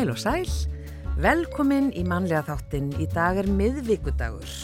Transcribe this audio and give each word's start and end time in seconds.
Heil 0.00 0.14
og 0.14 0.16
sæl, 0.16 0.46
velkomin 1.20 1.90
í 1.92 2.06
mannlega 2.08 2.40
þáttin. 2.46 2.86
Í 2.96 3.04
dag 3.12 3.36
er 3.36 3.50
miðvíkudagur 3.52 4.54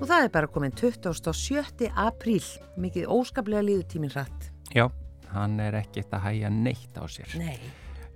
og 0.00 0.06
það 0.08 0.24
er 0.24 0.32
bara 0.32 0.48
komin 0.48 0.72
27. 0.72 1.90
apríl, 2.00 2.46
mikið 2.80 3.10
óskaplega 3.12 3.60
líður 3.66 3.84
tíminn 3.92 4.14
rætt. 4.14 4.48
Já, 4.72 4.86
hann 5.34 5.60
er 5.60 5.76
ekkert 5.82 6.16
að 6.16 6.24
hæja 6.30 6.52
neitt 6.54 6.96
á 6.96 7.04
sér. 7.12 7.36
Nei. 7.36 7.58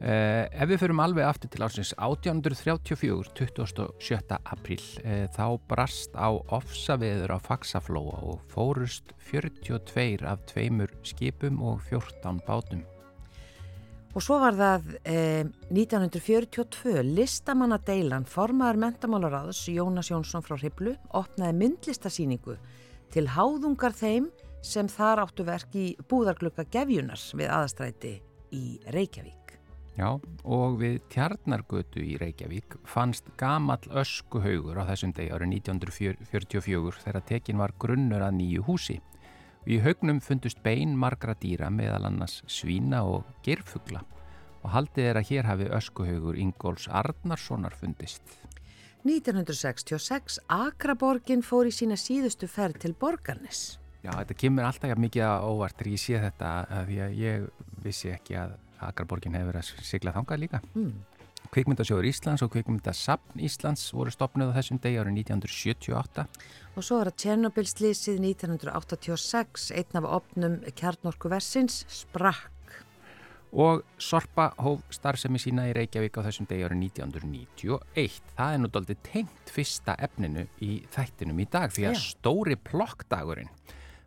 Uh, 0.04 0.44
ef 0.52 0.68
við 0.68 0.82
förum 0.82 1.00
alveg 1.00 1.24
aftur 1.24 1.48
til 1.48 1.62
ásins 1.64 1.94
1834, 1.96 3.30
27. 3.38 4.18
apríl, 4.52 4.82
uh, 5.00 5.24
þá 5.32 5.46
brast 5.64 6.12
á 6.12 6.28
ofsaveður 6.52 7.32
á 7.32 7.38
Faxaflóa 7.40 8.18
og 8.20 8.42
fórust 8.52 9.14
42 9.30 10.26
af 10.28 10.44
tveimur 10.50 10.92
skipum 11.08 11.62
og 11.64 11.80
14 11.88 12.42
bátum. 12.44 12.84
Og 14.14 14.22
svo 14.22 14.36
var 14.38 14.54
það 14.54 14.90
eh, 15.10 15.42
1942 15.74 17.00
listamannadeilan 17.16 18.28
formaður 18.30 18.78
mentamálaráðs 18.84 19.64
Jónas 19.74 20.12
Jónsson 20.12 20.44
frá 20.46 20.54
Hriblu 20.60 20.94
opnaði 21.18 21.56
myndlistasýningu 21.64 22.54
til 23.14 23.26
háðungar 23.34 23.96
þeim 23.98 24.30
sem 24.62 24.86
þar 24.86 25.24
áttu 25.26 25.48
verk 25.48 25.74
í 25.74 25.88
búðarglukka 26.06 26.68
gefjunar 26.70 27.18
við 27.34 27.50
aðastræti 27.50 28.18
í 28.54 28.66
Reykjavík. 28.94 29.43
Já, 29.94 30.08
og 30.42 30.80
við 30.80 30.96
Tjarnargötu 31.12 32.02
í 32.02 32.16
Reykjavík 32.18 32.80
fannst 32.90 33.28
gamall 33.38 33.84
öskuhaugur 33.94 34.80
á 34.82 34.88
þessum 34.88 35.12
degi 35.14 35.30
árið 35.30 35.52
1944 35.60 37.04
þegar 37.04 37.26
tekin 37.28 37.60
var 37.62 37.74
grunnur 37.78 38.24
að 38.26 38.40
nýju 38.40 38.64
húsi. 38.66 38.96
Í 39.70 39.78
haugnum 39.84 40.18
fundust 40.20 40.58
bein 40.66 40.96
margra 40.98 41.36
dýra 41.38 41.70
meðal 41.70 42.08
annars 42.10 42.40
svína 42.50 43.04
og 43.06 43.22
gerfugla 43.46 44.02
og 44.64 44.72
haldið 44.74 45.12
er 45.12 45.20
að 45.20 45.30
hér 45.30 45.48
hafi 45.52 45.70
öskuhaugur 45.78 46.40
Ingóls 46.42 46.88
Arnarssonar 46.90 47.78
fundist. 47.78 48.24
1966 49.04 50.40
Akraborgin 50.48 51.44
fór 51.44 51.68
í 51.68 51.72
sína 51.76 51.94
síðustu 52.00 52.48
ferð 52.50 52.82
til 52.82 52.94
Borgarnes. 52.98 53.78
Já, 54.02 54.10
þetta 54.10 54.36
kemur 54.42 54.66
alltaf 54.66 54.98
mikið 55.00 55.22
á 55.22 55.44
óvart 55.44 55.78
þegar 55.78 55.94
ég 55.94 56.02
sé 56.02 56.20
þetta 56.20 56.52
því 56.88 57.00
að 57.06 57.18
ég 57.20 57.48
vissi 57.84 58.10
ekki 58.12 58.40
að 58.42 58.56
Akraborgin 58.88 59.36
hefur 59.36 59.52
verið 59.52 59.74
að 59.74 59.90
sigla 59.90 60.14
þangað 60.14 60.42
líka. 60.44 60.62
Mm. 60.74 60.94
Kvikmyndasjóður 61.54 62.08
Íslands 62.08 62.42
og 62.42 62.50
Kvikmyndasapn 62.54 63.42
Íslands 63.44 63.84
voru 63.94 64.10
stopnuð 64.10 64.50
á 64.50 64.56
þessum 64.56 64.80
degi 64.82 64.98
árið 64.98 65.20
1978. 65.20 66.24
Og 66.74 66.86
svo 66.86 66.98
er 66.98 67.10
að 67.10 67.18
Tjernobyl-slísið 67.22 68.18
1986, 68.32 69.68
einn 69.76 70.00
af 70.00 70.08
opnum 70.16 70.56
kjarnorkuversins, 70.74 71.84
sprakk. 71.92 72.50
Og 73.54 73.84
Sorpa 74.02 74.48
hóf 74.58 74.82
starfsemi 74.90 75.38
sína 75.38 75.68
í 75.70 75.76
Reykjavík 75.76 76.16
á 76.18 76.26
þessum 76.26 76.48
degi 76.50 76.66
árið 76.66 76.80
1991. 76.88 78.18
Það 78.34 78.56
er 78.56 78.62
nú 78.64 78.72
doldið 78.74 79.04
tengt 79.06 79.54
fyrsta 79.54 79.94
efninu 80.02 80.48
í 80.64 80.80
þættinum 80.96 81.38
í 81.38 81.46
dag 81.52 81.70
því 81.70 81.86
að 81.92 81.98
Já. 82.00 82.04
stóri 82.08 82.58
plokkdagurinn 82.58 83.52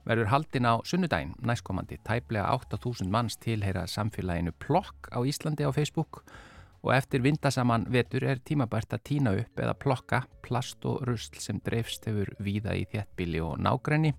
verður 0.08 0.31
haldinn 0.31 0.67
á 0.67 0.80
sunnudaginn. 0.88 1.36
Næstkomandi. 1.44 2.00
Tæplega 2.08 2.50
8000 2.55 3.11
manns 3.11 3.38
tilheyra 3.44 3.86
samfélaginu 3.91 4.53
plokk 4.63 5.11
á 5.11 5.19
Íslandi 5.27 5.67
á 5.67 5.72
Facebook. 5.75 6.23
Og 6.86 6.94
eftir 6.95 7.23
vindasaman 7.25 7.88
vetur 7.91 8.23
er 8.23 8.39
tímabært 8.39 8.94
að 8.95 9.03
týna 9.09 9.33
upp 9.35 9.59
eða 9.59 9.75
plokka 9.75 10.22
plast 10.45 10.85
og 10.88 11.02
rusl 11.07 11.40
sem 11.41 11.59
dreifst 11.66 12.06
hefur 12.07 12.31
víða 12.40 12.78
í 12.78 12.85
þéttbíli 12.88 13.41
og 13.44 13.57
nágræni 13.59 14.13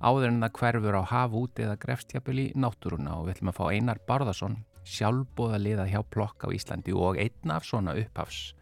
áður 0.00 0.30
en 0.30 0.40
það 0.40 0.54
hverfur 0.56 0.96
á 0.96 1.02
haf 1.12 1.36
út 1.36 1.60
eða 1.60 1.76
grefstjapil 1.80 2.38
í 2.40 2.46
náttúruna. 2.56 3.18
Og 3.20 3.28
við 3.28 3.36
ætlum 3.36 3.52
að 3.52 3.58
fá 3.58 3.64
Einar 3.68 4.00
Barðarsson 4.08 4.56
sjálfbóða 4.88 5.60
liða 5.60 5.86
hjá 5.90 6.00
plokk 6.08 6.48
á 6.48 6.52
Íslandi 6.56 6.96
og 6.96 7.20
einn 7.20 7.52
af 7.52 7.68
svona 7.68 7.94
upphafs 8.00 8.54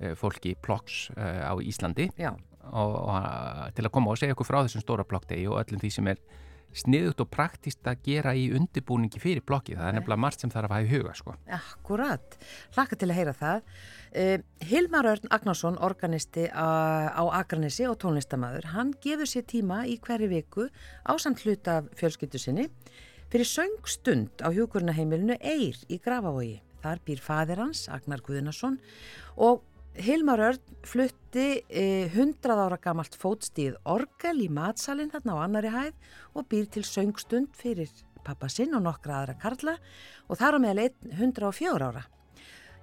eh, 0.00 0.16
fólki 0.18 0.56
plokks 0.58 1.10
eh, 1.14 1.46
á 1.46 1.54
Íslandi. 1.62 2.10
Já, 2.18 2.34
og, 2.70 2.94
og 3.04 3.74
til 3.76 3.86
að 3.86 3.92
koma 3.94 4.14
og 4.14 4.20
segja 4.20 4.36
okkur 4.36 4.48
frá 4.48 4.62
þessum 4.62 4.84
stóra 4.84 5.06
plokkdegi 5.08 5.48
og 5.50 5.60
öllum 5.62 5.82
því 5.82 5.92
sem 5.96 6.10
er 6.12 6.22
sniðugt 6.76 7.22
og 7.24 7.30
praktist 7.32 7.86
að 7.88 8.02
gera 8.06 8.32
í 8.36 8.46
undirbúningi 8.54 9.20
fyrir 9.22 9.42
plokkið. 9.46 9.80
Það 9.80 9.88
er 9.88 9.96
nefnilega 9.96 10.22
margt 10.22 10.44
sem 10.44 10.52
þarf 10.52 10.70
að 10.70 10.74
hafa 10.76 10.86
í 10.86 10.90
huga, 10.92 11.14
sko. 11.18 11.34
akkurat. 11.56 12.38
Laka 12.76 12.98
til 12.98 13.10
að 13.10 13.18
heyra 13.18 13.34
það. 13.40 13.74
Uh, 14.10 14.36
Hilmar 14.70 15.10
Örn 15.10 15.34
Agnarsson, 15.34 15.78
organisti 15.82 16.46
á, 16.50 16.66
á 17.10 17.22
Akranesi 17.40 17.86
og 17.90 17.98
tónlistamæður, 18.02 18.70
hann 18.74 18.94
gefur 19.02 19.30
sér 19.30 19.46
tíma 19.50 19.82
í 19.90 19.98
hverju 20.02 20.30
viku 20.30 20.68
á 21.06 21.12
samt 21.18 21.42
hluta 21.44 21.80
af 21.80 21.90
fjölskyldu 21.98 22.38
sinni 22.38 22.68
fyrir 23.30 23.46
söngstund 23.46 24.42
á 24.42 24.50
hjúkurnaheimilinu 24.50 25.38
Eir 25.38 25.78
í 25.86 26.00
Grafavogi. 26.02 26.58
Þar 26.80 27.02
býr 27.04 27.20
fadir 27.20 27.60
hans, 27.60 27.84
Agnar 27.92 28.22
Guðnason 28.24 28.78
og 29.36 29.60
Hilmar 30.00 30.40
Örn 30.40 30.76
flutti 30.88 31.60
eh, 31.68 32.08
100 32.08 32.54
ára 32.56 32.78
gamalt 32.80 33.16
fótstíð 33.20 33.74
orgel 33.84 34.38
í 34.40 34.46
matsalinn 34.48 35.10
þarna 35.12 35.34
á 35.36 35.38
annari 35.44 35.72
hæð 35.74 36.14
og 36.40 36.46
býr 36.48 36.70
til 36.72 36.86
söngstund 36.88 37.52
fyrir 37.58 37.92
pappa 38.24 38.48
sinn 38.48 38.72
og 38.76 38.86
nokkra 38.86 39.18
aðra 39.20 39.36
karla 39.42 39.76
og 40.28 40.40
þar 40.40 40.56
á 40.56 40.58
meðal 40.64 40.86
einn 40.86 41.12
104 41.18 41.90
ára. 41.90 42.06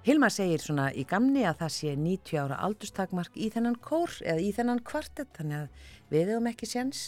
Hilmar 0.06 0.30
segir 0.30 0.62
svona 0.62 0.88
í 0.94 1.02
gamni 1.10 1.42
að 1.42 1.64
það 1.64 1.74
sé 1.74 1.94
90 1.98 2.42
ára 2.44 2.62
aldurstakmark 2.68 3.34
í 3.34 3.50
þennan 3.50 3.80
kór 3.82 4.14
eða 4.22 4.44
í 4.44 4.52
þennan 4.54 4.84
kvartett 4.86 5.34
þannig 5.34 5.64
að 5.64 5.94
við 6.14 6.30
hefum 6.32 6.50
ekki 6.52 6.70
séns 6.70 7.06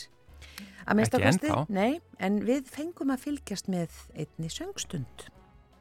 að 0.90 1.04
Ekki 1.04 1.22
kosti. 1.22 1.52
Nei, 1.70 2.00
en 2.18 2.42
við 2.48 2.66
fengum 2.66 3.14
að 3.14 3.28
fylgjast 3.28 3.70
með 3.70 3.94
einni 4.16 4.50
söngstund. 4.50 5.30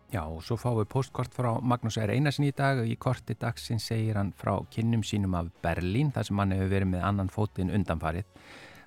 Já, 0.10 0.24
og 0.26 0.42
svo 0.42 0.56
fáum 0.58 0.80
við 0.80 0.88
postkort 0.90 1.36
frá 1.38 1.52
Magnús 1.62 2.00
R. 2.02 2.10
Einarsin 2.10 2.48
í 2.48 2.54
dag 2.58 2.80
og 2.82 2.88
í 2.90 2.96
korti 2.98 3.36
dagsinn 3.38 3.78
segir 3.78 4.18
hann 4.18 4.32
frá 4.34 4.56
kynnum 4.74 5.04
sínum 5.06 5.36
af 5.38 5.52
Berlín 5.62 6.10
þar 6.16 6.26
sem 6.26 6.42
hann 6.42 6.56
hefur 6.56 6.72
verið 6.72 6.90
með 6.96 7.04
annan 7.06 7.30
fótinn 7.30 7.70
undanfarið. 7.78 8.26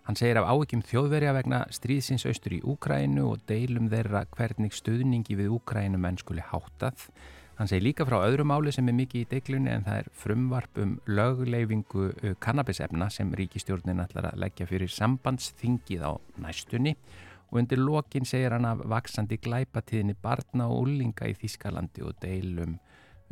Hann 0.02 0.18
segir 0.18 0.40
af 0.40 0.48
áhyggjum 0.50 0.82
þjóðverja 0.82 1.36
vegna 1.36 1.60
stríðsins 1.70 2.26
austur 2.26 2.56
í 2.56 2.60
Úkrænu 2.66 3.28
og 3.28 3.46
deilum 3.46 3.86
þeirra 3.92 4.24
hvernig 4.34 4.74
stuðningi 4.74 5.38
við 5.38 5.54
Úkrænu 5.60 6.02
menn 6.02 6.18
skuli 6.18 6.42
háttað. 6.42 7.06
Hann 7.54 7.70
segir 7.70 7.86
líka 7.86 8.08
frá 8.08 8.18
öðru 8.24 8.42
máli 8.48 8.74
sem 8.74 8.90
er 8.90 8.98
mikið 8.98 9.22
í 9.22 9.28
deiklunni 9.30 9.70
en 9.70 9.86
það 9.86 10.02
er 10.02 10.14
frumvarp 10.24 10.80
um 10.82 10.96
lögleifingu 11.06 12.08
uh, 12.10 12.32
kannabisefna 12.42 13.12
sem 13.14 13.30
ríkistjórnin 13.38 14.02
ætlar 14.02 14.32
að 14.32 14.42
leggja 14.42 14.66
fyrir 14.66 14.90
sambandsþingið 14.90 16.02
á 16.02 16.18
næstunni 16.42 16.96
og 16.98 17.31
undir 17.58 17.80
lokin 17.80 18.26
segir 18.28 18.54
hann 18.56 18.66
af 18.68 18.82
vaksandi 18.88 19.38
glæpatíðinni 19.44 20.16
barna 20.22 20.68
og 20.72 20.86
úlinga 20.86 21.28
í 21.28 21.36
Þískalandi 21.36 22.04
og 22.06 22.18
deilum 22.22 22.78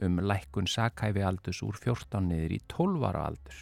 um 0.01 0.17
lækkun 0.25 0.69
sakhæfi 0.71 1.23
aldurs 1.25 1.61
úr 1.65 1.77
14 1.77 2.29
niður 2.29 2.57
í 2.57 2.61
12 2.73 3.05
ára 3.11 3.27
aldur. 3.29 3.61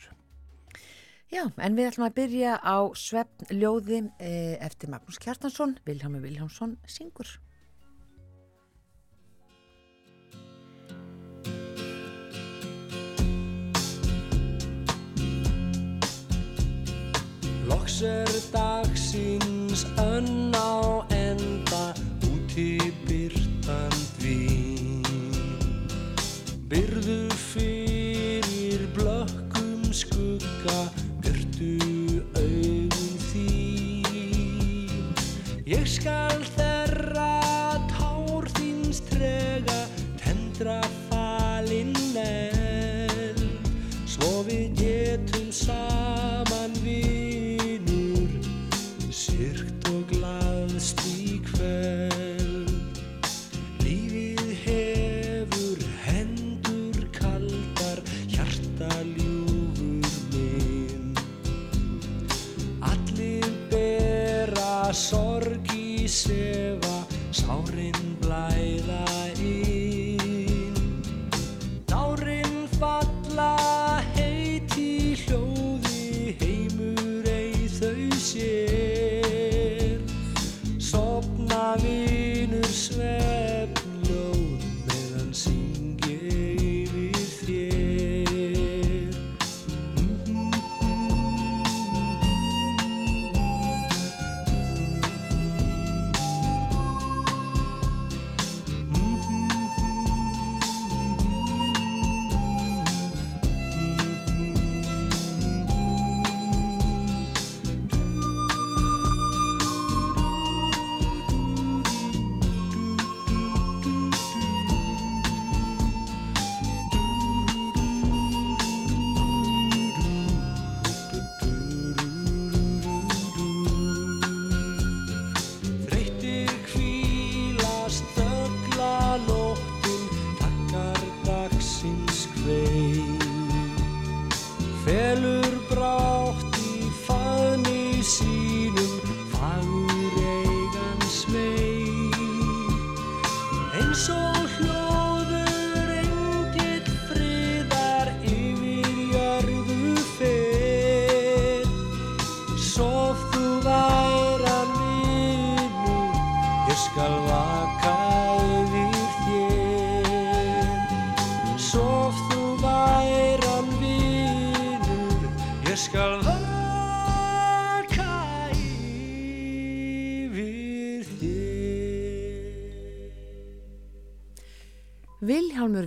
Já, 1.29 1.43
en 1.61 1.75
við 1.77 1.91
ætlum 1.91 2.07
að 2.07 2.15
byrja 2.17 2.55
á 2.65 2.77
svefn 2.97 3.51
ljóði 3.53 3.99
eh, 4.17 4.57
eftir 4.65 4.89
Magnús 4.89 5.19
Kjartansson, 5.21 5.77
Vilhelmi 5.85 6.23
Viljámsson 6.23 6.79
syngur. 6.89 7.35
Loks 17.89 18.03
er 18.03 18.29
dagsins 18.53 19.87
önn 19.97 20.53
á 20.53 21.09
enda 21.09 21.95
úti 22.29 22.77
byrtand 23.09 24.13
vín 24.21 25.01
Byrðu 26.69 27.33
fyrir 27.33 28.85
blökkum 28.93 29.89
skugga 29.89 30.93
byrtu 31.25 31.81
augun 32.37 33.17
þín. 33.33 35.09
Ég 35.65 35.89
skal 35.89 36.45
þerra 36.61 37.41
tár 37.89 38.53
þíns 38.61 39.01
trega 39.09 39.81
tendra 40.21 40.83
falinn 41.09 41.97
eld 42.21 43.47
Svo 44.05 44.45
við 44.45 44.77
getum 44.77 45.49
saman 45.49 46.28
bera 64.89 64.97
sorg 64.97 65.73
í 65.77 66.09
sefa 66.09 67.05
Sárin 67.37 68.17
blæða 68.23 69.08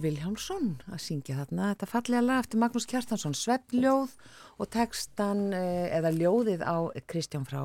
Vilhjálmsson 0.04 0.74
að 0.92 1.04
syngja 1.04 1.38
þarna 1.42 1.70
þetta 1.74 1.90
fallega 1.92 2.26
lag 2.26 2.42
eftir 2.44 2.62
Magnús 2.62 2.88
Kjartansson 2.90 3.38
Svefnljóð 3.38 4.18
og 4.62 4.72
textan 4.74 5.48
eh, 5.54 5.88
eða 5.98 6.12
ljóðið 6.16 6.66
á 6.66 6.78
Kristján 7.10 7.48
frá 7.48 7.64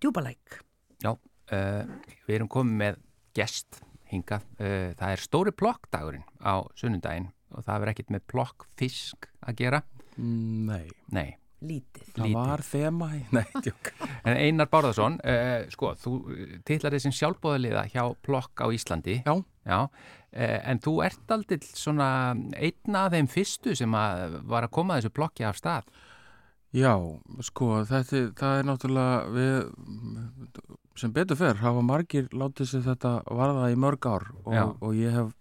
Djúbalæk 0.00 0.60
Já, 1.00 1.14
uh, 1.16 1.84
við 2.26 2.36
erum 2.36 2.50
komið 2.52 2.76
með 2.82 2.98
gest 3.36 3.80
hingað. 4.10 4.44
Uh, 4.58 4.90
það 4.98 5.14
er 5.14 5.22
stóri 5.24 5.54
plokkdagurinn 5.56 6.26
á 6.44 6.60
sunnundaginn 6.76 7.30
og 7.54 7.64
það 7.64 7.78
verður 7.78 7.92
ekkit 7.94 8.12
með 8.14 8.26
plokkfisk 8.30 9.30
að 9.40 9.62
gera. 9.62 9.82
Nei, 10.20 10.90
Nei, 11.14 11.38
Lítið 11.60 12.06
það 12.14 12.24
Lítið. 12.24 12.36
var 12.38 12.62
þema 12.64 13.08
í, 13.16 13.20
nei, 13.36 13.44
djók. 13.66 13.90
en 14.24 14.36
Einar 14.40 14.68
Bárðarsson, 14.72 15.18
uh, 15.20 15.66
sko, 15.74 15.90
þú 16.00 16.12
titlar 16.68 16.94
þessum 16.96 17.12
sjálfbóðaliða 17.18 17.82
hjá 17.92 18.04
plokk 18.24 18.62
á 18.64 18.66
Íslandi. 18.72 19.18
Já. 19.26 19.34
Já, 19.68 19.80
uh, 19.84 20.58
en 20.72 20.80
þú 20.80 20.94
ert 21.04 21.34
aldrei 21.36 21.58
svona 21.68 22.06
einn 22.56 22.96
af 22.96 23.10
þeim 23.12 23.28
fyrstu 23.28 23.74
sem 23.76 23.92
að 23.94 24.38
var 24.48 24.64
að 24.66 24.72
koma 24.78 24.96
þessu 24.96 25.12
plokki 25.20 25.44
af 25.44 25.60
stað. 25.60 25.90
Já, 26.72 26.94
sko, 27.42 27.80
þetta, 27.90 28.22
það 28.38 28.56
er 28.60 28.66
náttúrulega 28.68 29.14
við, 29.34 29.56
sem 31.00 31.12
betur 31.12 31.38
fer, 31.40 31.58
hafa 31.60 31.82
margir 31.82 32.28
látið 32.30 32.68
sér 32.70 32.84
þetta 32.86 33.14
varða 33.26 33.70
í 33.72 33.78
mörg 33.80 34.06
ár 34.06 34.28
og, 34.44 34.76
og 34.78 34.94
ég 34.94 35.10
hef 35.16 35.32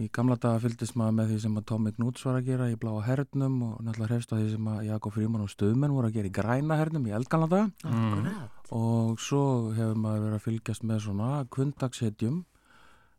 í 0.00 0.08
gamla 0.12 0.38
daga 0.40 0.60
fylgdist 0.62 0.96
maður 0.96 1.16
með 1.18 1.30
því 1.32 1.38
sem 1.44 1.56
að 1.60 1.66
Tommy 1.68 1.92
Knúts 1.92 2.24
var 2.24 2.38
að 2.38 2.46
gera 2.48 2.68
í 2.72 2.78
bláa 2.80 3.02
hernum 3.04 3.58
og 3.66 3.72
náttúrulega 3.84 4.08
hrefst 4.14 4.32
á 4.32 4.36
því 4.38 4.46
sem 4.54 4.68
að 4.72 4.84
Jakob 4.88 5.14
Fríman 5.16 5.44
og 5.44 5.50
Stöðmenn 5.52 5.92
voru 5.92 6.08
að 6.08 6.16
gera 6.16 6.30
í 6.30 6.34
græna 6.38 6.78
hernum 6.80 7.08
í 7.08 7.14
eldgamla 7.18 7.48
daga. 7.52 7.66
Akkurat. 7.84 8.60
Og 8.72 9.20
svo 9.20 9.42
hefur 9.76 9.98
maður 10.00 10.26
verið 10.26 10.38
að 10.38 10.44
fylgjast 10.46 10.86
með 10.88 11.02
svona 11.06 11.30
kvöndagshetjum 11.52 12.38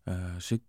uh, 0.10 0.40
Sig, 0.42 0.64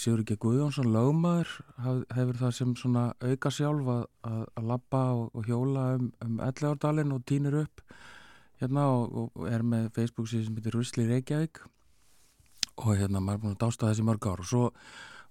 Sigur 0.00 0.22
ekki 0.22 0.38
Guðjónsson 0.40 0.88
lögmaður 0.94 1.52
haf, 1.82 2.02
hefur 2.14 2.40
það 2.40 2.56
sem 2.56 2.72
svona 2.78 3.04
auka 3.20 3.52
sjálf 3.52 3.90
að, 3.90 4.02
að, 4.30 4.42
að 4.56 4.70
labba 4.70 5.02
og, 5.18 5.26
og 5.34 5.50
hjóla 5.50 5.86
um, 5.98 6.08
um 6.24 6.40
ellegárdalinn 6.46 7.12
og 7.16 7.24
týnir 7.28 7.58
upp 7.64 7.84
hérna 8.62 8.86
og, 8.94 9.36
og 9.36 9.48
er 9.50 9.64
með 9.66 9.90
Facebook 9.96 10.30
síðan 10.30 10.48
sem 10.48 10.58
heitir 10.60 10.76
Rusli 10.76 11.06
Reykjavík. 11.08 11.62
Og 12.80 12.94
hérna 12.96 13.20
maður 13.20 13.36
er 13.36 13.42
búin 13.44 13.56
að 13.56 13.62
dásta 13.66 13.90
þessi 13.90 14.04
mörg 14.06 14.28
ár. 14.30 14.40
Og 14.44 14.48
svo 14.48 14.66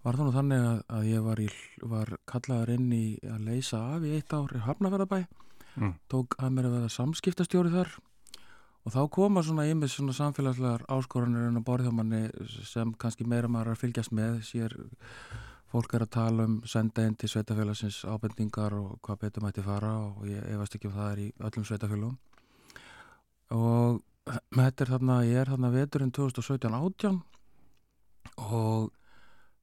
var 0.03 0.15
það 0.15 0.25
nú 0.25 0.33
þannig 0.37 0.65
að, 0.69 0.79
að 0.95 1.09
ég 1.09 1.27
var, 1.27 1.43
í, 1.43 1.49
var 1.95 2.15
kallaður 2.29 2.73
inn 2.77 2.89
í 2.95 3.05
að 3.27 3.45
leysa 3.49 3.81
af 3.95 4.07
í 4.07 4.15
eitt 4.15 4.33
ár 4.33 4.55
í 4.55 4.63
Hafnafjörðabæ 4.63 5.23
Mm. 5.79 5.93
tók 6.11 6.35
að 6.41 6.55
mér 6.55 6.67
að 6.67 6.73
vera 6.75 6.91
samskiptastjóri 6.91 7.71
þar. 7.71 7.91
Og 8.87 8.93
þá 8.95 9.01
koma 9.11 9.43
svona 9.43 9.67
ymis 9.69 9.93
svona 9.95 10.15
samfélagslegar 10.15 10.85
áskoranir 10.91 11.49
en 11.49 11.59
að 11.59 11.67
borðið 11.67 11.95
manni 11.95 12.21
sem 12.67 12.93
kannski 12.99 13.27
meira 13.27 13.47
maður 13.51 13.75
að 13.75 13.81
fylgjast 13.83 14.13
með. 14.15 14.39
Sér 14.47 14.75
fólk 15.69 15.93
er 15.93 16.05
að 16.05 16.13
tala 16.15 16.47
um 16.49 16.61
senda 16.65 17.05
inn 17.05 17.15
til 17.19 17.29
sveitafélagsins 17.29 18.01
ábendingar 18.07 18.73
og 18.73 18.97
hvað 19.05 19.21
betur 19.23 19.45
mætti 19.45 19.63
fara 19.63 19.93
og 20.07 20.25
ég 20.27 20.47
efast 20.55 20.75
ekki 20.75 20.89
um 20.89 20.95
það 20.95 21.11
er 21.11 21.19
í 21.21 21.27
öllum 21.37 21.67
sveitafélagum 21.69 22.17
og 23.49 24.01
þetta 24.55 24.83
er 24.85 24.91
þarna, 24.93 25.19
ég 25.25 25.37
er 25.41 25.51
þarna 25.53 25.69
veturinn 25.73 26.11
2017-18 26.15 27.21
og 28.49 28.89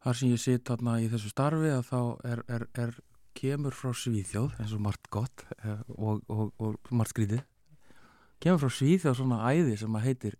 þar 0.06 0.18
sem 0.20 0.30
ég 0.30 0.38
sitt 0.38 0.68
þarna 0.68 1.00
í 1.02 1.08
þessu 1.10 1.32
starfi 1.32 1.70
að 1.74 1.88
þá 1.88 2.00
er, 2.30 2.42
er, 2.54 2.64
er 2.78 2.92
kemur 3.36 3.74
frá 3.74 3.90
Svíþjóð 3.90 4.54
eins 4.62 4.74
og 4.76 4.84
margt 4.84 5.08
gott 5.12 5.42
eh, 5.58 5.80
og, 5.96 6.22
og, 6.30 6.52
og 6.62 6.92
margt 6.94 7.14
skrítið. 7.14 7.42
Kemur 8.42 8.62
frá 8.62 8.76
Svíþjóð 8.76 9.18
svona 9.18 9.40
æði 9.50 9.74
sem 9.80 9.98
að 9.98 10.06
heitir 10.06 10.38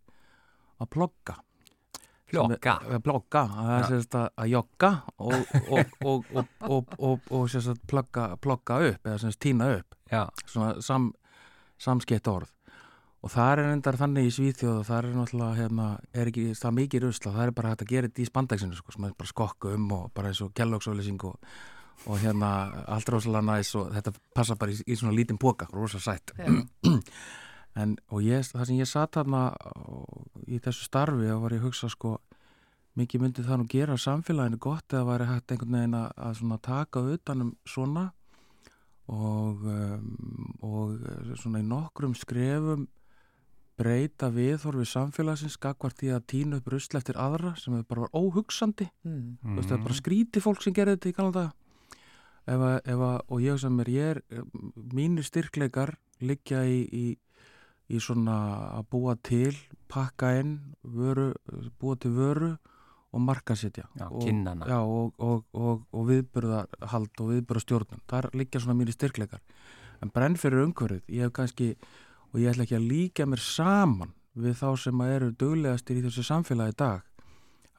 að 0.79 0.93
Plokka. 0.95 1.39
Plogga, 2.27 3.43
að 3.43 3.67
það 3.67 3.77
er 3.77 3.85
sérst 3.91 4.17
að, 4.19 4.25
að 4.43 4.49
jogga 4.51 4.89
og, 5.23 5.53
og, 5.61 5.93
og, 6.11 6.33
og, 6.33 6.49
og, 6.67 6.97
og, 6.99 7.29
og 7.31 7.47
sérst 7.51 7.71
að 7.75 7.85
plogga 8.43 8.81
upp 8.91 9.07
eða 9.07 9.21
sérst 9.23 9.43
tína 9.43 9.71
upp. 9.77 9.99
Já, 10.11 10.25
svona 10.47 10.73
sam, 10.83 11.13
samskeitt 11.83 12.31
orð 12.31 12.56
og 13.25 13.33
það 13.33 13.53
er 13.53 13.63
endar 13.71 13.99
þannig 14.01 14.29
í 14.29 14.35
Svíþjóð 14.37 14.81
og 14.81 14.85
það 14.87 14.99
er 14.99 15.17
náttúrulega 15.17 15.61
hérna, 15.61 15.87
er 16.13 16.31
ekki 16.31 16.45
það 16.53 16.69
er 16.69 16.77
mikið 16.81 17.07
rusla, 17.07 17.33
það 17.37 17.47
er 17.47 17.55
bara 17.57 17.73
hægt 17.73 17.87
að 17.87 17.95
gera 17.95 18.11
þetta 18.11 18.23
í 18.23 18.29
spandagsinu 18.29 18.79
sko, 18.79 18.95
sem 18.95 19.09
er 19.09 19.17
bara 19.17 19.33
skokku 19.33 19.73
um 19.75 19.89
og 19.97 20.05
bara 20.15 20.31
eins 20.31 20.43
og 20.45 20.53
kellóksauðlýsing 20.57 21.27
og, 21.27 21.51
og 22.07 22.21
hérna 22.23 22.53
allt 22.93 23.11
rosalega 23.15 23.49
næs 23.49 23.73
og 23.81 23.91
þetta 23.97 24.15
passa 24.37 24.59
bara 24.61 24.77
í, 24.77 24.79
í 24.87 24.99
svona 25.01 25.17
lítinn 25.17 25.41
póka, 25.43 25.69
rosa 25.73 26.03
sætt. 26.03 26.37
En 27.77 27.91
og 28.09 28.25
ég, 28.25 28.41
það 28.41 28.63
sem 28.65 28.79
ég 28.81 28.89
satt 28.89 29.19
þarna 29.19 29.41
í 30.49 30.57
þessu 30.65 30.87
starfi 30.87 31.27
og 31.29 31.43
var 31.43 31.53
ég 31.53 31.61
að 31.61 31.67
hugsa 31.69 31.91
sko 31.93 32.15
mikið 32.97 33.21
myndi 33.21 33.45
það 33.45 33.59
nú 33.61 33.67
gera 33.69 33.97
samfélaginu 34.01 34.61
gott 34.65 34.95
eða 34.95 35.09
væri 35.11 35.27
hægt 35.29 35.53
einhvern 35.53 35.77
veginn 35.77 35.97
að, 35.99 36.39
svona 36.39 36.57
taka 36.65 37.03
utanum 37.05 37.51
svona 37.69 38.07
og, 39.13 39.67
um, 39.69 40.55
og 40.65 41.37
svona 41.37 41.61
í 41.61 41.67
nokkrum 41.69 42.17
skrefum 42.17 42.87
breyta 43.77 44.31
viðhorfi 44.33 44.87
samfélagsins 44.89 45.59
gagvart 45.61 45.99
því 46.01 46.15
að 46.17 46.27
tína 46.33 46.61
upp 46.61 46.73
rusl 46.73 46.97
eftir 46.97 47.19
aðra 47.21 47.53
sem 47.61 47.77
er 47.77 47.85
bara 47.89 48.07
var 48.07 48.17
óhugsandi. 48.17 48.89
Mm. 49.05 49.37
Þú 49.43 49.57
veist, 49.59 49.69
það 49.69 49.79
er 49.79 49.87
bara 49.87 50.01
skríti 50.01 50.43
fólk 50.45 50.65
sem 50.65 50.77
gerir 50.77 50.97
þetta 50.97 51.13
í 51.13 51.17
kannan 51.17 51.37
dag 51.37 51.55
ef 52.47 52.63
að, 52.63 52.77
ef 52.85 53.05
að, 53.09 53.17
og 53.27 53.43
ég 53.45 53.61
sem 53.63 53.81
er 53.83 53.91
ég 53.91 54.13
er, 54.15 54.21
mínir 54.95 55.27
styrkleikar 55.27 55.97
liggja 56.23 56.63
í, 56.69 56.79
í, 56.87 57.07
í 57.91 58.01
svona 58.03 58.37
að 58.79 58.89
búa 58.95 59.17
til 59.27 59.53
pakka 59.91 60.33
inn, 60.41 60.57
vöru, 60.83 61.33
búa 61.81 61.99
til 62.01 62.15
vöru 62.17 62.55
og 63.15 63.23
markasetja 63.23 63.87
Já, 63.97 64.07
og, 64.11 64.27
já, 64.27 64.79
og, 64.79 65.13
og, 65.19 65.45
og, 65.57 65.85
og 65.93 66.09
viðburðahald 66.11 67.23
og 67.23 67.31
viðburðastjórnun. 67.33 68.03
Þar 68.11 68.31
liggja 68.37 68.61
svona 68.63 68.77
mínir 68.79 68.97
styrkleikar. 68.97 69.41
En 70.05 70.11
brenn 70.13 70.37
fyrir 70.37 70.67
umhverfið, 70.67 71.07
ég 71.09 71.25
hef 71.25 71.37
kannski 71.39 71.71
og 72.37 72.43
ég 72.43 72.53
ætla 72.53 72.67
ekki 72.67 72.77
að 72.77 72.89
líka 72.91 73.25
mér 73.25 73.41
saman 73.41 74.11
við 74.37 74.59
þá 74.59 74.67
sem 74.77 74.99
að 75.01 75.13
eru 75.15 75.29
duglegastir 75.41 75.97
í 75.97 76.03
þessu 76.05 76.25
samfélagi 76.27 76.75
í 76.75 76.77
dag. 76.83 77.07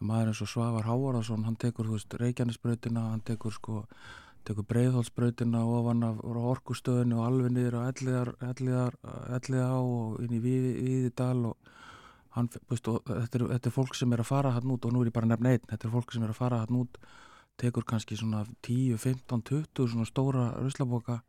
Maður 0.02 0.32
eins 0.32 0.42
og 0.42 0.50
Svavar 0.50 0.88
Hávarðarsson 0.88 1.44
hann 1.46 1.60
tekur, 1.62 1.86
þú 1.86 1.94
veist, 1.94 2.16
Reykjanesbrautina 2.18 3.04
hann 3.12 3.22
tekur 3.28 3.54
sko, 3.54 3.84
tekur 4.50 4.66
Breiðholtsbrautina 4.72 5.62
ofan 5.62 6.02
af 6.10 6.26
orkustöðinu 6.26 7.20
og 7.20 7.28
alveg 7.28 7.54
niður 7.54 7.78
á 7.78 7.82
Elliðar, 7.92 8.34
Elliðar, 8.50 8.98
Elliðá 9.38 9.70
og 9.78 10.18
inn 10.26 10.34
í 10.34 10.42
Víði, 10.42 10.74
Víðidal 10.88 11.46
og 11.52 11.72
hann, 12.34 12.50
veist, 12.74 12.90
og 12.90 13.06
þetta, 13.06 13.44
er, 13.44 13.48
þetta 13.54 13.70
er 13.70 13.78
fólk 13.78 14.02
sem 14.02 14.18
er 14.18 14.26
að 14.26 14.32
fara 14.34 14.58
hann 14.58 14.74
út 14.74 14.90
og 14.90 14.94
nú 14.94 15.06
er 15.06 15.12
ég 15.12 15.18
bara 15.22 15.30
að 15.30 15.36
nefna 15.36 15.54
einn, 15.54 15.70
þetta 15.70 15.90
er 15.90 15.98
fólk 16.00 16.18
sem 16.18 16.26
er 16.26 16.34
að 16.34 16.42
fara 16.42 16.66
hann 16.66 16.82
út 16.82 17.02
tekur 17.62 17.86
kannski 17.86 18.18
svona 18.18 18.42
10, 18.66 18.98
15, 19.02 19.46
20 19.54 19.94
svona 19.94 20.10
stóra 20.10 20.50
ruslaboka 20.58 21.22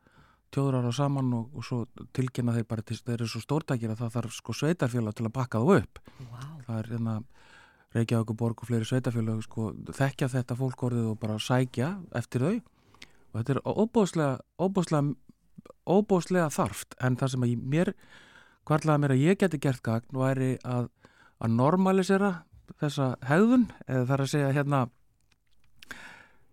tjóðrar 0.55 0.87
á 0.89 0.93
saman 0.97 1.29
og, 1.37 1.51
og 1.57 1.65
svo 1.67 1.79
tilkynna 2.17 2.55
þeir 2.57 2.67
bara 2.71 2.83
til, 2.87 2.97
þeir 3.03 3.19
eru 3.19 3.29
svo 3.29 3.43
stórtækir 3.45 3.93
að 3.93 4.01
það 4.03 4.15
þarf 4.17 4.37
sko 4.39 4.55
sveitarfélag 4.57 5.17
til 5.19 5.27
að 5.29 5.35
bakka 5.37 5.61
þú 5.65 5.77
upp 5.83 6.01
wow. 6.25 6.57
það 6.67 6.79
er 6.79 6.91
hérna 6.95 7.17
Reykjavík 7.97 8.33
og 8.35 8.37
Borg 8.37 8.63
og 8.63 8.69
fleiri 8.69 8.85
sveitafélag 8.89 9.39
sko, 9.47 9.71
þekkja 9.97 10.29
þetta 10.35 10.57
fólk 10.59 10.83
orðið 10.89 11.07
og 11.13 11.19
bara 11.23 11.39
sækja 11.41 11.91
eftir 12.21 12.45
þau 12.45 12.57
og 12.59 13.39
þetta 13.39 13.55
er 13.55 13.61
óbóðslega, 13.65 14.35
óbóðslega, 14.61 15.15
óbóðslega 15.89 16.51
þarft 16.53 16.97
en 17.05 17.17
það 17.21 17.33
sem 17.35 17.47
að 17.47 17.53
ég- 17.55 17.65
mér 17.75 17.93
hvarlaði 18.69 19.03
mér 19.05 19.15
að 19.17 19.25
ég 19.25 19.39
geti 19.41 19.61
gert 19.65 19.83
gagn 19.85 20.21
væri 20.21 20.51
að, 20.65 20.89
að 21.41 21.55
normalisera 21.57 22.33
þessa 22.81 23.15
hegðun 23.25 23.69
eða 23.87 24.05
þar 24.11 24.25
að 24.27 24.33
segja 24.35 24.53
hérna 24.57 24.83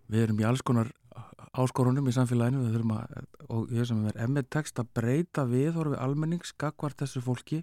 við 0.08 0.22
erum 0.26 0.40
í 0.40 0.46
alls 0.48 0.62
konar 0.64 0.92
áskorunum 1.56 2.08
í 2.10 2.14
samfélaginu. 2.14 2.68
Að, 2.96 3.26
og 3.48 3.72
ég 3.74 3.88
sem 3.88 4.04
er 4.10 4.22
emmið 4.26 4.48
text 4.56 4.80
að 4.82 4.92
breyta 4.98 5.46
viðhorfi 5.48 5.98
almennings 6.00 6.54
gagvart 6.58 7.00
þessu 7.02 7.22
fólki 7.24 7.62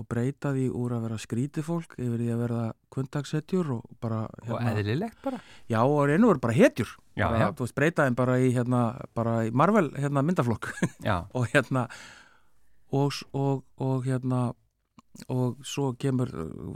og 0.00 0.06
breyta 0.08 0.54
því 0.54 0.70
úr 0.72 0.94
að 0.96 1.04
vera 1.06 1.18
skrítið 1.20 1.66
fólk 1.66 1.98
yfir 1.98 2.16
því 2.22 2.30
að 2.32 2.42
verða 2.46 2.62
kvöndagshetjur 2.94 3.74
og 3.74 3.82
bara 4.00 4.22
og 4.48 4.54
eðlilegt 4.56 5.18
bara. 5.24 5.42
já 5.68 5.78
og 5.82 6.06
reynu 6.08 6.30
verið 6.30 6.44
bara 6.46 6.56
hetjur. 6.56 6.94
Já, 7.12 7.26
bara, 7.26 7.42
já. 7.42 7.46
þú 7.52 7.66
veist 7.66 7.76
breyta 7.76 8.06
þeim 8.08 8.16
bara 8.16 8.38
í 8.40 8.48
hérna 8.56 8.80
bara 9.12 9.36
í 9.44 9.52
Marvel 9.52 9.90
hérna 9.98 10.24
myndaflokk. 10.24 10.72
Og 11.36 11.48
hérna 11.52 11.88
og, 12.92 13.12
og, 13.32 13.64
og 13.76 14.04
hérna 14.08 14.52
og 15.28 15.60
svo 15.66 15.92
kemur, 16.00 16.30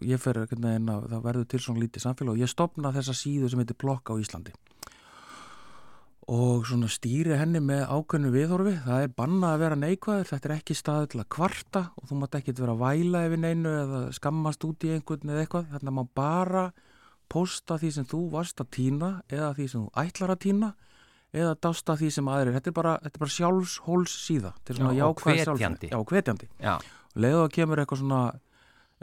ég 0.05 0.21
fer 0.21 0.43
að 0.43 0.53
það 0.61 1.21
verður 1.25 1.47
til 1.49 1.61
svona 1.63 1.81
lítið 1.81 2.05
samfélag 2.05 2.35
og 2.35 2.43
ég 2.43 2.51
stopna 2.53 2.93
þessa 2.93 3.15
síðu 3.17 3.49
sem 3.49 3.63
heitir 3.63 3.79
Plokk 3.81 4.13
á 4.13 4.15
Íslandi 4.21 4.53
og 6.27 6.67
stýri 6.91 7.37
henni 7.39 7.61
með 7.63 7.85
ákveðnu 7.87 8.33
viðhorfi, 8.35 8.73
það 8.83 9.05
er 9.05 9.13
bannað 9.15 9.53
að 9.53 9.61
vera 9.63 9.77
neikvæður, 9.79 10.31
þetta 10.33 10.49
er 10.49 10.55
ekki 10.57 10.75
staðið 10.75 11.07
til 11.13 11.21
að 11.23 11.29
kvarta 11.37 11.83
og 11.95 12.09
þú 12.09 12.19
mátt 12.19 12.35
ekkert 12.41 12.63
vera 12.63 12.75
að 12.75 12.83
væla 12.83 13.21
yfir 13.29 13.43
neinu 13.45 13.75
eða 13.83 14.01
skammast 14.17 14.67
út 14.67 14.87
í 14.87 14.91
einhvern 14.97 15.31
eða 15.31 15.45
eitthvað, 15.45 15.69
þarna 15.77 15.95
má 15.95 16.03
bara 16.19 16.65
posta 17.31 17.79
því 17.79 17.93
sem 17.95 18.09
þú 18.11 18.25
varst 18.35 18.63
að 18.63 18.73
týna 18.75 19.13
eða 19.31 19.53
því 19.55 19.69
sem 19.71 19.87
þú 19.87 20.03
ætlar 20.03 20.35
að 20.35 20.43
týna 20.47 20.73
eða 21.37 21.55
dásta 21.63 21.97
því 22.01 22.11
sem 22.17 22.33
aðrir, 22.33 22.57
þetta 22.59 22.73
er 22.73 22.77
bara, 22.81 22.97
þetta 23.05 23.19
er 23.19 23.23
bara 23.23 23.37
sjálfshóls 23.37 24.19
síða, 24.27 24.53
er 24.67 24.81
Já, 24.81 24.87
og 24.87 24.99
jákvæð 24.99 25.41
hvetjandi. 26.11 26.51
Já, 26.59 26.75
Leðu 27.17 27.43
að 27.47 27.53
kemur 27.55 27.81
eitthvað 27.81 28.03
svona 28.03 28.21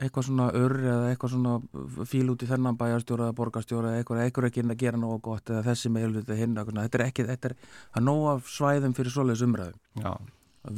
eitthvað 0.01 0.27
svona 0.29 0.47
ör 0.57 0.73
eða 0.81 1.09
eitthvað 1.11 1.33
svona 1.35 2.05
fíl 2.09 2.25
út 2.33 2.41
í 2.41 2.49
þennan 2.49 2.79
bæjarstjóra 2.79 3.27
eða 3.27 3.37
borgarstjóra 3.37 3.91
eða 3.91 4.01
eitthvað, 4.01 4.21
eitthvað 4.23 4.47
ekki 4.49 4.65
að 4.65 4.79
gera 4.81 5.01
nógu 5.01 5.19
gott 5.27 5.51
eða 5.53 5.67
þessi 5.67 5.91
meil 5.93 6.15
þetta 6.15 6.37
hinn, 6.39 6.57
eitthvað, 6.57 6.81
þetta 6.81 6.99
er 6.99 7.05
ekki 7.05 7.27
þetta 7.27 7.51
er, 7.51 7.55
það 7.93 8.07
nóg 8.07 8.23
af 8.31 8.49
svæðum 8.55 8.97
fyrir 8.97 9.13
svoleiðis 9.13 9.45
umræðum 9.45 10.01
já, 10.01 10.11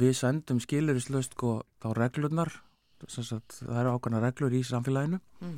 við 0.04 0.12
sendum 0.20 0.60
skilurislaust 0.60 1.32
sko, 1.32 1.54
þá 1.80 1.88
reglurnar 1.96 2.52
sem 3.12 3.26
sagt, 3.26 3.58
það 3.60 3.80
eru 3.82 3.94
ákvæmna 3.96 4.20
reglur 4.24 4.54
í 4.56 4.62
samfélaginu. 4.66 5.20
Mm. 5.44 5.56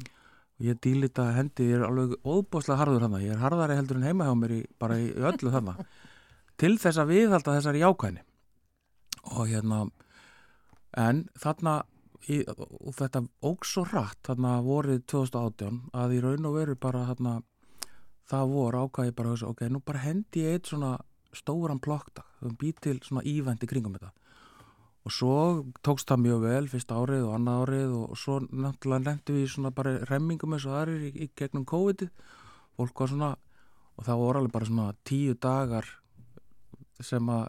og 0.58 0.64
ég 0.66 0.78
dýlita 0.82 1.28
hendi, 1.36 1.68
ég 1.70 1.78
er 1.78 1.86
alveg 1.86 2.16
óbúslega 2.26 2.80
harður 2.80 3.04
þarna, 3.06 3.20
ég 3.22 3.34
er 3.36 3.42
harðari 3.42 3.76
heldur 3.78 4.00
en 4.00 4.08
heima 4.08 4.26
hjá 4.26 4.34
mér 4.34 4.54
í, 4.56 4.62
bara 4.82 4.96
í 4.98 5.12
öllu 5.14 5.52
þarna. 5.54 5.76
Til 6.58 6.74
þess 6.82 6.98
að 6.98 7.12
viðhalda 7.12 7.54
þessari 7.54 7.84
jákvæðni. 7.84 8.24
Og 9.38 9.44
hérna 9.46 9.84
en 10.98 11.28
þarna 11.38 11.76
í, 12.26 12.42
og 12.48 12.94
þetta 12.98 13.22
óks 13.46 13.74
svo 13.74 13.84
rætt 13.88 14.20
þarna 14.26 14.58
vorið 14.64 15.04
2018 15.12 15.80
að 15.94 16.16
í 16.16 16.22
raun 16.24 16.48
og 16.50 16.58
veru 16.58 16.76
bara 16.80 17.06
þarna 17.12 17.38
það 18.28 18.52
voru 18.52 18.84
ákvæði 18.84 19.14
bara 19.16 19.34
þessu, 19.34 19.50
ok, 19.52 19.62
nú 19.72 19.82
bara 19.84 20.04
hendi 20.04 20.44
ég 20.44 20.58
eitt 20.58 20.70
svona 20.70 20.96
stóran 21.36 21.80
plokkdag, 21.80 22.26
við 22.42 22.56
bý 22.60 22.72
til 22.82 22.96
svona 23.04 23.24
ívendi 23.28 23.68
kringum 23.68 23.94
þetta. 23.96 24.12
Og 25.06 25.14
svo 25.14 25.36
tókst 25.86 26.08
það 26.10 26.24
mjög 26.24 26.42
vel 26.44 26.66
fyrst 26.68 26.92
árið 26.92 27.28
og 27.28 27.34
annað 27.36 27.62
árið 27.62 27.94
og 27.96 28.18
svo 28.20 28.40
náttúrulega 28.44 29.06
lendum 29.06 29.38
við 29.38 29.46
svona 29.54 29.72
bara 29.72 29.94
remmingum 30.10 30.56
eins 30.56 30.66
og 30.68 30.76
aðrir 30.76 31.06
í, 31.08 31.12
í 31.24 31.30
gegnum 31.38 31.64
COVID-ið. 31.68 32.10
Fólk 32.76 33.00
var 33.00 33.12
svona 33.12 33.30
og 33.98 34.06
það 34.06 34.20
voru 34.22 34.42
alveg 34.42 34.54
bara 34.54 34.68
svona 34.68 34.90
tíu 35.08 35.36
dagar 35.40 35.88
sem 37.00 37.30
að 37.32 37.46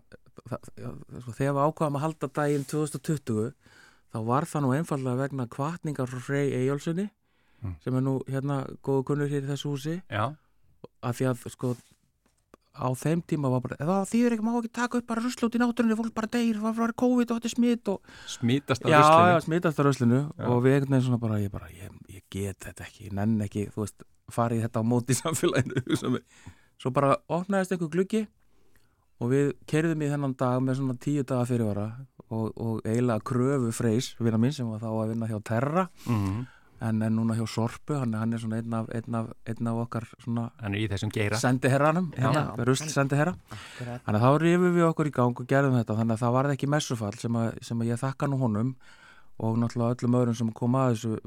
þegar 1.35 1.57
við 1.57 1.63
ákvaðum 1.65 1.97
að 1.99 2.05
halda 2.05 2.29
daginn 2.39 2.65
2020 2.69 3.51
þá 4.13 4.19
var 4.25 4.47
það 4.49 4.65
nú 4.65 4.73
einfallega 4.77 5.21
vegna 5.23 5.47
kvartningar 5.47 6.09
frá 6.09 6.21
Frey 6.23 6.53
Eyjálssoni 6.57 7.09
Mm. 7.59 7.75
sem 7.83 7.95
er 7.95 8.03
nú 8.05 8.19
hérna 8.29 8.61
góðu 8.85 9.03
kunnur 9.09 9.27
hér 9.27 9.43
í 9.43 9.49
þessu 9.49 9.73
húsi 9.73 9.95
já, 10.07 10.29
að 11.03 11.17
því 11.17 11.25
að 11.27 11.41
sko 11.51 11.71
á 12.79 12.87
þeim 12.95 13.23
tíma 13.27 13.49
var 13.51 13.63
bara, 13.65 13.75
það 13.83 14.05
þýður 14.13 14.35
ekki, 14.35 14.45
má 14.47 14.51
ekki 14.55 14.71
taka 14.77 14.99
upp 15.01 15.07
bara 15.09 15.23
rusl 15.25 15.47
út 15.47 15.57
í 15.57 15.59
náttúrunni, 15.59 15.97
fólk 15.99 16.13
bara 16.15 16.29
deyr, 16.31 16.61
það 16.61 16.77
var 16.79 16.93
COVID 17.03 17.33
og 17.33 17.39
þetta 17.39 17.49
er 17.49 17.53
smitt 17.55 17.91
og 17.91 18.13
smítast 18.31 18.85
á 18.85 18.87
já, 18.87 19.01
já, 19.03 19.73
á 19.75 19.81
ruslinu 19.83 20.21
Já. 20.31 20.45
og 20.47 20.63
við 20.63 20.77
einhvern 20.77 20.95
veginn 20.95 21.07
svona 21.09 21.19
bara, 21.19 21.41
ég 21.43 21.51
bara, 21.51 21.67
ég, 21.75 21.99
ég 22.07 22.23
get 22.31 22.63
þetta 22.63 22.87
ekki, 22.87 23.11
nenn 23.11 23.35
ekki, 23.43 23.65
þú 23.75 23.83
veist, 23.83 24.07
farið 24.31 24.63
þetta 24.63 24.79
á 24.79 24.83
móti 24.93 25.11
í 25.11 25.19
samfélaginu 25.19 26.23
svo 26.79 26.93
bara 26.95 27.17
opnaðist 27.27 27.75
einhver 27.75 27.91
gluggi 27.91 28.23
og 29.19 29.33
við 29.33 29.51
kerðum 29.67 30.05
í 30.07 30.13
þennan 30.13 30.37
dag 30.39 30.63
með 30.63 30.79
svona 30.79 30.95
tíu 30.95 31.27
daga 31.27 31.49
fyrirvara 31.49 31.89
og, 32.29 32.51
og 32.57 32.81
eiginlega 32.85 33.23
kröfu 33.25 33.71
freys, 33.73 34.13
vinna 34.19 34.37
minn 34.37 34.53
sem 34.53 34.69
var 34.69 34.79
þá 34.83 34.89
að 34.93 35.09
vinna 35.13 35.27
hjá 35.27 35.39
Terra 35.43 35.87
Mhm. 36.05 36.45
en 36.81 37.01
er 37.03 37.09
núna 37.11 37.35
hjá 37.35 37.43
Sorpu, 37.49 37.97
hann, 37.99 38.13
hann 38.13 38.33
er 38.33 38.37
svona 38.39 38.55
einn 38.61 38.73
af, 38.73 38.85
einn 38.95 39.15
af, 39.15 39.27
einn 39.45 39.67
af 39.67 39.79
okkar 39.85 40.05
svona 40.23 40.45
Hann 40.61 40.75
er 40.75 40.79
í 40.79 40.87
þessum 40.87 41.11
geira. 41.11 41.35
sendiherranum, 41.35 42.11
hérna, 42.15 42.55
rusl 42.65 42.87
sendiherra. 42.87 43.33
Þannig 43.79 44.15
að 44.15 44.23
þá 44.23 44.39
rifum 44.39 44.75
við 44.77 44.85
okkur 44.87 45.09
í 45.09 45.11
gang 45.11 45.35
og 45.41 45.47
gerðum 45.47 45.75
þetta 45.75 45.97
þannig 45.97 46.15
að 46.15 46.23
það 46.23 46.33
varði 46.37 46.55
ekki 46.55 46.69
messufall 46.71 47.17
sem 47.19 47.33
að, 47.35 47.57
sem 47.61 47.79
að 47.81 47.89
ég 47.91 47.99
þakka 47.99 48.29
nú 48.29 48.37
honum 48.39 48.75
og 49.39 49.57
náttúrulega 49.57 49.95
öllum 49.97 50.15
öðrum 50.21 50.35
sem 50.35 50.51
kom 50.51 50.73
að 50.75 50.93
þessu 50.95 51.19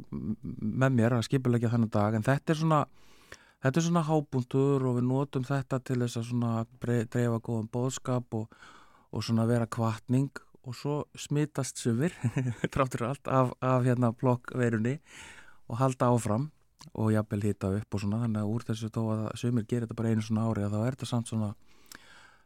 með 0.62 0.92
mér 0.96 1.12
að 1.18 1.26
skipulegja 1.28 1.70
þennan 1.72 1.90
dag. 1.92 2.14
En 2.14 2.22
þetta 2.22 2.50
er 2.52 2.60
svona 2.62 2.80
þetta 3.62 3.76
er 3.76 3.86
svona 3.86 4.02
hábúntur 4.08 4.82
og 4.88 4.96
við 4.98 5.04
notum 5.06 5.44
þetta 5.44 5.78
til 5.84 5.98
þess 6.00 6.16
að 6.16 6.30
svona 6.32 6.66
dreifa 6.80 7.38
góðan 7.44 7.68
bóðskap 7.72 8.34
og, 8.40 8.48
og 9.12 9.22
svona 9.22 9.44
vera 9.46 9.66
kvartning 9.66 10.30
og 10.68 10.76
svo 10.78 10.96
smitast 11.18 11.80
sumir 11.82 12.14
tráttur 12.74 13.06
allt 13.08 13.28
af, 13.28 13.52
af 13.60 13.82
hérna 13.86 14.12
blokkveirunni 14.14 14.98
og 15.68 15.78
halda 15.80 16.10
áfram 16.14 16.50
og 16.98 17.12
jafnvel 17.14 17.42
hita 17.46 17.70
upp 17.78 17.94
og 17.94 18.00
svona 18.02 18.22
þannig 18.24 18.42
að 18.42 18.52
úr 18.54 18.64
þessu 18.68 18.88
þó 18.94 19.02
að 19.14 19.26
sumir 19.42 19.66
gerir 19.70 19.86
þetta 19.86 19.98
bara 20.00 20.12
einu 20.14 20.24
svona 20.26 20.46
ári 20.50 20.64
að 20.66 20.74
þá 20.74 20.80
er 20.86 20.96
þetta 20.96 21.10
samt 21.12 21.30
svona 21.32 21.50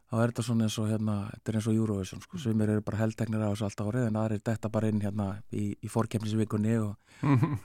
þá 0.07 0.13
er 0.23 0.31
þetta 0.31 0.43
svona 0.47 0.67
eins 0.67 0.77
og 0.79 0.89
hérna, 0.91 1.15
þetta 1.33 1.51
er 1.51 1.57
eins 1.59 1.67
og 1.71 1.77
Eurovision 1.81 2.21
sko, 2.23 2.37
sumir 2.39 2.69
eru 2.71 2.83
bara 2.85 2.99
heldteknir 3.01 3.41
á 3.43 3.49
þessu 3.51 3.65
allt 3.67 3.81
árið 3.87 4.05
en 4.11 4.19
aðrir 4.21 4.43
detta 4.45 4.69
bara 4.71 4.91
inn 4.93 5.01
hérna 5.03 5.25
í, 5.51 5.65
í 5.83 5.89
fórkefnisvikunni 5.91 6.77
og 6.79 6.93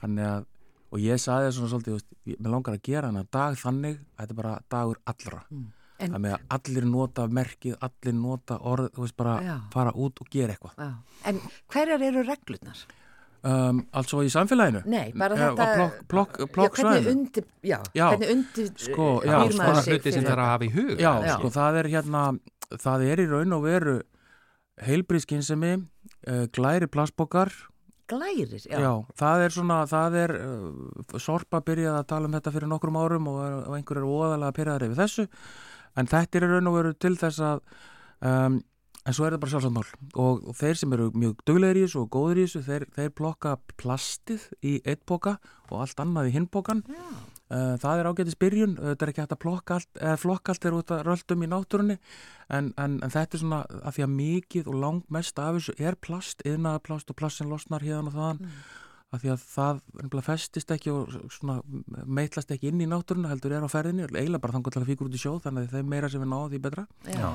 þannig 0.01 0.27
að 0.27 0.49
og 0.93 0.99
ég 1.01 1.17
það 1.23 1.47
svona 1.55 1.69
svolítið, 1.71 1.93
þú 1.93 1.95
veist, 1.97 2.11
ég- 2.29 2.41
mér 2.43 2.51
langar 2.53 2.75
að 2.75 2.83
gera 2.85 3.07
hana 3.09 3.23
dag 3.33 3.55
þannig, 3.57 3.95
að 4.13 4.19
þetta 4.27 4.33
er 4.35 4.41
bara 4.41 4.51
dagur 4.69 4.99
allra 5.09 5.39
En, 6.03 6.11
þannig 6.17 6.33
að 6.35 6.57
allir 6.57 6.85
nota 6.89 7.27
merkið, 7.27 7.77
allir 7.87 8.17
nota 8.19 8.57
orð, 8.61 8.89
þú 8.95 9.05
veist, 9.05 9.15
bara 9.19 9.37
Já. 9.45 9.55
fara 9.73 9.93
út 9.95 10.21
og 10.23 10.29
gera 10.33 10.53
eitthvað 10.57 10.75
já. 10.83 10.91
en 11.31 11.41
hverjar 11.73 12.05
eru 12.09 12.23
reglurnar? 12.27 12.83
um, 13.43 13.81
altså 13.99 14.21
í 14.23 14.29
samfélaginu 14.31 14.83
Nei, 14.87 15.11
bara 15.19 15.35
Eh, 15.35 15.41
þetta 15.57 15.89
plokk, 16.07 16.37
plokk, 16.53 16.77
já, 16.79 16.83
hvernig 16.87 17.09
undir, 17.11 17.45
já, 17.63 17.77
Já. 17.95 18.05
hvernig 18.13 18.31
undir 18.37 18.71
Sko, 18.79 19.07
eh, 19.23 19.51
svona 19.51 19.81
hluti 19.83 20.11
sem 20.11 20.21
fyrir 20.23 20.29
þarf 20.29 20.43
að 20.45 20.51
hafa 20.53 20.65
í 20.67 20.71
hug 20.77 20.93
Já, 20.99 21.11
Já. 21.27 21.33
sko, 21.37 21.51
það 21.57 21.79
er 21.81 21.89
hérna, 21.97 22.23
það 22.87 23.05
er 23.11 23.23
í 23.25 23.29
raun 23.33 23.53
og 23.59 23.63
veru 23.67 23.97
heilbríðskynsemi, 24.83 25.73
uh, 26.27 26.45
glæri 26.55 26.87
plastbókar, 26.89 27.51
Glærir, 28.09 28.57
já, 28.67 28.79
já. 28.83 28.91
það 29.15 29.43
er 29.45 29.53
svona, 29.55 29.77
það 29.87 30.15
er, 30.19 30.31
uh, 30.43 31.19
Sorpa 31.23 31.61
byrjaði 31.63 31.99
að 32.01 32.07
tala 32.09 32.27
um 32.27 32.33
þetta 32.35 32.51
fyrir 32.51 32.67
nokkrum 32.71 32.97
árum 32.99 33.29
og, 33.31 33.37
og 33.69 33.77
einhver 33.77 34.01
er 34.01 34.07
óðalega 34.09 34.55
pyrraðar 34.57 34.87
yfir 34.89 34.99
þessu, 34.99 35.27
en 35.97 36.09
þetta 36.09 36.39
er 36.39 36.47
raun 36.51 36.69
og 36.71 36.77
veru 36.77 36.93
til 36.97 37.15
þess 37.19 37.41
að, 37.43 37.65
um, 38.29 38.61
en 39.03 39.17
svo 39.17 39.27
er 39.27 39.35
það 39.35 39.43
bara 39.43 39.53
sjálfsagt 39.53 39.75
mál. 39.75 39.91
Og, 40.13 40.47
og 40.49 40.57
þeir 40.57 40.79
sem 40.79 40.95
eru 40.95 41.09
mjög 41.11 41.43
duglegir 41.47 41.81
í 41.81 41.85
þessu 41.85 42.01
og 42.03 42.09
góður 42.15 42.41
í 42.41 42.45
þessu, 42.47 42.63
þeir, 42.67 42.87
þeir 42.95 43.13
plokka 43.19 43.53
plastið 43.81 44.47
í 44.63 44.73
eitt 44.87 45.03
boka 45.09 45.37
og 45.69 45.83
allt 45.83 46.03
annað 46.03 46.29
í 46.29 46.35
hinn 46.37 46.49
bokan. 46.51 46.83
Uh, 47.53 47.75
það 47.77 47.99
er 47.99 48.07
ágætis 48.09 48.39
byrjun, 48.39 48.77
þetta 48.79 49.05
er 49.05 49.11
ekki 49.11 49.21
hægt 49.21 49.35
að 49.35 49.43
plokka 49.43 49.75
allt, 49.77 49.89
eða 49.99 50.21
flokka 50.21 50.53
allt 50.53 50.63
er 50.65 50.77
út 50.77 50.93
að 50.95 51.03
röldum 51.09 51.43
í 51.43 51.49
náttúrunni. 51.51 51.97
En, 52.47 52.71
en, 52.81 52.95
en 53.03 53.13
þetta 53.13 53.37
er 53.37 53.43
svona 53.43 53.59
að 53.83 53.97
því 53.97 54.05
að 54.07 54.15
mikið 54.15 54.71
og 54.71 54.79
langt 54.85 55.11
mest 55.13 55.41
af 55.43 55.59
þessu 55.59 55.75
er 55.77 55.99
plast, 55.99 56.41
yðnaða 56.47 56.81
plast 56.87 57.13
og 57.13 57.19
plast 57.19 57.41
sem 57.41 57.51
losnar 57.51 57.85
hérna 57.85 58.09
og 58.09 58.17
þaðan 58.17 58.55
að 59.13 59.21
því 59.21 59.31
að 59.33 59.43
það 59.53 59.81
festist 60.25 60.71
ekki 60.73 60.91
og 60.93 61.11
svona 61.31 61.59
meitlast 62.05 62.51
ekki 62.53 62.71
inn 62.71 62.81
í 62.81 62.87
náttúrunna 62.89 63.29
heldur 63.29 63.53
er 63.53 63.65
á 63.65 63.69
ferðinni, 63.69 64.07
eiginlega 64.09 64.41
bara 64.41 64.55
þannig 64.55 64.73
til 64.73 64.81
að 64.81 64.89
fíkur 64.89 65.09
út 65.09 65.17
í 65.17 65.21
sjóð 65.21 65.41
þannig 65.43 65.67
að 65.67 65.75
þeim 65.77 65.91
meira 65.93 66.09
sem 66.09 66.23
við 66.23 66.31
náðum 66.31 66.53
því 66.53 66.61
betra. 66.63 66.85
Já, 67.13 67.27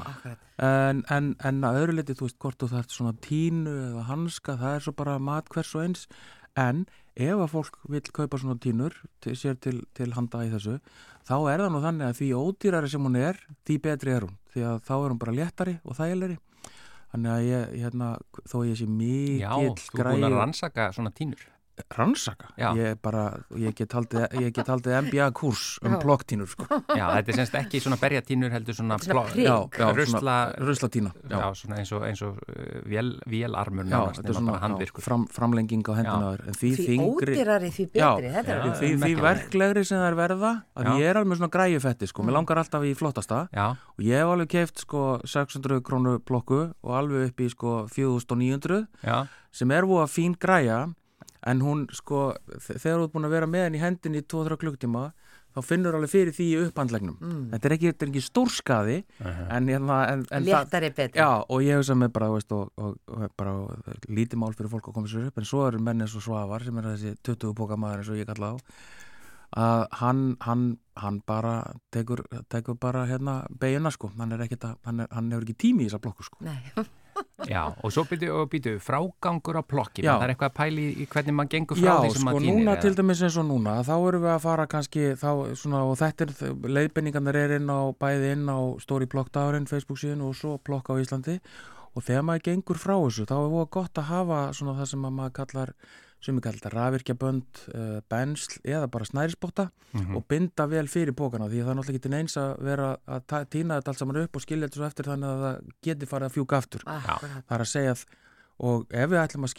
en, 0.68 1.04
en, 1.14 1.28
en 1.50 1.61
að 1.68 1.78
öðru 1.82 1.99
liti, 1.99 2.16
þú 2.18 2.26
veist, 2.26 2.38
hvort 2.42 2.58
þú 2.58 2.70
þarft 2.73 2.97
svona 2.97 3.14
tínu 3.28 3.76
eða 3.85 4.08
hanska, 4.08 4.56
það 4.58 4.78
er 4.78 4.87
svo 4.87 4.97
bara 4.99 5.18
mat 5.23 5.52
hvers 5.54 5.75
og 5.78 5.85
eins, 5.85 6.08
en 6.58 6.82
ef 7.18 7.44
að 7.44 7.52
fólk 7.54 7.78
vil 7.92 8.02
kaupa 8.14 8.40
svona 8.42 8.58
tínur 8.62 8.99
til, 9.23 9.37
sér 9.38 9.58
til, 9.62 9.78
til 9.94 10.11
handa 10.16 10.42
í 10.47 10.50
þessu 10.50 10.78
þá 11.28 11.37
er 11.52 11.62
það 11.62 11.73
nú 11.75 11.80
þannig 11.85 12.08
að 12.08 12.18
því 12.18 12.28
ódýrari 12.38 12.90
sem 12.90 13.06
hún 13.06 13.18
er 13.20 13.38
því 13.68 13.78
betri 13.85 14.14
er 14.14 14.26
hún, 14.26 14.37
því 14.54 14.66
að 14.70 14.78
þá 14.88 14.94
er 14.97 15.08
hún 15.12 15.20
bara 15.23 15.37
léttari 15.37 15.75
og 15.85 15.99
þægilegri. 15.99 16.38
Þannig 17.08 17.32
að 17.32 17.47
ég, 17.47 17.70
hérna, 17.82 18.08
þó 18.44 18.56
ég 18.68 18.76
sé 18.76 18.85
Já, 18.85 19.52
mikill 19.56 19.87
þú 19.87 20.02
er 20.02 20.11
búin 20.12 20.28
að 20.28 20.37
rannsaka 20.42 20.90
svona 20.97 21.12
tínur 21.16 21.47
rannsaka, 21.94 22.50
Já. 22.58 22.70
ég 22.76 22.99
bara 23.02 23.25
ég 23.56 23.75
get 23.78 23.92
haldið, 23.97 24.26
ég 24.42 24.52
get 24.56 24.68
haldið 24.70 24.97
MBA 25.08 25.30
kurs 25.37 25.78
um 25.82 25.94
Já. 25.97 25.99
plokktínur, 26.02 26.49
sko. 26.50 26.66
Já, 26.97 27.04
þetta 27.16 27.32
er 27.35 27.38
semst 27.40 27.58
ekki 27.61 27.80
svona 27.85 27.99
berjatínur 28.00 28.52
heldur 28.54 28.75
svona, 28.78 28.99
já, 29.37 29.56
já, 29.78 29.88
ruslatína 30.58 31.12
Já, 31.28 31.42
svona 31.54 31.78
eins 31.80 31.92
og, 31.92 32.04
eins 32.08 32.23
og 32.26 32.38
vél, 32.88 33.14
vélarmur 33.28 33.87
Já, 33.87 33.92
nánast, 33.94 34.20
þetta 34.23 34.32
er 34.35 34.38
svona 34.40 34.58
já, 34.58 35.02
fram, 35.04 35.26
framlenging 35.32 35.85
á 35.88 35.92
hendinaður 35.99 36.44
en 36.49 36.58
því, 36.58 36.70
Því 36.78 36.87
þingri 36.88 37.35
ódýrari 37.38 37.70
því 37.75 37.87
Já, 37.94 38.11
betri, 38.16 38.28
já. 38.28 38.58
alveg 38.58 38.78
því, 38.78 38.90
því 39.02 39.12
verklegri 39.23 39.85
sem 39.88 39.99
það 40.00 40.08
er 40.11 40.18
verða 40.18 40.52
að 40.78 40.88
Já. 40.88 40.92
ég 40.99 41.11
er 41.11 41.20
alveg 41.20 41.32
með 41.32 41.40
svona 41.42 41.54
græjufetti 41.56 42.11
sko, 42.11 42.26
mér 42.26 42.37
langar 42.38 42.61
alltaf 42.62 42.87
í 42.87 42.94
flottasta. 42.99 43.40
Já, 43.54 43.66
og 43.75 44.04
ég 44.04 44.23
hef 44.23 44.32
alveg 44.35 44.52
keift 44.54 44.85
sko 44.85 45.02
600 45.25 45.82
krónu 45.87 46.18
blokku 46.25 46.61
og 46.82 46.94
alveg 46.99 47.30
upp 47.30 47.42
í 47.44 47.49
sko 47.52 47.75
4900 47.92 48.87
já, 49.04 49.18
sem 49.52 49.70
er 49.75 49.88
búið 49.88 50.04
að 50.06 50.14
fín 50.14 50.37
græja 50.38 50.80
en 51.47 51.61
hún 51.62 51.87
sko 51.95 52.35
þe- 52.50 52.78
þegar 52.83 52.99
þú 52.99 53.04
ert 53.09 53.12
búin 53.14 53.28
að 53.28 53.35
vera 53.38 53.47
með 53.47 53.64
henni 53.68 53.78
í 53.78 53.83
hendinni 53.83 54.23
í 54.23 54.26
2-3 54.26 54.57
klukktíma 54.59 55.04
þá 55.12 55.59
þá 55.59 55.62
finnur 55.64 55.95
alveg 55.97 56.11
fyrir 56.12 56.35
því 56.37 56.45
í 56.52 56.57
upphandlegnum. 56.68 57.14
Mm. 57.18 57.45
þetta 57.54 57.66
er 57.66 57.73
ekki, 57.75 57.87
þetta 57.90 58.04
er 58.04 58.11
ekki 58.12 58.23
stórskaði 58.26 58.97
en, 59.25 59.66
hérna, 59.73 59.97
en, 60.12 60.21
en 60.30 60.45
það 60.45 60.49
Léttari 60.52 60.90
betur. 60.95 61.18
Já, 61.18 61.30
og 61.49 61.62
ég 61.64 61.80
hugsa 61.80 61.97
með 61.99 62.12
bara, 62.14 62.28
veist, 62.30 62.52
og, 62.52 62.68
og, 62.78 62.99
og 63.09 63.33
bara 63.37 63.54
lítið 64.12 64.38
mál 64.38 64.52
fyrir 64.54 64.71
fólk 64.71 64.90
að 64.90 64.95
koma 65.00 65.09
sér 65.11 65.26
upp 65.33 65.38
en 65.40 65.49
svo 65.49 65.64
eru 65.66 65.80
menn 65.83 66.04
eins 66.04 66.14
og 66.14 66.23
Svavar 66.23 66.62
sem 66.66 66.78
er 66.78 66.90
þessi 66.92 67.14
20 67.26 67.54
póka 67.59 67.78
maður 67.80 68.04
eins 68.04 68.12
og 68.12 68.21
ég 68.21 68.28
kalla 68.28 68.52
á 68.54 68.57
að 69.59 69.87
hann, 70.02 70.23
hann, 70.45 70.64
hann 71.00 71.23
bara 71.26 71.54
tekur, 71.97 72.21
tekur 72.52 72.76
bara 72.78 73.07
hérna 73.09 73.38
beina 73.49 73.90
sko, 73.90 74.11
hann 74.18 74.33
er 74.37 74.42
ekkit 74.45 74.66
að 74.68 74.75
hann, 74.85 75.00
er, 75.00 75.09
hann 75.16 75.30
hefur 75.33 75.47
ekki 75.49 75.57
tími 75.64 75.87
í 75.87 75.88
þessa 75.88 76.02
blokku 76.04 76.26
sko. 76.28 76.42
Nei, 76.45 76.59
Já, 77.52 77.62
og 77.70 77.92
svo 77.94 78.04
býtu, 78.08 78.75
frágangur 78.82 79.58
á 79.58 79.62
plokki, 79.62 80.02
Já. 80.04 80.14
það 80.16 80.25
er 80.26 80.32
eitthvað 80.34 80.50
að 80.50 80.56
pæli 80.58 80.84
í 80.90 81.06
hvernig 81.12 81.37
maður 81.38 81.52
gengur 81.54 81.80
frá 81.80 81.88
Já, 81.88 81.94
því 82.02 82.10
sem 82.12 82.20
sko 82.20 82.26
maður 82.28 82.44
týnir 82.44 82.58
núna 82.58 82.75
eða? 82.75 82.82
til 82.84 82.94
dæmis 82.98 83.22
eins 83.28 83.38
og 83.40 83.48
núna 83.48 83.76
þá 83.87 83.94
erum 83.96 84.25
við 84.26 84.32
að 84.34 84.44
fara 84.44 84.66
kannski 84.75 85.06
þá, 85.22 85.30
svona, 85.62 85.82
og 85.88 85.98
þetta 86.02 86.26
er, 86.26 86.34
leiðbenningarnir 86.78 87.40
er 87.40 87.56
inn 87.58 87.72
á 87.72 87.80
bæði 88.02 88.32
inn 88.37 88.46
á 88.50 88.58
stóri 88.82 89.08
plokkdagurinn 89.10 89.70
Facebook 89.70 90.02
síðan 90.02 90.26
og 90.28 90.37
svo 90.38 90.58
plokk 90.58 90.92
á 90.92 91.00
Íslandi 91.00 91.38
og 91.94 92.04
þegar 92.04 92.26
maður 92.28 92.44
gengur 92.50 92.78
frá 92.78 92.94
þessu 92.98 93.26
þá 93.28 93.37
er 93.38 93.48
voða 93.54 93.70
gott 93.78 94.02
að 94.02 94.10
hafa 94.12 94.42
svona 94.58 94.76
það 94.78 94.92
sem 94.92 95.08
að 95.08 95.16
maður 95.18 95.37
kallar 95.40 95.75
sem 96.20 96.34
við 96.38 96.42
kallar 96.48 96.75
rafirkjabönd, 96.75 97.60
uh, 97.75 98.00
bensl 98.10 98.58
eða 98.64 98.88
bara 98.90 99.04
snærisbotta 99.06 99.68
Mhm. 99.94 100.16
og 100.16 100.25
binda 100.28 100.66
vel 100.68 100.87
fyrir 100.87 101.14
pókana 101.16 101.46
því 101.48 101.62
að 101.62 101.64
það 101.64 101.70
er 101.70 101.76
náttúrulega 101.78 101.98
ekki 102.02 102.10
neins 102.12 102.34
að 102.37 102.58
vera 102.60 102.88
að 103.08 103.44
tína 103.48 103.78
þetta 103.80 103.88
allt 103.88 103.98
saman 103.98 104.16
upp 104.25 104.37
og 104.37 104.42
skilja 104.42 104.66
þetta 104.68 104.76
svo 104.76 104.84
eftir 104.88 105.04
þannig 105.08 105.28
að 105.28 105.44
það 105.44 105.70
geti 105.87 106.06
farið 106.10 106.26
að 106.28 106.34
fjúka 106.37 106.56
aftur 106.58 106.82
akkurat. 106.84 107.44
það 107.48 107.54
er 107.56 107.64
að 107.64 107.72
segja 107.72 107.92
að 107.94 108.04
og 108.60 108.87
ef 108.90 109.08
við 109.10 109.20
ætlum 109.22 109.44
að 109.46 109.52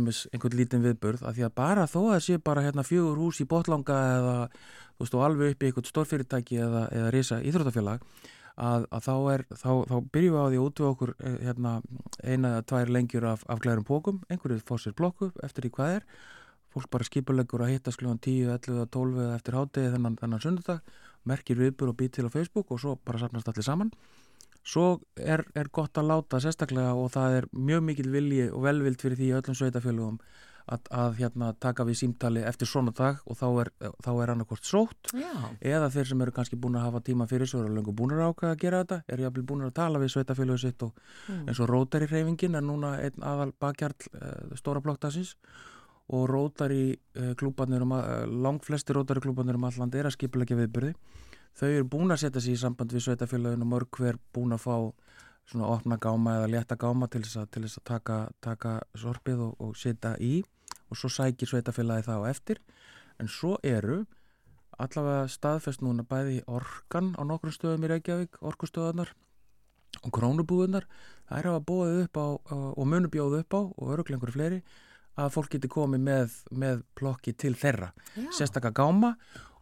dæmis 0.00 0.26
einhvern 0.32 0.56
lítinn 0.56 0.82
viðburð 0.82 1.20
að 1.28 1.34
því 1.36 1.44
að 1.44 1.54
bara 1.54 1.84
þó 1.86 2.00
að 2.00 2.14
það 2.16 2.24
sé 2.24 2.38
bara 2.42 2.62
hérna 2.64 2.82
fjögur 2.88 3.18
hús 3.20 3.40
í 3.40 3.46
botlanga 3.46 3.98
eða 4.16 4.36
þú 4.96 5.04
veist 5.04 5.14
og 5.14 5.24
alveg 5.26 5.50
upp 5.52 5.60
í 5.62 5.66
einhvern 5.68 5.90
stórfyrirtæki 5.90 6.56
eða, 6.64 6.82
eða 6.90 7.10
risa 7.12 7.36
íþróttafélag 7.44 8.00
að, 8.60 8.86
að 8.92 9.06
þá, 9.06 9.14
er, 9.34 9.44
þá, 9.50 9.70
þá 9.88 9.96
byrjum 10.14 10.34
við 10.34 10.40
á 10.40 10.46
því 10.50 10.58
að 10.58 10.66
útvega 10.66 10.94
okkur 10.94 11.12
eh, 11.18 11.38
hérna, 11.46 11.72
eina 12.22 12.52
eða 12.54 12.66
tvær 12.72 12.92
lengjur 12.96 13.26
af, 13.30 13.44
af 13.48 13.62
glærum 13.64 13.86
pókum, 13.88 14.20
einhverju 14.28 14.60
fór 14.68 14.82
sér 14.82 14.96
blokku 14.98 15.30
eftir 15.46 15.66
því 15.66 15.72
hvað 15.76 15.94
er, 15.98 16.08
fólk 16.70 16.90
bara 16.92 17.06
skipulegur 17.08 17.64
að 17.64 17.72
hitta 17.74 17.94
sklugan 17.94 18.20
10, 18.22 18.50
11 18.56 18.74
eða 18.76 18.90
12 18.94 19.22
eða 19.24 19.38
eftir 19.38 19.58
hádegi 19.58 19.94
þennan, 19.94 20.18
þennan 20.20 20.44
sunnudag 20.44 20.98
merkir 21.28 21.58
viðburð 21.60 21.94
og 21.94 21.98
být 22.00 22.16
til 22.16 22.28
á 22.28 22.30
Facebook 22.32 22.70
og 22.72 22.80
svo 22.80 22.96
bara 23.04 23.20
sapnast 23.20 23.48
allir 23.50 23.66
saman. 23.66 23.90
Svo 24.60 25.00
er, 25.16 25.42
er 25.56 25.70
gott 25.72 25.96
að 25.98 26.10
láta 26.10 26.40
sérstaklega 26.40 26.92
og 26.96 27.10
það 27.14 27.40
er 27.40 27.48
mjög 27.56 27.84
mikil 27.86 28.10
vilji 28.12 28.46
og 28.52 28.64
velvild 28.66 29.00
fyrir 29.00 29.18
því 29.18 29.32
öllum 29.40 29.56
sveitafélugum 29.56 30.18
að, 30.66 30.90
að 30.90 31.16
hérna, 31.20 31.52
taka 31.60 31.84
við 31.88 31.98
símtali 32.02 32.42
eftir 32.46 32.68
svona 32.68 32.92
dag 32.96 33.20
og 33.26 33.38
þá 33.38 33.46
er, 33.62 33.70
þá 34.04 34.10
er 34.22 34.32
annarkvort 34.34 34.64
sótt 34.68 35.12
Já, 35.16 35.32
eða 35.60 35.90
þeir 35.94 36.10
sem 36.12 36.20
eru 36.26 36.34
kannski 36.36 36.58
búin 36.60 36.76
að 36.76 36.86
hafa 36.88 37.00
tíma 37.06 37.26
fyrir 37.30 37.48
svo 37.48 37.62
eru 37.64 37.74
lengur 37.74 37.96
búin 37.96 38.12
að 38.16 38.26
ákveða 38.30 38.52
að 38.56 38.62
gera 38.64 38.82
þetta 38.84 39.00
eru 39.08 39.26
jafnvel 39.26 39.46
búin 39.48 39.64
að 39.66 39.74
tala 39.80 40.02
við 40.02 40.14
sveitafélugu 40.16 40.58
sitt 40.66 40.82
og 40.82 40.92
Mm. 41.30 41.48
eins 41.48 41.60
og 41.60 41.68
Rótari 41.68 42.06
hreyfingin 42.08 42.54
er 42.56 42.62
núna 42.64 42.94
einn 43.00 43.22
aðal 43.22 43.52
bakkjarl 43.60 44.08
uh, 44.14 44.56
stóra 44.56 44.80
blokkdagsins 44.82 45.34
og 46.10 46.24
Rótari 46.30 46.96
uh, 47.16 47.34
klúbarnir 47.38 47.82
um 47.84 47.92
að, 47.94 48.08
uh, 48.08 48.26
langflesti 48.46 48.94
Rótari 48.96 49.20
klúbarnir 49.20 49.58
um 49.58 49.64
alland 49.68 49.94
er 49.94 50.08
að 50.08 50.16
skipulegja 50.16 50.58
viðbyrði 50.58 50.94
þau 51.60 51.68
eru 51.68 51.84
búin 51.92 52.10
að 52.14 52.22
setja 52.24 52.40
sig 52.42 52.56
í 52.56 52.60
samband 52.62 52.92
við 52.94 53.04
sveitafélaginu 53.06 53.66
og 53.66 53.72
mörg 53.74 54.00
hver 54.00 54.18
búin 54.34 54.56
að 54.56 54.64
fá 54.64 54.76
svona 55.50 55.70
opna 55.74 55.98
gáma 56.00 56.38
eða 56.38 56.50
létta 56.54 56.78
gáma 56.78 57.08
til 57.10 57.24
þess 57.24 57.42
að, 57.42 57.50
til 57.54 57.64
þess 57.66 57.80
að 57.80 57.86
taka, 57.90 58.18
taka 58.44 58.76
sorpið 58.98 59.44
og, 59.48 59.54
og 59.60 59.76
setja 59.78 60.14
í 60.22 60.40
og 60.90 60.98
svo 60.98 61.10
sækir 61.12 61.50
sveitafélagi 61.50 62.06
það 62.06 62.24
á 62.26 62.30
eftir. 62.30 62.60
En 63.20 63.28
svo 63.30 63.56
eru 63.66 64.04
allavega 64.80 65.26
staðfest 65.30 65.82
núna 65.84 66.06
bæði 66.08 66.40
orkan 66.48 67.12
á 67.18 67.22
nokkrum 67.26 67.54
stöðum 67.54 67.84
í 67.84 67.90
Reykjavík, 67.92 68.38
orkustöðunar 68.40 69.12
og 70.00 70.12
krónubúðunar 70.14 70.86
þær 71.28 71.50
hafa 71.50 71.64
bóðið 71.66 72.04
upp 72.06 72.20
á 72.20 72.26
og 72.54 72.86
munu 72.88 73.10
bjóðu 73.12 73.42
upp 73.42 73.58
á 73.58 73.60
og 73.60 73.92
öruglengur 73.96 74.32
fleiri 74.34 74.62
að 75.20 75.32
fólk 75.34 75.52
geti 75.52 75.68
komið 75.70 76.04
með, 76.06 76.34
með 76.54 76.82
plokki 76.96 77.34
til 77.36 77.52
þeirra. 77.58 77.90
Já. 78.14 78.28
sérstaka 78.38 78.70
gáma 78.72 79.16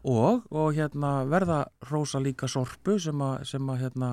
og, 0.05 0.44
og 0.53 0.77
hérna, 0.77 1.24
verða 1.27 1.64
rosa 1.90 2.20
líka 2.22 2.46
sorpu 2.51 2.98
að, 2.98 3.46
sem 3.48 3.72
að 3.72 3.81
hérna, 3.83 4.11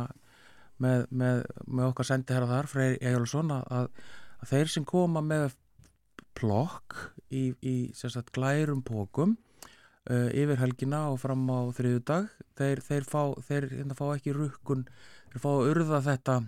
með, 0.84 1.06
með, 1.10 1.44
með 1.68 1.90
okkar 1.92 2.10
sendi 2.10 2.36
herra 2.36 2.50
þar, 2.50 2.70
Freyr 2.72 2.98
Ejjálfsson 3.00 3.54
að, 3.56 3.66
að, 3.78 3.90
að 4.42 4.52
þeir 4.54 4.74
sem 4.74 4.88
koma 4.88 5.24
með 5.26 5.56
plokk 6.36 6.98
í, 7.32 7.44
í 7.64 7.76
sérstætt 7.96 8.34
glærum 8.36 8.82
pókum 8.86 9.38
uh, 10.10 10.30
yfir 10.36 10.60
helgina 10.62 11.06
og 11.14 11.22
fram 11.24 11.46
á 11.48 11.60
þriðudag 11.78 12.28
þeir, 12.60 12.84
þeir, 12.84 13.08
fá, 13.08 13.22
þeir 13.48 13.70
hérna, 13.72 13.98
fá 13.98 14.06
ekki 14.16 14.36
rukkun 14.36 14.84
þeir 15.32 15.46
fá 15.46 15.50
að 15.54 15.70
urða 15.72 16.02
þetta 16.10 16.42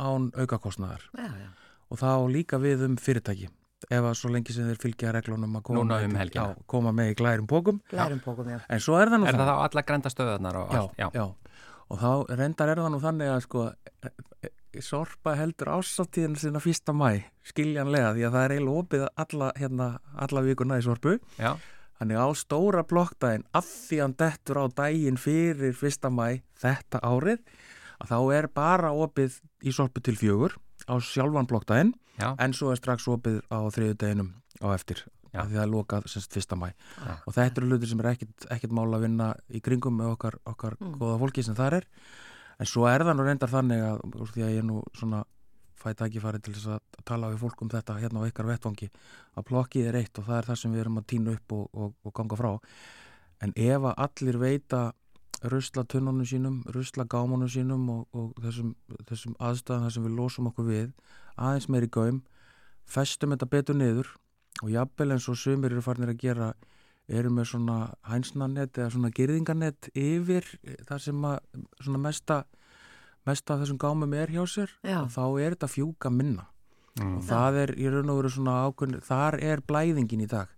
án 0.00 0.28
aukakostnaðar 0.36 1.08
já, 1.16 1.30
já. 1.40 1.48
og 1.88 2.02
þá 2.02 2.12
líka 2.32 2.60
við 2.62 2.86
um 2.88 3.00
fyrirtæki 3.00 3.50
ef 3.88 4.04
að 4.04 4.16
svo 4.18 4.30
lengi 4.32 4.52
sem 4.52 4.66
þeir 4.68 4.80
fylgja 4.80 5.12
reglunum 5.16 5.56
að 5.56 5.62
koma, 5.70 6.00
um 6.04 6.16
já, 6.28 6.42
koma 6.68 6.92
með 6.92 7.14
í 7.14 7.16
glærum 7.16 7.46
pókum 7.48 7.78
Lærum 7.94 8.20
bókum, 8.24 8.50
já. 8.52 8.58
en 8.68 8.82
svo 8.84 8.98
er 9.00 9.12
það 9.12 9.22
nú 9.22 9.30
Er 9.30 9.38
það 9.40 9.48
þá 9.48 9.54
alla 9.64 9.84
grænda 9.88 10.12
stöðunar 10.12 10.58
og 10.60 10.74
já, 10.74 10.80
allt? 10.82 10.98
já. 11.16 11.24
Og 11.90 12.00
þá 12.00 12.10
reyndar 12.38 12.72
er 12.72 12.82
það 12.82 12.92
nú 12.94 13.02
þannig 13.02 13.32
að 13.34 13.44
sko 13.46 13.66
Sorpa 14.80 15.34
heldur 15.34 15.72
ásáttíðin 15.74 16.36
sinna 16.38 16.62
fyrsta 16.62 16.94
mæ 16.94 17.24
skiljanlega 17.50 18.12
því 18.14 18.26
að 18.28 18.34
það 18.36 18.44
er 18.44 18.54
eiginlega 18.54 18.82
opið 18.84 19.04
alla, 19.24 19.48
hérna, 19.58 19.88
alla 20.14 20.42
vikuna 20.46 20.78
í 20.78 20.84
Sorpu 20.86 21.16
já. 21.40 21.56
Þannig 22.00 22.16
á 22.16 22.28
stóra 22.38 22.84
blokkdægin 22.88 23.42
af 23.52 23.66
því 23.66 23.98
hann 24.00 24.14
dettur 24.16 24.62
á 24.62 24.64
dægin 24.72 25.18
fyrir 25.20 25.74
fyrsta 25.76 26.08
mæ 26.08 26.40
þetta 26.62 27.02
árið 27.04 27.42
að 28.00 28.12
þá 28.12 28.18
er 28.38 28.48
bara 28.56 28.92
opið 28.96 29.40
í 29.60 29.74
sorpu 29.74 30.00
til 30.04 30.16
fjögur 30.16 30.56
á 30.88 30.96
sjálfan 30.96 31.48
blokkdægin 31.50 31.92
en 32.20 32.56
svo 32.56 32.72
er 32.72 32.80
strax 32.80 33.08
opið 33.10 33.42
á 33.52 33.58
þriðu 33.68 33.98
deginum 34.00 34.30
á 34.64 34.72
eftir. 34.72 35.04
Af 35.34 35.46
því 35.48 35.54
það 35.58 35.62
er 35.62 35.70
lokað 35.74 36.08
semst 36.10 36.32
fyrsta 36.34 36.56
mæ 36.58 36.68
Já. 36.70 37.14
og 37.26 37.34
þetta 37.36 37.60
eru 37.60 37.68
hlutir 37.70 37.88
sem 37.88 38.00
er 38.00 38.08
ekkit, 38.14 38.46
ekkit 38.50 38.72
mál 38.72 38.88
að 38.94 39.04
vinna 39.06 39.34
í 39.50 39.60
kringum 39.60 39.96
með 40.00 40.14
okkar, 40.16 40.38
okkar 40.46 40.76
Mm. 40.80 40.96
góða 40.98 41.18
fólki 41.20 41.44
sem 41.44 41.54
það 41.54 41.72
er 41.80 41.84
en 42.60 42.66
svo 42.66 42.86
er 42.88 43.04
það 43.04 43.16
nú 43.16 43.24
reyndar 43.26 43.50
þannig 43.50 43.80
að 43.84 44.00
því 44.34 44.42
að 44.42 44.54
ég 44.56 44.64
nú 44.64 44.82
svona 44.94 45.24
fæ 45.80 45.94
tækifæri 45.96 46.42
til 46.42 46.52
þess 46.54 46.66
að 46.76 46.80
tala 47.08 47.30
við 47.32 47.38
fólk 47.40 47.62
um 47.62 47.68
þetta 47.72 47.98
hérna 48.00 48.20
á 48.20 48.28
ykkar 48.28 48.46
vettvangi 48.50 48.90
að 49.36 49.46
plokkið 49.48 49.86
er 49.88 49.96
eitt 50.02 50.18
og 50.18 50.26
það 50.26 50.38
er 50.38 50.48
það 50.50 50.58
sem 50.60 50.72
við 50.72 50.80
erum 50.80 50.98
að 50.98 51.06
týna 51.06 51.32
upp 51.32 51.52
og, 51.52 51.68
og, 51.72 51.94
og 52.04 52.12
ganga 52.12 52.36
frá 52.36 52.50
en 53.40 53.52
ef 53.56 53.86
að 53.88 53.94
allir 53.96 54.38
veita 54.38 54.92
rusla 55.42 55.84
tunnunum 55.88 56.26
sínum, 56.28 56.58
rusla 56.68 57.04
gámanum 57.08 57.48
sínum 57.48 57.86
og, 57.88 58.08
og 58.12 58.34
þessum, 58.44 58.74
þessum 59.08 59.36
aðstæðan 59.40 59.86
þar 59.86 59.94
sem 59.94 60.04
við 60.04 60.16
losum 60.18 60.50
okkur 60.50 60.66
við 60.68 60.90
aðeins 61.40 61.68
meiri 61.72 61.88
gaum 61.88 62.20
festum 62.84 63.32
þetta 63.32 63.48
betur 63.48 63.78
niður 63.80 64.10
og 64.60 64.70
jafnvel 64.72 65.14
eins 65.14 65.28
og 65.28 65.38
sumir 65.40 65.72
eru 65.72 65.84
farnir 65.84 66.12
að 66.12 66.20
gera 66.20 66.52
eru 67.10 67.32
með 67.34 67.50
svona 67.54 67.78
hænsnanett 68.06 68.78
eða 68.78 68.92
svona 68.94 69.10
girðinganett 69.14 69.90
yfir 69.98 70.46
þar 70.86 71.02
sem 71.02 71.26
að 71.26 71.38
svona 71.80 72.02
mesta 72.06 72.44
mesta 73.28 73.54
af 73.54 73.64
þessum 73.64 73.80
gámum 73.80 74.14
er 74.16 74.32
hjá 74.32 74.44
sér 74.48 74.72
þá 74.84 75.24
er 75.42 75.56
þetta 75.56 75.70
fjúka 75.70 76.12
minna. 76.12 76.46
Mm. 76.98 77.16
og 77.16 77.26
það 77.28 77.56
er 77.62 77.72
í 77.78 77.88
raun 77.92 78.10
og 78.10 78.18
veru 78.18 78.30
svona 78.34 78.56
ákveðin 78.66 79.04
þar 79.06 79.36
er 79.46 79.62
blæðingin 79.62 80.24
í 80.24 80.28
dag. 80.30 80.50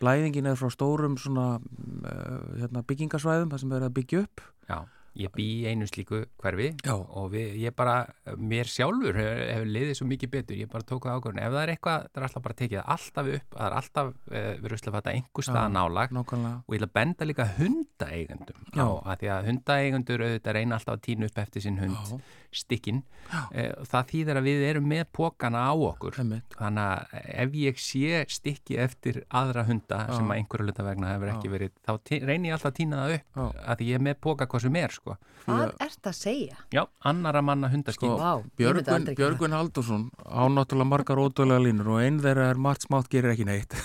Blæðingin 0.00 0.48
er 0.50 0.58
frá 0.58 0.68
stórum 0.72 1.14
svona 1.20 1.46
uh, 1.56 2.40
hérna, 2.58 2.82
byggingasvæðum 2.84 3.52
þar 3.52 3.62
sem 3.62 3.74
er 3.76 3.86
að 3.86 3.94
byggja 3.96 4.22
upp. 4.26 4.42
Já, 4.66 4.78
ég 5.16 5.32
bý 5.34 5.46
í 5.62 5.66
einu 5.70 5.86
slíku 5.88 6.22
hverfi 6.42 6.68
Já. 6.84 6.94
og 6.96 7.30
við, 7.32 7.54
ég 7.62 7.74
bara, 7.76 7.94
mér 8.36 8.68
sjálfur 8.68 9.16
hefur, 9.16 9.42
hefur 9.54 9.70
liðið 9.76 9.98
svo 10.00 10.06
mikið 10.10 10.32
betur, 10.36 10.58
ég 10.60 10.70
bara 10.72 10.84
tók 10.86 11.06
það 11.08 11.18
ákvörðin 11.20 11.42
ef 11.46 11.52
það 11.56 11.62
er 11.62 11.72
eitthvað, 11.74 12.06
það 12.12 12.20
er 12.22 12.26
alltaf 12.28 12.44
bara 12.46 12.58
tekið 12.60 12.82
alltaf 12.96 13.30
upp 13.36 13.56
það 13.56 13.66
er 13.70 13.76
alltaf 13.80 14.10
uh, 14.12 14.50
verið 14.66 14.88
að 14.90 14.96
fæta 14.98 15.14
einhver 15.16 15.46
staða 15.48 15.66
Já. 15.66 15.74
nálag 15.76 16.16
og 16.20 16.34
ég 16.36 16.76
vil 16.76 16.86
að 16.88 16.94
benda 17.00 17.28
líka 17.30 17.46
hundaeigendum 17.56 18.64
Já. 18.76 18.84
á 18.84 18.88
að 19.12 19.20
því 19.22 19.30
að 19.36 19.46
hundaeigendur 19.50 20.26
auðvitað 20.26 20.56
reyna 20.58 20.78
alltaf 20.80 20.96
að 20.98 21.04
tína 21.06 21.30
upp 21.30 21.38
eftir 21.44 21.64
sinn 21.64 21.78
hund 21.80 21.96
Já. 22.12 22.18
stikkin, 22.56 23.02
uh, 23.30 23.84
það 23.88 24.06
þýðir 24.12 24.40
að 24.40 24.46
við 24.48 24.62
erum 24.70 24.86
með 24.88 25.04
pókana 25.16 25.64
á 25.68 25.72
okkur 25.76 26.20
Einmitt. 26.22 26.56
þannig 26.56 26.86
að 26.86 27.32
ef 27.46 27.56
ég 27.62 27.80
sé 27.82 28.22
stikki 28.32 28.78
eftir 28.80 29.22
aðra 29.28 29.66
hunda 29.68 30.02
Já. 30.06 30.14
sem 30.16 30.30
að 30.30 30.40
einhverju 30.40 30.68
hluta 30.68 30.86
vegna 30.86 31.12
hefur 31.14 31.32
ekki 31.34 31.50
verið 31.52 31.74
þá 31.86 31.92
tí- 32.06 32.22
reyni 32.24 32.48
ég 32.50 32.56
alltaf 32.56 32.72
að 32.72 32.78
tína 32.80 33.02
það 33.02 33.14
upp 33.18 33.40
Já. 33.40 33.44
að 33.66 33.76
því 33.82 33.88
ég 33.90 33.98
er 34.00 34.04
með 34.08 34.16
póka 34.26 34.46
hvað 34.50 34.64
sem 34.66 34.76
er 34.80 34.94
sko. 34.96 35.05
Hvað 35.46 35.72
ert 35.86 36.08
að 36.10 36.16
segja? 36.18 36.56
Já, 36.74 36.82
annara 37.06 37.42
manna 37.46 37.70
hundaskinn 37.70 38.16
Sko, 38.16 38.42
myndi 38.42 38.56
Björgun, 38.58 39.04
Björgun 39.14 39.54
Haldursson 39.54 40.08
á 40.26 40.42
náttúrulega 40.50 40.90
margar 40.90 41.22
ótrúlega 41.22 41.62
línur 41.62 41.92
og 41.94 42.02
einn 42.02 42.18
þeirra 42.24 42.48
er 42.50 42.58
margt 42.58 42.88
smátt 42.88 43.10
gerir 43.12 43.36
ekki 43.36 43.46
neitt. 43.46 43.76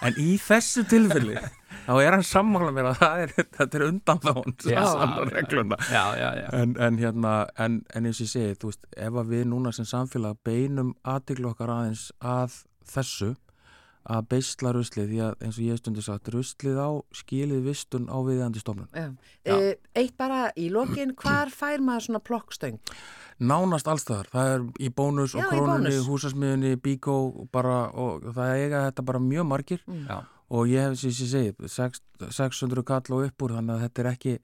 En 0.00 0.14
í 0.16 0.38
þessu 0.40 0.86
tilfelli 0.88 1.34
þá 1.84 1.90
er 2.00 2.14
hann 2.14 2.24
sammála 2.24 2.70
mér 2.72 2.86
að 2.88 3.00
það 3.02 3.22
er, 3.24 3.32
þetta 3.58 3.76
er 3.76 3.82
undan 3.84 4.20
þá 4.22 4.30
hún 4.38 4.54
Já. 4.64 4.78
sannar 4.88 5.32
regluna. 5.34 5.76
Já, 5.90 6.04
já, 6.16 6.28
já. 6.38 6.46
En, 6.56 6.72
en 6.80 6.96
hérna 7.02 7.32
en, 7.60 7.76
en 7.92 8.08
eins 8.08 8.22
og 8.22 8.24
ég 8.24 8.30
segi, 8.32 8.54
þú 8.62 8.70
veist, 8.70 8.88
ef 8.96 9.18
að 9.20 9.34
við 9.34 9.44
núna 9.50 9.74
sem 9.76 9.88
samfélag 9.90 10.38
beinum 10.46 10.94
aðtiklu 11.04 11.50
okkar 11.52 11.74
aðeins 11.74 12.06
að 12.24 12.56
þessu 12.94 13.34
að 14.08 14.26
beisla 14.32 14.72
ruslið 14.72 15.08
því 15.10 15.18
að 15.26 15.34
eins 15.44 15.58
og 15.60 15.64
ég 15.66 15.80
stundu 15.80 16.02
sagt 16.04 16.28
ruslið 16.32 16.78
á 16.80 16.88
skilið 17.20 17.64
vistun 17.68 18.06
á 18.08 18.16
viðandi 18.24 18.62
stofnun 18.62 18.88
Já. 18.96 19.08
Já. 19.44 19.54
Uh, 19.56 19.72
eitt 19.94 20.16
bara 20.16 20.50
í 20.56 20.70
lokin, 20.72 21.12
hvar 21.20 21.52
fær 21.52 21.82
maður 21.84 22.06
svona 22.08 22.22
plokkstöng? 22.24 22.78
nánast 23.40 23.88
allstaðar, 23.88 24.26
það 24.32 24.50
er 24.54 24.64
í 24.84 24.88
bónus 24.92 25.32
Já, 25.32 25.44
og 25.46 25.52
krónunni, 25.54 25.94
húsasmiðunni, 26.04 26.74
bíkó 26.76 27.14
og 27.30 27.46
bara, 27.52 27.86
og 27.92 28.26
það 28.36 28.56
eiga 28.58 28.82
þetta 28.90 29.04
bara 29.08 29.22
mjög 29.24 29.46
margir 29.48 29.80
Já. 29.88 30.18
og 30.50 30.68
ég 30.68 30.84
hef 30.90 30.98
sem 31.00 31.10
ég 31.14 31.30
segi, 31.30 31.70
sex- 31.72 32.02
600 32.36 32.84
kall 32.84 33.16
og 33.16 33.24
upp 33.30 33.42
úr 33.46 33.56
þannig 33.56 33.78
að 33.78 33.84
þetta 33.86 34.04
er 34.04 34.10
ekki 34.12 34.34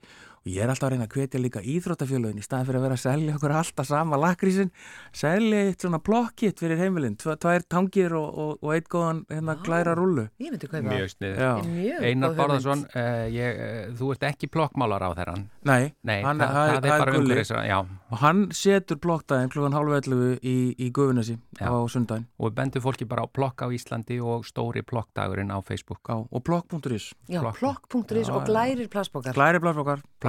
og 0.46 0.52
ég 0.54 0.62
er 0.62 0.70
alltaf 0.70 0.86
að 0.86 0.92
reyna 0.94 1.06
að 1.08 1.14
hvetja 1.16 1.40
líka 1.42 1.60
íþróttafélögin 1.66 2.38
í 2.38 2.44
staðin 2.46 2.66
fyrir 2.68 2.78
að 2.78 2.84
vera 2.86 2.96
að 2.96 3.02
selja 3.02 3.34
okkur 3.34 3.54
alltaf 3.58 3.86
sama 3.88 4.18
lakrísin, 4.22 4.70
selja 5.16 5.62
eitt 5.66 5.82
svona 5.82 5.98
blokkitt 6.06 6.60
fyrir 6.62 6.78
heimilin, 6.78 7.16
tvær 7.18 7.64
tangir 7.66 8.14
og, 8.14 8.28
og, 8.38 8.52
og 8.62 8.74
eitt 8.76 8.86
góðan 8.92 9.24
hérna 9.32 9.56
glæra 9.66 9.96
rullu 9.98 10.28
Ég 10.38 10.52
myndi 10.52 10.68
kaupa 10.70 10.84
Mjög 10.86 11.10
sniður. 11.10 11.40
Já. 11.42 11.50
það. 11.66 12.06
Einar 12.06 12.36
Bárðarsson, 12.38 12.84
uh, 12.94 13.26
ég, 13.34 13.58
uh, 13.58 13.90
þú 13.98 14.10
ert 14.14 14.26
ekki 14.30 14.48
plokkmálar 14.54 15.02
á 15.02 15.10
þeirra. 15.18 15.34
Nei, 15.66 15.92
Nei, 16.06 16.20
Hann- 16.22 16.38
það, 16.38 16.54
það- 16.54 16.70
það, 16.76 16.86
er 16.86 16.98
bara 17.02 17.12
gulli. 17.16 17.34
umhverfis. 17.34 17.52
Já, 17.66 17.78
og 18.12 18.18
hann 18.22 18.44
setur 18.54 19.00
blokkdæðin 19.02 19.50
klukkan 19.50 19.74
halv 19.74 19.96
11 19.98 20.38
í, 20.46 20.56
í 20.78 20.90
Gufunesi 20.94 21.38
Já. 21.58 21.66
á 21.66 21.74
sundaginn 21.90 22.26
og 22.38 22.50
við 22.52 22.54
bendum 22.60 22.82
fólki 22.86 23.08
bara 23.08 23.26
á 23.26 23.28
plokk 23.28 23.66
á 23.66 23.68
Íslandi 23.74 24.20
og 24.22 24.44
stóri 24.46 24.84
plokkdagurinn 24.86 25.50
á 25.50 25.58
Facebook. 25.66 26.00
Já, 26.06 26.22
og 26.30 26.44
plokk.is 26.46 27.10
Já, 27.28 27.40
plokk. 27.42 27.58
plokk.is 27.58 28.28
og 28.30 28.44
glærir 28.46 28.86
plassbókar, 28.88 29.34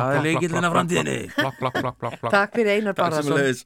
það 0.08 0.18
er 0.20 0.26
leikillin 0.28 0.68
af 0.70 0.76
framtíðinni. 0.76 1.18
Takk 2.32 2.56
fyrir 2.58 2.72
Einar 2.78 2.98
Takk 2.98 3.66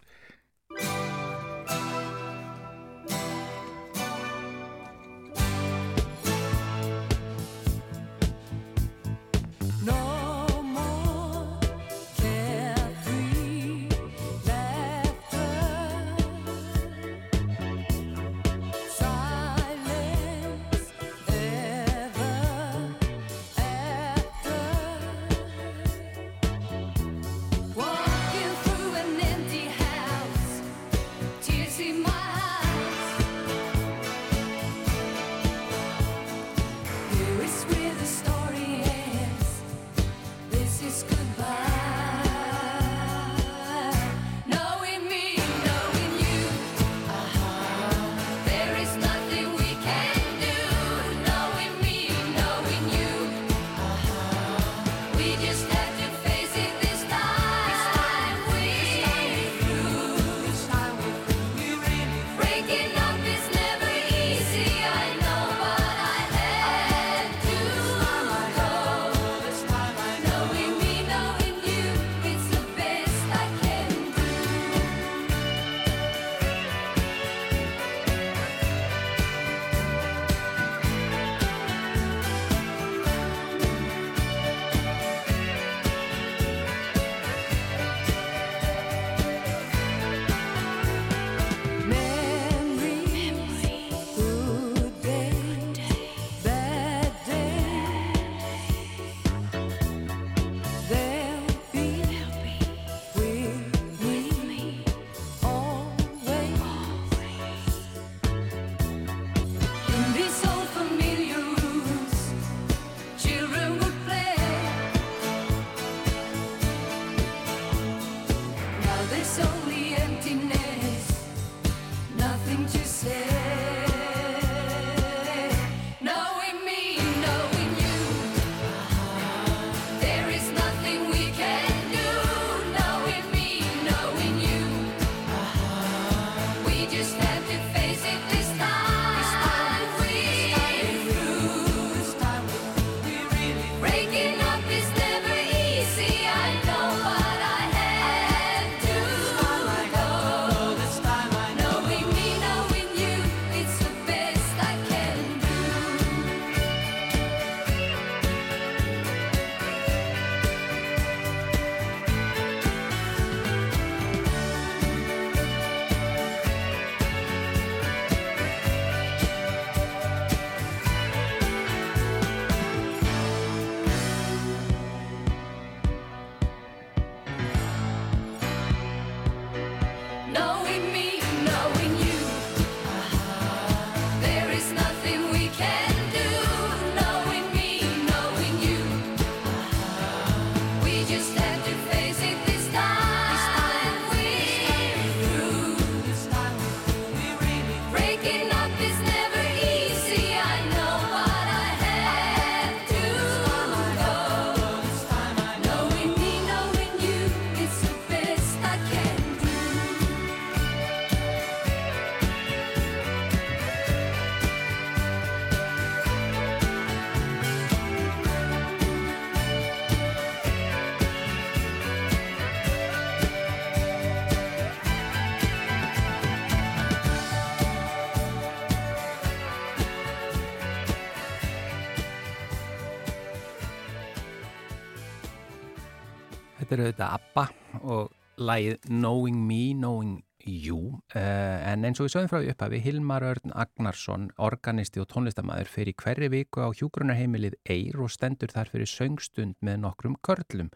Þetta 236.62 236.76
er 236.76 236.82
auðvitað 236.84 237.14
ABBA 237.16 237.44
og 237.90 238.42
lagið 238.46 238.84
Knowing 238.86 239.38
Me, 239.48 239.64
Knowing 239.74 240.20
Jú, 240.46 240.78
uh, 240.94 241.58
en 241.70 241.86
eins 241.86 241.98
og 241.98 242.06
við 242.06 242.14
sögum 242.14 242.30
frá 242.30 242.38
því 242.38 242.52
upphafi, 242.54 242.80
Hilmar 242.86 243.26
Örn 243.26 243.54
Agnarsson, 243.64 244.28
organisti 244.42 245.02
og 245.02 245.08
tónlistamæður, 245.10 245.72
fer 245.74 245.90
í 245.90 245.96
hverri 245.98 246.30
viku 246.34 246.62
á 246.62 246.70
hjúgrunarheimilið 246.78 247.58
Eir 247.66 247.98
og 248.06 248.14
stendur 248.14 248.54
þar 248.54 248.70
fyrir 248.70 248.90
söngstund 248.90 249.58
með 249.66 249.80
nokkrum 249.88 250.20
körlum 250.22 250.70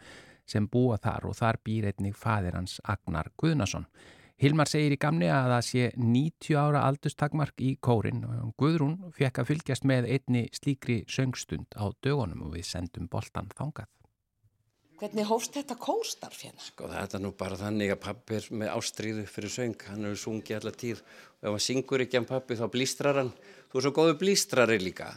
sem 0.50 0.65
búa 0.69 0.98
þar 1.02 1.30
og 1.30 1.38
þar 1.38 1.62
býr 1.65 1.91
einnig 1.91 2.17
fadir 2.17 2.58
hans 2.58 2.80
Agnar 2.82 3.30
Guðnason. 3.38 3.86
Hilmar 4.41 4.69
segir 4.69 4.98
í 4.98 5.02
gamni 5.02 5.30
að 5.30 5.52
það 5.54 5.67
sé 5.69 5.91
90 6.02 6.58
ára 6.60 6.82
aldurstakmark 6.89 7.62
í 7.62 7.76
kórin 7.78 8.26
og 8.26 8.56
Guðrún 8.58 8.98
fekk 9.13 9.43
að 9.43 9.54
fylgjast 9.54 9.86
með 9.86 10.10
einni 10.17 10.48
slíkri 10.50 11.04
söngstund 11.06 11.78
á 11.78 11.93
dögunum 12.02 12.50
og 12.50 12.58
við 12.58 12.74
sendum 12.74 13.06
boltan 13.06 13.54
þangað. 13.54 13.93
Hvernig 14.96 15.28
hófst 15.28 15.56
þetta 15.58 15.76
kórstarf 15.76 16.38
hérna? 16.46 16.62
Sko 16.64 16.88
þetta 16.88 17.18
er 17.18 17.24
nú 17.26 17.34
bara 17.36 17.58
þannig 17.60 17.92
að 17.92 18.02
pappi 18.06 18.38
er 18.38 18.46
með 18.56 18.70
ástríðu 18.78 19.26
fyrir 19.28 19.52
söng, 19.52 19.82
hann 19.90 20.08
hefur 20.08 20.22
sungið 20.22 20.60
alla 20.62 20.72
tíð 20.72 21.02
og 21.02 21.50
ef 21.50 21.50
hann 21.50 21.64
syngur 21.66 22.04
ekki 22.06 22.20
hann 22.22 22.28
pappi 22.30 22.56
þá 22.56 22.66
blístrar 22.72 23.20
hann, 23.20 23.32
þú 23.72 23.82
er 23.82 23.86
svo 23.86 23.92
góðu 23.98 24.16
blístrari 24.22 24.78
líka. 24.80 25.10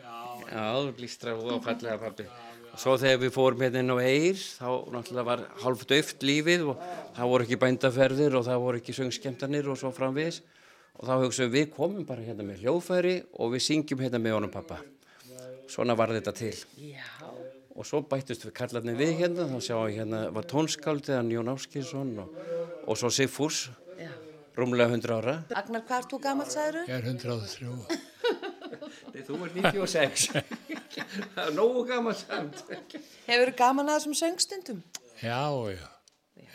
Já. 0.00 0.14
Já, 0.48 0.62
þú 0.80 0.94
blístrar 0.96 1.36
og 1.36 1.50
þá 1.50 1.68
fallega 1.68 1.98
pappi. 2.00 2.28
Og 2.72 2.80
svo 2.80 2.94
þegar 3.00 3.20
við 3.26 3.34
fórum 3.36 3.64
hérna 3.66 3.82
inn 3.84 3.92
á 3.92 3.98
Eir, 4.00 4.40
þá 4.40 4.68
náttúrulega 4.94 5.28
var 5.28 5.44
hálf 5.62 5.84
döft 5.88 6.24
lífið 6.24 6.64
og 6.70 6.80
það 7.16 7.32
voru 7.32 7.46
ekki 7.46 7.60
bændaferðir 7.60 8.38
og 8.40 8.46
það 8.48 8.64
voru 8.64 8.80
ekki 8.80 8.96
söngskemtanir 8.96 9.68
og 9.72 9.80
svo 9.80 9.92
framvegis. 9.96 10.40
Og 10.96 11.08
þá 11.08 11.14
hugsaðum 11.26 11.52
við 11.52 11.68
komum 11.76 12.08
bara 12.08 12.24
hérna 12.24 12.44
með 12.44 12.64
hljóðfæri 12.64 13.18
og 13.36 13.52
við 13.52 13.66
syngjum 13.68 14.00
hérna 14.04 14.20
með 14.20 14.38
honum 14.38 14.52
pappa. 14.52 14.80
Svona 15.68 15.96
var 15.98 16.12
þetta 16.16 16.36
til. 16.36 16.54
Já. 16.80 17.04
Og 17.76 17.84
svo 17.84 18.00
bættust 18.08 18.46
við 18.46 18.54
kallarnir 18.56 18.96
við 18.96 19.18
hérna, 19.20 19.44
þá 19.50 19.58
sjáum 19.60 19.86
við 19.88 19.98
hérna 20.00 20.20
var 20.32 20.46
tónskáldið 20.48 21.18
hann 21.18 21.32
Jón 21.34 21.50
Áskilsson 21.52 22.14
og, 22.22 22.38
og 22.88 22.96
svo 22.96 23.10
Sigfús, 23.12 23.66
rúmlega 24.56 24.94
100 24.96 25.12
ára. 25.18 25.34
Agnar, 25.52 25.84
hvað 25.84 25.98
ert 26.00 26.14
þú 26.14 26.20
gammal, 26.24 26.46
sagður 26.48 26.88
Ég 26.88 26.94
er 26.96 27.10
103. 27.12 28.00
Nei, 29.12 29.20
þú 29.26 29.40
ert 29.44 29.58
96. 29.60 30.30
Það 31.36 31.42
er 31.44 31.52
nógu 31.56 31.84
gaman 31.88 32.16
samt. 32.16 32.62
Hefur 33.26 33.52
þú 33.52 33.56
gaman 33.60 33.92
að 33.92 34.00
þessum 34.00 34.16
söngstundum? 34.22 34.80
Já, 35.20 35.44
já. 35.76 35.86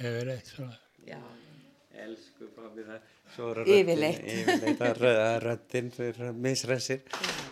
Hefur 0.01 0.33
eitt 0.33 0.49
svona. 0.55 0.77
Já. 1.05 1.21
Elsku 2.01 2.49
pabbi 2.57 2.85
það. 2.89 3.05
Yfirleitt. 3.37 4.25
Yfirleitt 4.35 4.81
að 4.85 5.05
röddinn 5.45 5.91
fyrir 5.95 6.33
misræsir. 6.35 7.05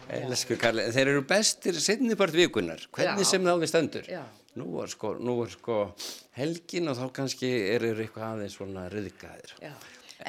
Þeir 0.10 1.06
eru 1.06 1.24
bestir 1.30 1.78
sinnipart 1.80 2.36
vikunar, 2.36 2.82
hvernig 2.96 3.26
Já. 3.26 3.32
sem 3.32 3.46
þá 3.46 3.54
við 3.62 3.72
stendur. 3.72 4.10
Já. 4.10 4.24
Nú 4.60 4.82
er 4.82 4.89
sko, 4.92 5.13
sko 5.54 5.78
helgin 6.36 6.89
og 6.89 6.98
þá 6.98 7.06
kannski 7.20 7.52
eru 7.76 7.94
eitthvað 7.94 8.26
aðeins 8.34 8.58
svona 8.58 8.88
ryðgaðir. 8.92 9.56
Já. 9.62 9.74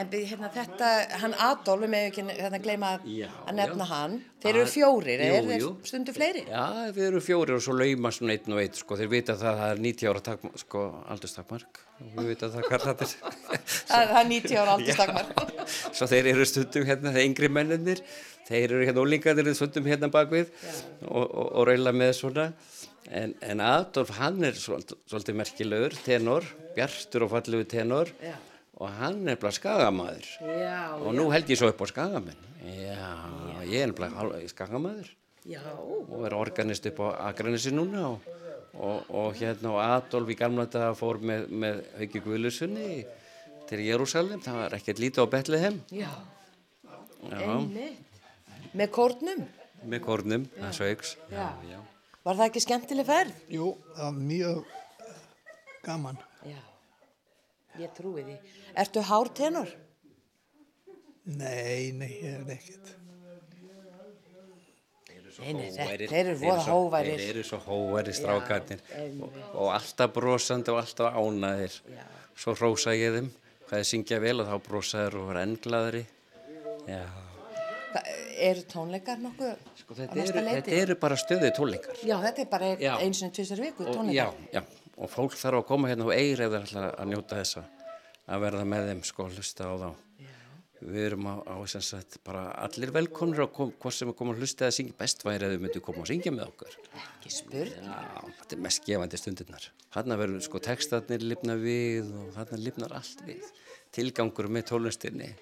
En 0.00 0.08
hérna, 0.08 0.48
þetta, 0.54 0.88
hann 1.20 1.34
Adolf, 1.44 1.82
við 1.82 1.90
með 1.92 2.06
ekki 2.08 2.22
hérna, 2.30 2.58
gleyma 2.62 2.90
Já, 3.04 3.26
að 3.44 3.56
nefna 3.58 3.84
já. 3.84 3.90
hann. 3.90 4.14
Þeir 4.40 4.50
eru 4.54 4.70
fjórir, 4.72 5.20
Jú, 5.20 5.34
er 5.36 5.48
þeir 5.50 5.66
stundu 5.90 6.14
fleiri? 6.16 6.44
Já, 6.48 6.62
við 6.96 7.06
erum 7.10 7.24
fjórir 7.24 7.58
og 7.58 7.64
svo 7.66 7.74
laumast 7.76 8.22
svona 8.22 8.36
einn 8.38 8.56
og 8.56 8.62
einn, 8.62 8.78
sko, 8.78 8.96
þeir 8.96 9.10
vita 9.12 9.36
það 9.36 9.50
að 9.50 9.60
það 9.60 9.74
er 9.74 9.82
90 9.84 10.10
ára 10.12 10.24
takmark, 10.30 10.62
sko, 10.62 10.86
aldurstakmark, 11.12 11.82
við 12.16 12.32
vita 12.32 12.50
það 12.54 12.66
hvað 12.70 12.86
það 12.86 13.04
er. 13.04 13.14
Það 13.90 14.16
er 14.22 14.28
90 14.32 14.60
ára 14.62 14.76
aldurstakmark. 14.78 15.62
Svo 15.98 16.10
þeir 16.14 16.32
eru 16.32 16.48
stundum 16.48 16.88
hérna, 16.88 17.14
þeir 17.16 17.28
yngri 17.28 17.50
mennir, 17.52 18.04
þeir 18.48 18.64
eru 18.70 18.84
hérna 18.88 19.04
ólingarnir 19.04 19.56
stundum 19.58 19.88
hérna 19.90 20.08
bakvið 20.14 20.48
og, 21.04 21.24
og, 21.26 21.46
og 21.50 21.66
reyla 21.68 21.92
með 21.92 22.14
svona. 22.22 22.52
En, 23.10 23.32
en 23.42 23.60
Adolf, 23.64 24.12
hann 24.20 24.44
er 24.46 24.56
svolítið, 24.56 25.00
svolítið 25.10 25.36
merkilegur, 25.40 25.96
tenor, 26.04 26.46
bjartur 26.76 27.26
og 27.26 27.32
fallegu 27.32 27.66
tenor 27.68 28.12
Já. 28.22 28.36
Og 28.80 28.88
hann 28.96 29.28
er 29.28 29.36
bara 29.40 29.52
skagamaður. 29.52 30.26
Já, 30.40 30.96
Og 30.96 31.12
nú 31.16 31.26
held 31.32 31.50
ég 31.52 31.58
svo 31.60 31.68
upp 31.68 31.82
á 31.84 31.86
skagamenn. 31.90 32.40
Já, 32.64 33.08
ég 33.68 33.82
er 33.86 33.92
bara 33.96 34.40
skagamaður 34.48 35.08
já. 35.48 35.60
og 35.72 36.26
er 36.28 36.34
organist 36.36 36.86
upp 36.90 37.00
á 37.04 37.30
Akranessi 37.30 37.72
núna 37.72 38.06
og, 38.10 38.26
og, 38.74 39.06
og 39.08 39.38
hérna 39.38 39.72
og 39.72 39.80
Adolf 39.84 40.28
í 40.32 40.36
gamla 40.36 40.66
daga 40.68 40.92
fór 40.98 41.20
með, 41.24 41.46
með 41.48 41.80
Hauki 41.98 42.20
Guðlusunni 42.24 42.90
til 43.70 43.80
Jérúsalem, 43.86 44.42
það 44.44 44.58
var 44.60 44.76
ekkert 44.76 45.00
lítið 45.00 45.24
á 45.24 45.32
Betlehem 45.32 45.80
Já, 45.94 46.10
já. 47.30 47.56
Með 48.76 48.90
kórnum? 48.94 49.46
með 49.88 50.02
kornum, 50.04 50.44
það 50.58 50.74
sögs 50.76 51.14
Já. 51.32 51.46
Var 52.20 52.36
það 52.36 52.46
ekki 52.50 52.60
skemmtileg 52.66 53.06
ferð? 53.08 53.36
Jú, 53.48 53.70
það 53.96 54.04
var 54.04 54.18
mjög 54.20 54.74
gaman. 55.86 56.18
Já. 57.74 57.80
Ég 57.84 57.92
trúi 57.96 58.22
því. 58.26 58.36
Ertu 58.84 59.00
hár 59.10 59.28
tenor? 59.34 59.68
Nei, 61.30 61.92
nei, 61.92 62.10
ég 62.22 62.40
er 62.40 62.54
ekkert. 62.56 62.96
Nei, 65.40 65.70
þeir 65.72 66.12
eru 66.20 66.34
voða 66.42 66.60
svo- 66.66 66.74
hóværir. 66.74 67.16
þeir 67.16 67.30
eru 67.30 67.42
svo 67.48 67.58
hóværi 67.64 68.12
strákarnir 68.12 68.80
og, 69.24 69.36
og 69.54 69.68
alltaf 69.72 70.10
brosandi 70.12 70.68
og 70.74 70.80
alltaf 70.82 71.14
ánaðir 71.16 71.76
Já. 71.94 72.02
svo 72.36 72.52
hrósa 72.58 72.92
ég 72.92 73.14
þeim 73.16 73.30
hvað 73.64 73.78
þið 73.78 73.86
syngja 73.88 74.18
vel 74.20 74.34
og 74.42 74.50
þá 74.50 74.58
brosaður 74.66 75.16
og 75.22 75.30
var 75.30 75.38
englaðri 75.46 76.02
já 76.90 77.00
Hva- 77.94 78.04
Eru 78.50 78.62
tónleikar 78.68 79.18
nokkuð 79.22 79.56
sko, 79.80 79.94
á 79.96 79.98
þetta, 80.02 80.14
næsta 80.20 80.36
eru, 80.36 80.44
leiti? 80.44 80.60
þetta 80.60 80.82
eru 80.82 80.94
bara 81.06 81.16
stöðið 81.24 81.54
tónleikar 81.56 82.04
Já, 82.04 82.16
þetta 82.26 82.44
er 82.44 82.50
bara 82.52 82.70
einu 83.00 83.14
sinni 83.14 83.32
tvisar 83.38 83.60
viku 83.64 83.86
og, 83.86 83.94
tónleikar. 83.96 84.36
já, 84.52 84.60
já, 84.60 84.62
og 85.00 85.10
fólk 85.10 85.36
þarf 85.40 85.62
að 85.62 85.68
koma 85.72 85.90
hérna 85.90 86.06
og 86.08 86.14
eir 86.14 86.44
ætla 86.46 86.90
að 86.92 87.10
njóta 87.10 87.40
þessa 87.40 87.64
að 88.30 88.46
verða 88.46 88.68
með 88.68 88.88
þeim 88.90 89.02
sko 89.08 89.26
að 89.26 89.40
hlusta 89.40 89.66
á 89.66 89.74
þá. 89.80 89.90
Við 90.80 91.02
erum 91.10 91.26
á, 91.28 91.36
á 91.44 91.56
sem 91.68 91.82
sagt 91.84 92.16
bara 92.24 92.46
allir 92.64 92.92
velkonur 92.94 93.50
kom, 93.52 93.74
hvort 93.82 93.92
sem 93.92 94.08
að 94.08 94.16
koma 94.16 94.32
að 94.32 94.40
hlusta 94.40 94.64
eða 94.64 94.76
syngja 94.78 94.96
best 94.96 95.26
væri 95.26 95.44
að 95.44 95.56
þau 95.56 95.64
myndu 95.66 95.82
koma 95.84 96.04
og 96.06 96.08
syngja 96.08 96.32
með 96.32 96.46
okkur. 96.46 96.78
Ekki 97.02 97.32
spurning. 97.34 97.90
já, 97.90 98.22
þetta 98.38 98.56
er 98.56 98.62
mest 98.64 98.86
gefandi 98.86 99.20
stundirnar 99.20 99.68
þarna 99.94 100.18
verður 100.20 100.44
sko 100.46 100.60
textarnir 100.62 101.24
lifna 101.24 101.56
við 101.58 102.10
og 102.14 102.32
þarna 102.36 102.58
lifnar 102.64 102.96
allt 103.00 103.22
við. 103.26 103.46
Tilgangur 103.94 104.48
með 104.52 104.68
tónlistinni 104.70 105.32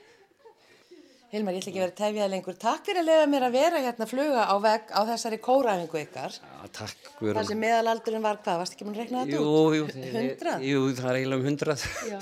Hilmar, 1.28 1.52
ég 1.52 1.60
ætla 1.60 1.68
ekki 1.70 1.78
að 1.78 1.82
vera 1.84 1.92
að 1.92 1.98
tefja 2.00 2.22
það 2.24 2.30
lengur. 2.32 2.54
Takk 2.62 2.86
fyrir 2.88 3.00
að 3.02 3.08
lefa 3.10 3.24
mér 3.28 3.44
að 3.48 3.56
vera 3.58 3.80
hérna 3.84 4.04
að 4.06 4.12
fluga 4.14 4.44
á 4.48 4.54
vegg 4.64 4.92
á 4.96 5.00
þessari 5.10 5.38
kóræfingu 5.44 5.98
ykkar. 6.00 6.32
já, 6.40 6.60
takk 6.78 7.02
Það 7.04 7.18
Guðrún. 7.20 7.48
sem 7.50 7.60
meðalaldurinn 7.64 8.24
var 8.24 8.38
hvað, 8.44 8.60
varst 8.62 8.76
ekki 8.76 8.86
mann 8.88 8.94
að 8.96 9.02
rekna 9.02 9.24
þetta 9.26 9.36
jú, 9.36 9.42
út? 9.52 9.74
jú, 9.76 9.84
Hundrað? 10.16 10.64
jú, 10.64 10.78
það 10.96 11.10
er 11.10 11.18
eiginlega 11.18 11.40
um 11.42 11.48
hundrað 11.50 11.84
Já. 12.08 12.18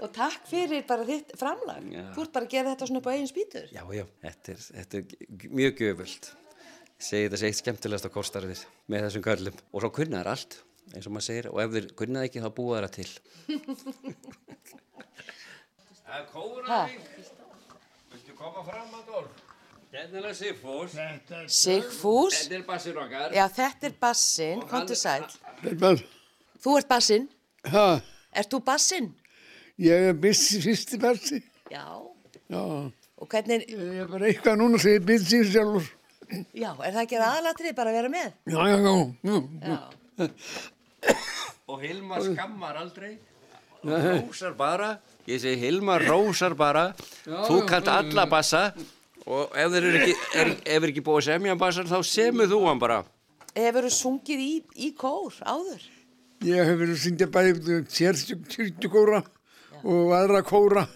Og 0.00 0.08
takk 0.16 0.42
fyrir 0.48 0.82
bara 0.88 1.04
þitt 1.04 1.34
framlag. 1.36 1.86
Já. 1.92 2.02
Þú 2.16 2.22
ert 2.24 2.32
bara 2.34 2.46
að 2.48 2.52
gera 2.56 2.70
þetta 2.72 2.86
svona 2.88 3.00
upp 3.02 3.08
á 3.10 3.12
eigin 3.14 3.28
spýtur. 3.30 3.66
Já, 3.76 3.82
já, 3.94 4.04
þetta 4.24 4.46
er, 4.54 4.60
þetta 4.80 4.94
er 4.96 5.04
mjög 5.60 5.82
gjöfult. 5.84 6.30
Ég 6.96 7.04
segi 7.04 7.26
þetta 7.28 7.40
sé 7.42 7.50
eitt 7.50 7.60
skemmtilegast 7.60 8.08
á 8.08 8.16
kostarfið 8.16 8.62
með 8.90 9.06
þessum 9.06 9.24
körlum. 9.28 9.56
Og 9.70 9.84
svo 9.84 9.90
kunna 10.00 10.22
þær 10.24 10.32
allt, 10.32 10.56
eins 10.96 11.06
og 11.06 11.12
maður 11.14 11.28
segir, 11.28 11.46
og 11.52 11.60
ef 11.60 11.68
það 16.10 16.20
ekki 16.20 16.32
þá 16.32 16.40
búa 16.40 16.50
þeirra 16.54 16.80
til. 16.86 16.98
Það 17.00 17.00
er 17.00 17.00
kóraðing. 17.00 17.38
Viltu 18.10 18.34
koma 18.38 18.64
fram, 18.66 18.94
Adolf? 19.00 19.46
Þetta 19.90 20.20
er 20.22 20.34
Sigfús. 20.38 20.92
Sigfús. 21.50 22.36
Þetta 22.44 22.56
er 22.60 22.64
bassir 22.68 22.98
okkar. 23.02 23.32
Já, 23.34 23.44
þetta 23.56 23.88
er 23.90 23.94
bassin. 24.00 24.60
Kontu 24.70 24.94
sæl. 24.98 25.24
Vel, 25.82 25.96
Þú 26.62 26.76
ert 26.78 26.88
bassin. 26.90 27.28
ha, 27.72 27.86
Ert 28.32 28.50
þú 28.52 28.60
bassin? 28.64 29.08
ég 29.80 30.08
er 30.10 30.14
bissi, 30.14 30.60
fyrsti 30.62 30.98
bessi. 31.02 31.38
Já. 31.72 31.86
Já, 32.50 32.60
Og 33.20 33.28
hvernig, 33.28 33.64
ég 33.68 33.98
er 34.02 34.06
bara 34.08 34.26
eitthvað 34.30 34.56
núna 34.60 34.78
sem 34.80 34.94
ég 34.96 35.04
bissi 35.06 35.42
sjálfur. 35.50 35.86
já, 36.54 36.70
er 36.86 36.92
það 36.94 37.02
ekki 37.02 37.18
aðalatrið 37.20 37.74
bara 37.76 37.90
að 37.90 37.98
vera 37.98 38.08
með? 38.08 38.32
Já, 38.46 38.60
já, 38.70 38.76
já, 38.86 38.94
já. 39.26 39.36
Já. 39.70 40.30
Og 41.68 41.80
Hilmar 41.82 42.22
skammar 42.24 42.76
aldrei. 42.80 43.18
Rósar 43.84 44.54
bara. 44.58 44.98
Ég 45.30 45.38
segi 45.38 45.60
Hilmar 45.62 46.02
rósar 46.08 46.56
bara. 46.58 46.88
Þú 47.22 47.60
kannt 47.68 47.88
alla 47.92 48.24
bassa. 48.30 48.70
Og 49.30 49.52
ef 49.54 49.68
þeir 49.70 49.84
eru 49.86 49.98
ekki, 50.00 50.14
er, 50.40 50.48
ef 50.58 50.82
er 50.82 50.90
ekki 50.90 51.02
búið 51.06 51.20
að 51.20 51.26
semja 51.28 51.54
bassar 51.60 51.86
þá 51.86 51.98
semur 52.08 52.48
þú 52.50 52.58
hann 52.64 52.80
bara. 52.82 52.96
Hefur 53.54 53.86
þú 53.86 53.92
sungið 53.94 54.42
í, 54.42 54.52
í 54.74 54.88
kór 54.98 55.36
áður? 55.44 55.84
Ég 56.48 56.64
hef 56.64 56.80
verið 56.80 56.96
að 56.96 57.02
syngja 57.04 57.28
bæði 57.30 57.78
sérstjúkóra 57.94 59.20
og 59.84 60.14
aðra 60.16 60.42
kóra. 60.48 60.86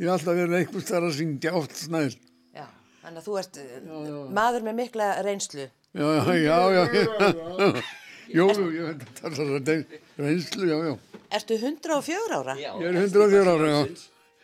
Ég 0.00 0.08
hef 0.08 0.16
alltaf 0.16 0.38
verið 0.40 0.58
einhvers 0.58 0.88
þar 0.88 1.06
að 1.06 1.16
syngja 1.20 1.54
oft 1.60 1.78
snæl. 1.78 2.10
Já. 2.56 2.66
Þannig 3.04 3.22
að 3.22 3.28
þú 3.28 3.38
ert 3.44 3.62
já, 3.62 4.18
maður 4.40 4.66
með 4.66 4.78
mikla 4.80 5.12
reynslu. 5.22 5.68
Já, 5.92 6.08
já, 6.34 6.58
já, 6.72 6.82
já. 6.96 7.82
Jú, 8.32 8.46
jú, 8.48 8.68
ég 8.72 8.86
veit 8.88 9.24
að 9.28 9.34
það 9.36 9.74
er 9.76 9.82
reynslu, 10.16 10.66
já, 10.70 10.78
já. 10.88 11.11
Ertu 11.32 11.56
104 11.56 12.36
ára? 12.38 12.54
Já, 12.60 12.72
Ég 12.80 12.88
er 12.90 12.98
104 13.06 13.52
ára, 13.54 13.68
já. 13.72 13.86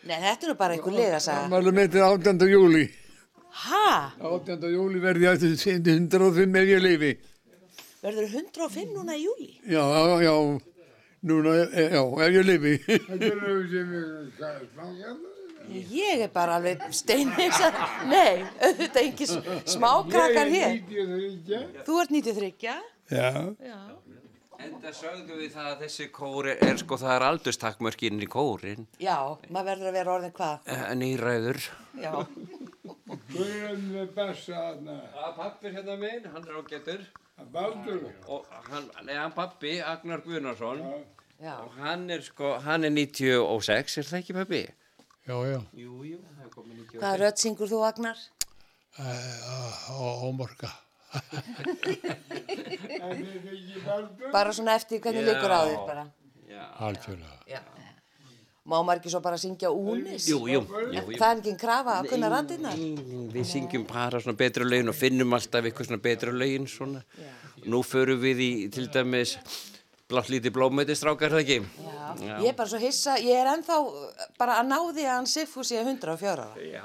Nei, 0.08 0.16
þetta 0.22 0.46
er 0.46 0.50
nú 0.52 0.54
bara 0.56 0.76
einhver 0.76 0.94
lega 0.96 1.18
saga. 1.20 1.48
Mælum 1.52 1.78
eittir 1.82 2.04
18. 2.06 2.46
júli. 2.48 2.84
Ha? 3.64 3.88
18. 4.24 4.70
júli 4.72 5.02
verði 5.02 5.26
ég 5.26 5.36
eftir 5.36 5.82
105 5.92 6.56
ef 6.62 6.70
ég 6.72 6.80
leifi. 6.84 7.10
Verður 8.02 8.28
105 8.30 8.94
núna 8.94 9.16
í 9.18 9.24
júli? 9.26 9.50
Já, 9.66 9.82
já, 9.82 10.22
já. 10.28 10.34
Núna, 11.28 11.56
e, 11.66 11.88
já, 11.96 12.02
ef 12.28 12.36
ég 12.38 12.46
lifi. 12.46 12.74
Þetta 12.86 13.32
er 13.32 13.42
auðvitað 13.42 13.74
sem 13.74 13.92
ég 13.98 14.70
smákjæmur. 14.72 15.34
Ég 15.92 16.22
er 16.24 16.30
bara 16.32 16.54
alveg 16.56 16.84
steinins 16.96 17.58
að, 17.60 17.80
nei, 18.08 18.38
auðvitað 18.64 19.02
ekki 19.02 19.26
smákrakkar 19.74 20.52
hér. 20.54 20.78
Ég 20.88 21.02
er 21.02 21.10
93. 21.12 21.82
Þú 21.84 21.98
ert 22.04 22.14
93, 22.16 22.52
Já. 23.12 23.28
já. 23.60 23.80
Enda 24.58 24.90
sögðu 24.90 25.36
við 25.38 25.52
það 25.54 25.66
að 25.70 25.82
þessi 25.84 26.06
kór 26.10 26.48
er, 26.50 26.78
sko, 26.80 26.96
það 26.98 27.12
er 27.14 27.24
aldurstakmörkinn 27.28 28.24
í 28.24 28.26
kórin. 28.30 28.88
Já, 28.98 29.14
maður 29.54 29.68
verður 29.70 29.90
að 29.90 29.98
vera 29.98 30.14
orðin 30.16 30.32
hvað? 30.34 30.72
Nýræður. 30.98 31.60
Já, 32.02 32.12
er 33.38 33.76
með 33.84 34.10
besta 34.16 34.56
þarna? 34.56 34.96
Að 35.22 35.36
pappir 35.36 35.76
hérna 35.76 35.94
minn, 36.00 36.26
hann 36.32 36.48
er 36.48 36.58
ágættur. 36.58 37.06
Að 37.38 37.52
Baldur. 37.54 38.08
Og 38.26 38.50
hann, 38.66 38.90
nei, 39.06 39.14
hann 39.14 39.36
pappi, 39.36 39.76
Agnar 39.78 40.24
Guðnarsson. 40.26 40.82
já. 41.38 41.54
Og 41.62 41.78
hann 41.78 42.10
er 42.10 42.26
sko, 42.26 42.56
hann 42.64 42.84
er 42.88 42.90
96, 42.90 43.98
er 44.02 44.10
það 44.10 44.18
ekki 44.24 44.38
pappi? 44.40 44.64
Já, 45.28 45.36
já. 45.46 45.60
Jú, 45.78 46.02
jú, 46.02 46.18
það 46.18 46.42
er 46.48 46.50
komið 46.56 46.82
96. 46.82 46.98
Hvaða 46.98 47.22
rödd 47.22 47.44
syngur 47.44 47.70
þú, 47.70 47.84
Agnar? 47.92 48.26
Og 49.94 50.34
En. 52.98 53.24
Bara 54.32 54.52
svona 54.52 54.74
eftir 54.76 55.00
hvernig 55.00 55.24
Já. 55.24 55.28
líkur 55.32 55.52
á 55.52 55.60
þér 55.64 55.82
bara. 55.86 56.04
Já. 56.48 56.64
Algjörlega. 56.88 57.38
Já. 57.48 57.60
Má 58.68 58.82
maður 58.84 59.00
ekki 59.00 59.10
svo 59.14 59.20
bara 59.24 59.38
syngja 59.40 59.70
únis? 59.72 60.26
Jú, 60.28 60.42
jú, 60.44 60.60
jú, 60.60 60.90
jú. 60.92 61.16
Það 61.16 61.30
er 61.30 61.38
ekki 61.40 61.54
krafa 61.56 61.94
að 62.02 62.10
kunna 62.10 62.28
rættina? 62.28 62.74
Við 63.32 63.46
syngjum 63.48 63.86
bara 63.88 64.20
svona 64.20 64.36
betri 64.36 64.66
lögin 64.68 64.92
og 64.92 64.96
finnum 64.98 65.32
alltaf 65.38 65.64
eitthvað 65.64 65.88
svona 65.88 66.04
betri 66.04 66.34
lögin 66.36 66.68
svona. 66.68 67.00
Nú 67.64 67.80
förum 67.86 68.20
við 68.20 68.44
í 68.44 68.50
til 68.74 68.86
dæmis 68.92 69.38
blátt 70.08 70.28
lítið 70.32 70.52
blómæti 70.56 70.96
strákar 70.96 71.32
það 71.32 71.42
ekki? 71.46 71.58
Já. 72.20 72.36
Ég 72.44 72.50
er 72.52 72.56
bara 72.60 72.68
svo 72.68 72.80
hissa, 72.82 73.16
ég 73.20 73.40
er 73.40 73.48
ennþá 73.54 73.80
bara 74.40 74.60
að 74.60 74.68
ná 74.68 74.78
því 74.84 75.04
að 75.06 75.14
hann 75.16 75.32
Siffu 75.32 75.64
sé 75.64 75.80
104 75.80 76.28
ára. 76.36 76.48
Já. 76.60 76.84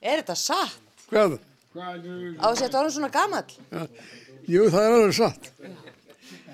Er 0.00 0.24
þetta 0.24 0.36
satt? 0.36 0.80
Hvað? 1.12 1.38
Á 1.72 2.46
þess 2.52 2.60
að 2.60 2.62
þetta 2.66 2.80
orðin 2.82 2.94
svona 2.98 3.10
gamall? 3.14 3.52
Ja. 3.72 3.84
Jú, 4.52 4.64
það 4.72 4.86
er 4.86 4.96
alveg 4.98 5.14
satt. 5.16 5.50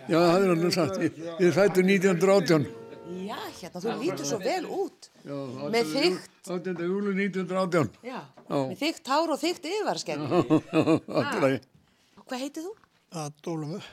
Já, 0.09 0.19
það 0.19 0.43
er 0.45 0.51
alveg 0.55 0.75
satt. 0.77 0.99
Ég, 1.03 1.17
ég 1.43 1.55
fættu 1.57 1.83
1918. 1.85 2.69
Já, 3.29 3.39
hérna, 3.59 3.81
þú 3.83 3.95
lítur 4.03 4.29
svo 4.29 4.39
vel 4.43 4.65
út. 4.69 5.09
Já, 5.25 5.39
Með 5.73 5.91
þykkt, 5.95 6.37
18. 6.49 6.85
júli 6.89 7.15
1918. 7.29 7.91
já, 8.07 8.21
Já. 8.49 8.59
með 8.71 8.77
þykkt 8.83 9.11
hár 9.13 9.33
og 9.35 9.41
þykkt 9.43 9.69
yfirvarskegg. 9.73 10.23
Allt 10.29 11.35
í 11.35 11.43
lagi. 11.45 11.59
Hvað 12.29 12.43
heitir 12.45 12.69
þú? 12.69 12.73
Adolf. 13.25 13.89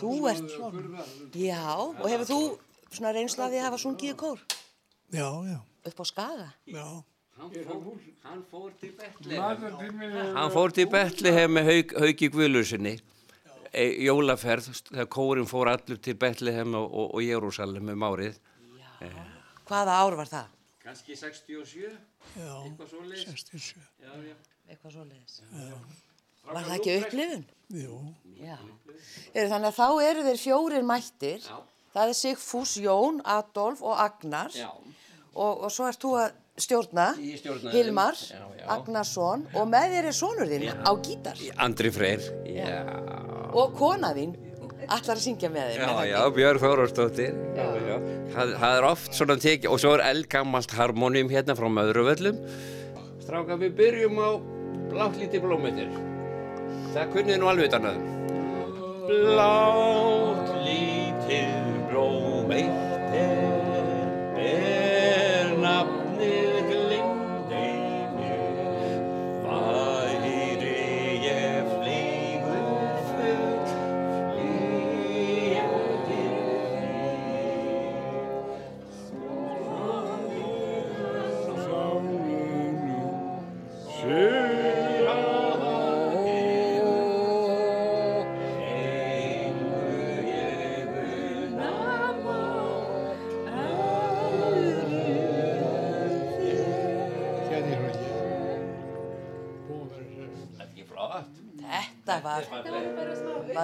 Þú 0.00 0.10
ert, 0.30 0.52
já, 1.34 1.62
og 1.74 2.04
hefur 2.06 2.26
þú 2.28 2.40
svona 2.94 3.12
reynslaði 3.16 3.58
að 3.60 3.64
hafa 3.68 3.78
sungið 3.80 4.12
í 4.12 4.16
kór 4.18 4.38
Já, 5.10 5.26
já. 5.48 5.56
upp 5.90 6.00
á 6.00 6.04
Skaga? 6.06 6.48
Já. 6.70 6.84
Hann 7.40 8.42
fór 8.50 8.72
til 8.80 8.92
Betlehem. 8.98 9.40
Matartíminn 9.40 10.12
er 10.12 10.34
Hann 10.36 10.52
fór 10.52 10.74
til 10.76 10.88
Betlehem 10.92 11.56
með 11.56 11.70
Hauk, 11.70 11.94
Hauki 12.04 12.28
Guðlusinni. 12.34 12.98
E, 13.70 13.84
jólaferð, 14.04 14.68
þegar 14.90 15.08
kórin 15.14 15.48
fór 15.48 15.70
allur 15.72 16.00
til 16.02 16.16
Betlehem 16.20 16.74
og, 16.74 16.86
og, 16.90 17.14
og 17.14 17.24
Jérúsalem 17.24 17.92
um 17.94 18.06
árið. 18.10 18.38
Hvaða 19.70 19.96
ár 20.02 20.18
var 20.18 20.28
það? 20.28 20.56
Kanski 20.84 21.16
67, 21.16 21.90
Já. 22.34 22.52
eitthvað 22.66 22.88
svo 22.90 23.02
leið. 23.06 23.24
67. 23.30 23.82
Já, 24.02 24.14
já. 24.26 24.36
Eitthvað 24.70 24.94
svo 24.94 25.04
leiðis. 25.06 25.40
Var 26.46 26.64
það 26.64 26.76
ekki 26.76 26.94
upplifun? 27.00 27.44
Jú. 27.74 27.98
Já. 28.40 28.56
Eru, 29.34 29.48
þannig 29.52 29.68
að 29.70 29.76
þá 29.78 29.86
eru 30.08 30.24
þeir 30.26 30.40
fjórir 30.44 30.86
mættir. 30.86 31.46
Já. 31.46 31.58
Það 31.90 32.12
er 32.12 32.18
Sigfús, 32.20 32.76
Jón, 32.78 33.18
Adolf 33.26 33.82
og 33.82 33.98
Agnar. 33.98 34.54
Já. 34.54 34.70
Og, 35.30 35.64
og 35.66 35.70
svo 35.74 35.88
ert 35.90 36.02
þú 36.02 36.12
að 36.20 36.36
stjórna, 36.64 37.08
stjórna. 37.40 37.72
Hilmar, 37.74 38.18
Já, 38.20 38.38
já. 38.58 38.66
Agnarsson 38.76 39.46
og 39.54 39.66
með 39.70 39.96
þér 39.96 40.08
er 40.10 40.16
sonur 40.16 40.50
þinn 40.50 40.68
á 40.84 40.92
gítar. 41.04 41.42
Andri 41.66 41.90
Freyr. 41.94 42.22
Já. 42.46 42.84
Og 43.50 43.74
kona 43.78 44.12
þín 44.16 44.36
ætlar 44.90 45.16
að 45.16 45.24
syngja 45.24 45.50
með 45.52 45.72
þeim. 45.72 45.80
Já, 45.80 45.88
já? 46.10 46.20
Björn. 46.36 46.60
Já, 47.56 47.66
já. 47.88 47.96
Það, 48.34 48.54
það 48.62 48.76
er 48.76 48.86
oft 48.90 49.18
svona 49.18 49.36
tekið, 49.40 49.70
og 49.70 49.82
svo 49.82 49.94
er 49.96 50.04
eldgammalt 50.10 50.76
harmonium 50.78 51.32
hérna 51.32 51.56
frá 51.58 51.68
Möðruvöllum. 51.78 52.40
Stráka, 53.24 53.58
við 53.60 53.76
byrjum 53.78 54.22
á 54.22 54.30
blátt 54.90 55.20
lítið 55.20 55.44
blómitir. 55.46 55.90
Það 56.94 57.12
kunnið 57.14 57.42
nú 57.42 57.50
alveg 57.50 57.70
utan 57.70 57.90
að. 57.92 58.00
Blátt 59.10 60.50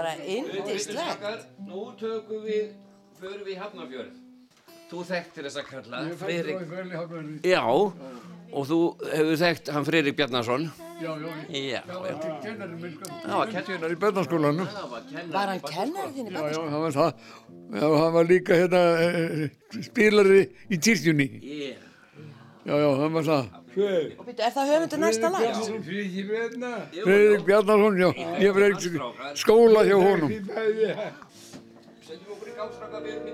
bara 0.07 0.29
indislegt. 0.37 1.49
Nú 1.67 1.89
tökum 2.01 2.45
við, 2.47 2.71
förum 3.21 3.43
við 3.47 3.53
í 3.55 3.59
Hafnarfjörð. 3.61 4.23
Þú 4.87 5.03
þekktir 5.09 5.49
þessa 5.49 5.63
kalla, 5.67 6.01
Friðrik. 6.21 6.61
Friðrik. 6.71 7.47
Já, 7.51 7.63
og 7.67 8.67
þú 8.71 8.77
hefur 9.11 9.41
þekkt 9.41 9.71
hann 9.75 9.87
Friðrik 9.89 10.19
Bjarnason. 10.21 10.69
Já, 10.97 11.11
já. 11.21 11.33
Já, 11.51 11.81
já. 11.91 12.15
Kennari 12.45 12.77
minn, 12.81 12.95
sko. 12.95 13.11
Það 13.25 13.35
var 13.41 13.51
kenn- 13.53 13.67
Kennar 13.67 13.91
í 13.91 13.99
bennarskólanum. 14.05 14.69
Það 14.77 14.89
var. 14.93 15.03
Var 15.35 15.51
hann 15.53 15.61
kennari 15.67 16.13
þín 16.15 16.31
í 16.31 16.31
Já, 16.31 16.39
já, 16.39 16.41
barnaskóla? 16.41 16.71
hann 16.71 16.85
var 16.87 16.95
það. 17.01 17.13
Já, 17.77 17.89
hann 18.01 18.13
var 18.15 18.25
líka 18.31 18.61
hérna 18.63 18.83
eh, 19.03 19.51
spilari 19.83 20.41
í. 20.71 20.79
Yeah. 21.43 21.77
Já, 22.67 22.75
já, 22.79 22.89
hann 23.03 23.13
var 23.19 23.23
það. 23.27 23.66
Hver? 23.77 24.05
Og 24.19 24.25
byrju, 24.25 24.41
er 24.47 24.53
það 24.55 24.71
höfundur 24.73 25.01
næsta 25.03 25.29
lags? 25.35 25.59
Þú 25.69 25.81
fyrir 25.85 26.05
ekki 26.07 26.23
veitna. 26.31 26.71
Friðrik 26.97 27.45
Bjarnason, 27.45 27.99
já. 28.01 28.09
Ég 28.41 28.57
ekki 28.79 28.91
skóla 29.43 29.85
hjá 29.85 29.97
honum. 30.01 30.33
Því 30.33 30.41
bæði. 30.49 30.89
Setjum 32.07 32.33
okkur 32.39 32.49
í 32.49 32.57
gangstráka, 32.57 33.05
við 33.05 33.13
erum 33.19 33.27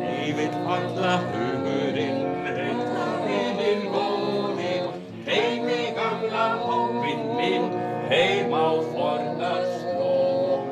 Lífið 0.00 0.54
falla 0.66 1.12
hugurinn, 1.30 2.20
reyndla 2.56 3.06
vininn 3.26 3.84
góðinn, 3.94 4.88
heim 5.28 5.68
í 5.70 5.82
gamla 5.96 6.46
hópinn 6.64 7.22
minn, 7.38 7.66
heim 8.10 8.50
á 8.54 8.66
fornar 8.92 9.62
slóð. 9.76 10.64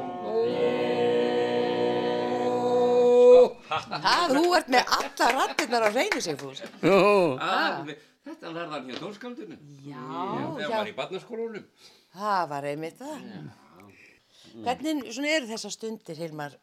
Ha, 4.05 4.17
þú 4.31 4.43
ert 4.59 4.69
með 4.73 4.91
alla 4.99 5.31
rattirnar 5.39 5.87
á 5.87 5.91
hreinu 5.95 6.21
Sigfús. 6.23 6.61
Já, 6.83 6.99
Ah, 7.41 7.81
Þetta 8.25 8.51
lærði 8.55 8.73
hann 8.73 8.87
hjá 8.89 9.01
tónskaldinu. 9.03 9.57
Já, 9.85 10.01
Þegar 10.01 10.63
hann 10.65 10.79
var 10.79 10.91
í 10.91 10.97
barnaskólunum. 10.97 11.65
Það 12.15 12.45
var 12.55 12.69
einmitt 12.71 13.01
það. 13.01 13.27
Hvernig 14.65 15.19
eru 15.35 15.49
þessar 15.51 15.75
stundir, 15.75 16.17
Hilmar, 16.17 16.55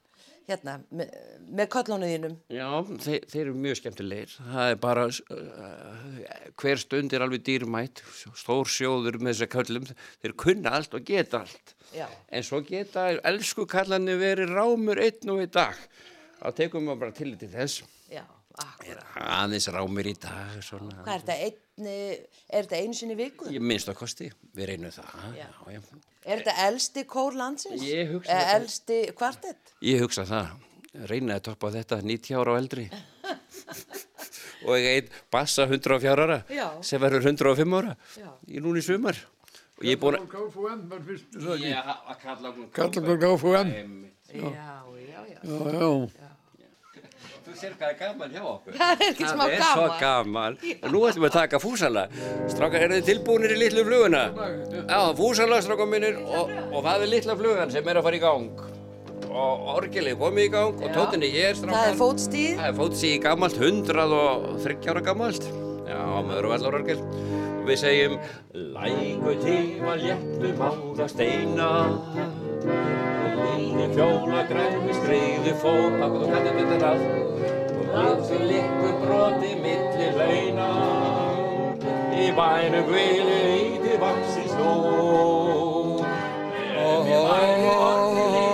hérna, 0.47 0.77
með, 0.95 1.11
með 1.59 1.69
kollónuðinum? 1.75 2.37
Já, 2.49 2.65
þeir, 3.03 3.27
þeir 3.33 3.41
eru 3.43 3.55
mjög 3.67 3.79
skemmtilegir. 3.81 4.35
Það 4.47 4.71
er 4.73 4.81
bara, 4.87 5.05
uh, 5.35 6.19
hver 6.63 6.81
stund 6.81 7.13
er 7.13 7.25
alveg 7.27 7.45
dýrmætt, 7.49 8.03
stór 8.41 8.71
sjóður 8.71 9.19
með 9.21 9.35
þessar 9.35 9.51
köllum. 9.57 9.89
Þeir 10.23 10.37
kunna 10.45 10.75
allt 10.79 10.97
og 10.97 11.05
geta 11.11 11.43
allt. 11.43 11.75
Já. 11.93 12.07
En 12.31 12.47
svo 12.47 12.63
geta 12.65 13.09
elsku 13.27 13.67
kallarnir 13.69 14.21
verið 14.21 14.55
rámur 14.55 15.01
einn 15.03 15.35
og 15.35 15.43
einn 15.43 15.53
dag. 15.61 15.77
Þá 16.41 16.47
tekum 16.63 16.89
við 16.89 17.03
bara 17.03 17.17
til 17.21 17.35
til 17.37 17.51
þess. 17.51 17.83
Já. 18.09 18.23
Aðeins 19.21 19.67
rámur 19.71 20.07
í 20.09 20.13
dag, 20.19 20.57
svona. 20.65 20.97
Hvað 21.05 21.13
er 21.13 21.21
þetta, 21.21 21.35
einn, 21.45 21.91
er 22.51 22.65
þetta 22.65 22.79
einu 22.81 22.97
sinni 22.97 23.15
í 23.15 23.19
viku? 23.21 23.47
Ég 23.53 23.63
minnst 23.63 23.89
að 23.91 23.99
kosti, 24.01 24.27
við 24.57 24.71
reynum 24.73 24.91
það. 24.95 25.13
Já. 25.37 25.45
Já, 25.45 25.77
já. 25.77 26.01
Er 26.21 26.41
þetta 26.43 26.55
elsti 26.67 27.03
kór 27.09 27.37
landsins? 27.39 27.81
Ég 27.87 28.11
hugsa 28.13 28.35
þetta. 28.35 28.57
elsti 28.59 28.99
kvartett? 29.17 29.73
Ég 29.87 30.03
hugsa 30.03 30.25
það, 30.29 30.51
reyna 31.09 31.39
að 31.39 31.45
toppa 31.49 31.71
þetta 31.73 32.01
90 32.03 32.37
ára 32.41 32.53
og 32.53 32.59
eldri 32.61 32.87
og 34.67 34.75
ég 34.77 34.89
einn 34.99 35.13
bassa 35.33 35.65
104 35.65 36.25
ára 36.27 36.39
Já. 36.51 36.67
sem 36.85 37.01
verður 37.01 37.25
105 37.31 37.77
ára 37.79 37.95
Já. 38.19 38.27
í 38.51 38.61
núni 38.61 38.83
í 38.83 38.85
sumar 38.85 39.17
og 39.79 39.87
ég 39.87 39.95
er 39.95 40.01
búin 40.03 40.19
að 40.19 40.27
KFUM 40.35 40.83
var 40.91 41.01
fyrst, 41.07 41.31
það 41.33 41.55
ekki? 41.55 41.71
Já, 41.71 41.81
að 41.87 42.19
kalla 42.25 42.51
okkur 42.51 42.67
Kalla 42.75 43.01
okkur 43.01 43.21
KFUM. 43.23 43.73
Já, 44.31 44.51
já, 44.51 45.21
já. 45.31 45.39
Já, 45.41 46.03
já. 46.21 46.30
Þú 47.41 47.53
sér 47.57 47.71
hvað 47.79 47.89
er 47.89 47.95
gaman 47.99 48.33
hjá 48.35 48.41
okkur 48.45 48.75
Það 48.77 48.91
er 48.91 49.07
ekki 49.11 49.29
smá 49.31 49.43
Það 49.43 49.53
er 49.55 49.63
svo 49.65 49.85
gaman. 49.87 50.01
gaman 50.01 50.57
og 50.85 50.91
nú 50.93 50.99
ætlum 51.09 51.23
við 51.25 51.29
að 51.31 51.37
taka 51.39 51.59
fúsala 51.63 52.03
Strákar, 52.51 52.83
eru 52.85 52.99
þið 52.99 53.07
tilbúinir 53.09 53.55
í 53.55 53.57
litlu 53.63 53.85
fluguna? 53.87 54.21
Já, 54.85 54.99
fúsala, 55.17 55.57
strákar 55.65 55.89
minnir 55.89 56.19
og, 56.21 56.51
og 56.69 56.85
það 56.85 57.07
er 57.07 57.11
litla 57.15 57.37
flugan 57.39 57.73
sem 57.73 57.89
er 57.89 57.99
að 58.01 58.07
fara 58.09 58.19
í 58.19 58.23
gang 58.27 58.61
og 59.31 59.67
orgelið 59.77 60.17
komið 60.19 60.43
í 60.43 60.51
gang 60.51 60.81
og 60.83 60.89
tóttinni 60.95 61.29
ég 61.31 61.49
er 61.53 61.55
strákar 61.55 61.77
Það 61.79 61.91
er 61.93 61.99
fótstíð. 62.01 62.55
Það 62.59 62.67
er 62.67 62.77
fótstíð 62.81 63.13
gammalt, 63.23 63.59
hundrað 63.63 64.15
og 64.17 64.47
þryggjára 64.65 65.03
gammalt. 65.05 65.45
Já, 65.87 66.01
með 66.27 66.35
örvallarorgel. 66.41 66.97
Við 67.69 67.79
segjum 67.79 68.17
Læku 68.75 69.37
tíma 69.45 69.95
léttu 70.01 70.51
máða 70.59 71.07
steina 71.15 71.71
Lilli 73.39 73.85
fjóla 73.93 74.41
græmi 74.49 74.93
fót 75.61 75.93
Takk 75.99 76.13
þú 76.19 76.25
kannið 76.31 76.55
þetta 76.59 76.77
ráð 76.83 77.01
Og 77.77 77.85
litlu 77.95 78.37
likku 78.49 78.89
broti 79.03 79.51
milli 79.63 80.07
launa 80.19 80.69
Í 82.21 82.25
bænum 82.37 82.83
gvilu 82.89 83.37
íti 83.57 83.93
vaksi 84.01 84.43
stó 84.51 84.71
í 86.81 87.15
bænum 87.27 87.65
orðið 87.77 88.51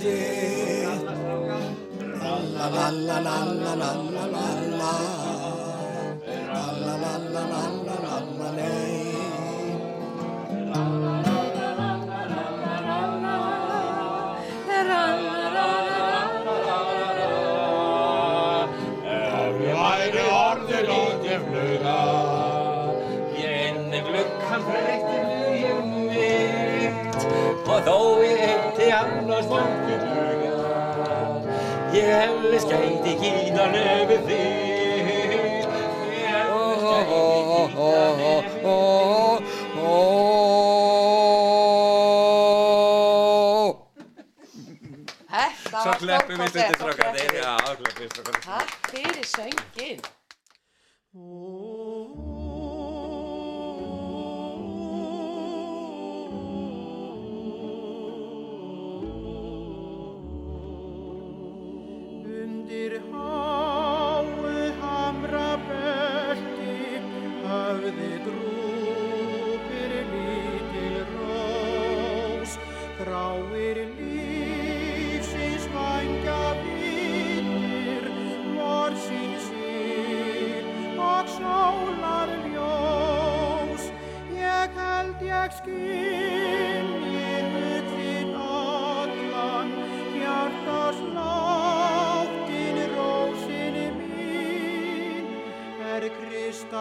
Ég 0.00 0.59
væri 19.80 20.24
orðið 20.28 20.88
lótið 20.88 21.40
fluga 21.48 21.98
Ég 23.40 23.52
inni 23.70 24.00
glukkan 24.06 24.62
breytti 24.68 25.18
líf 25.28 25.78
mitt 25.90 27.22
og 27.70 27.78
þó 27.86 27.96
ég 28.26 28.42
heiti 28.44 28.90
annars 29.00 29.48
fluga 29.48 29.79
ég 32.00 32.10
hefði 32.16 32.58
skæti 32.64 33.12
kínan 33.20 33.74
yfir 33.80 34.20
þig 34.28 35.60
ég 36.16 36.28
hefði 36.32 36.74
skæti 36.84 37.64
kínan 37.74 38.16
yfir 38.26 39.00
Þetta 45.30 45.80
Svo 45.82 45.90
var 45.90 46.00
kleppum 46.00 46.40
við 46.40 46.48
stundir 46.50 46.76
strákarnir. 46.80 47.30
Takk 48.44 48.88
fyrir 48.90 49.28
söngin. 49.30 50.00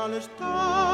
Kristallstælir 0.07 0.88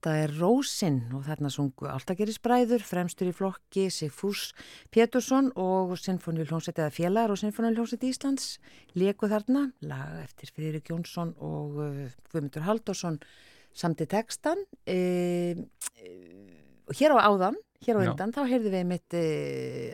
þetta 0.00 0.12
er 0.16 0.30
Rósin 0.32 0.94
og 1.12 1.26
þarna 1.26 1.50
sungu 1.52 1.88
Altagerisbræður, 1.92 2.80
fremstur 2.88 3.28
í 3.28 3.34
flokki 3.36 3.90
Sigfús 3.92 4.54
Pétursson 4.88 5.50
og 5.60 5.92
Sinfoniuljónsett 6.00 6.80
eða 6.80 6.94
félagar 6.94 7.34
og 7.34 7.40
Sinfoniuljónsett 7.42 8.06
Íslands 8.08 8.46
leku 8.96 9.28
þarna, 9.28 9.66
lag 9.84 10.22
eftir 10.22 10.54
Friðrik 10.56 10.88
Jónsson 10.88 11.34
og 11.44 11.76
uh, 11.84 12.16
Guðmundur 12.32 12.64
Halldórsson 12.64 13.20
samt 13.76 14.00
í 14.00 14.08
textan. 14.08 14.64
E, 14.88 14.96
e, 16.00 16.16
og 16.90 16.98
hér 16.98 17.14
á 17.14 17.22
áðan, 17.22 17.56
hér 17.86 17.96
á 17.96 18.00
Já. 18.02 18.10
undan, 18.10 18.32
þá 18.34 18.40
heyrðum 18.50 18.74
við 18.74 18.86
mitt 18.90 19.14
e, 19.14 19.22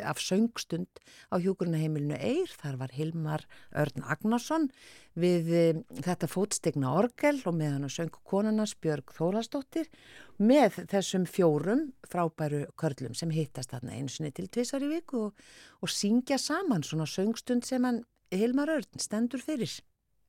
af 0.00 0.18
söngstund 0.22 1.02
á 1.28 1.36
hjúkurnaheimilinu 1.36 2.16
Eir, 2.16 2.48
þar 2.56 2.78
var 2.80 2.94
Hilmar 2.96 3.44
Örn 3.76 4.06
Agnarsson 4.08 4.70
við 5.14 5.52
e, 5.52 5.64
þetta 6.00 6.30
fótstegna 6.30 6.94
orgel 6.96 7.36
og 7.44 7.54
með 7.58 7.76
hann 7.76 7.86
að 7.90 7.94
söng 7.98 8.16
konunars 8.24 8.74
Björg 8.80 9.12
Þórastóttir 9.14 9.92
með 10.40 10.80
þessum 10.88 11.28
fjórum 11.28 11.90
frábæru 12.08 12.64
körlum 12.80 13.14
sem 13.14 13.30
hittast 13.36 13.76
þarna 13.76 14.00
einu 14.00 14.10
sinni 14.10 14.32
til 14.32 14.48
tvisar 14.48 14.82
í 14.82 14.90
viku 14.96 15.28
og, 15.28 15.46
og 15.84 15.92
syngja 15.92 16.40
saman 16.40 16.86
svona 16.86 17.06
söngstund 17.06 17.68
sem 17.68 17.84
hann 17.84 18.02
Hilmar 18.32 18.72
Örn 18.72 18.98
stendur 18.98 19.44
fyrir. 19.44 19.78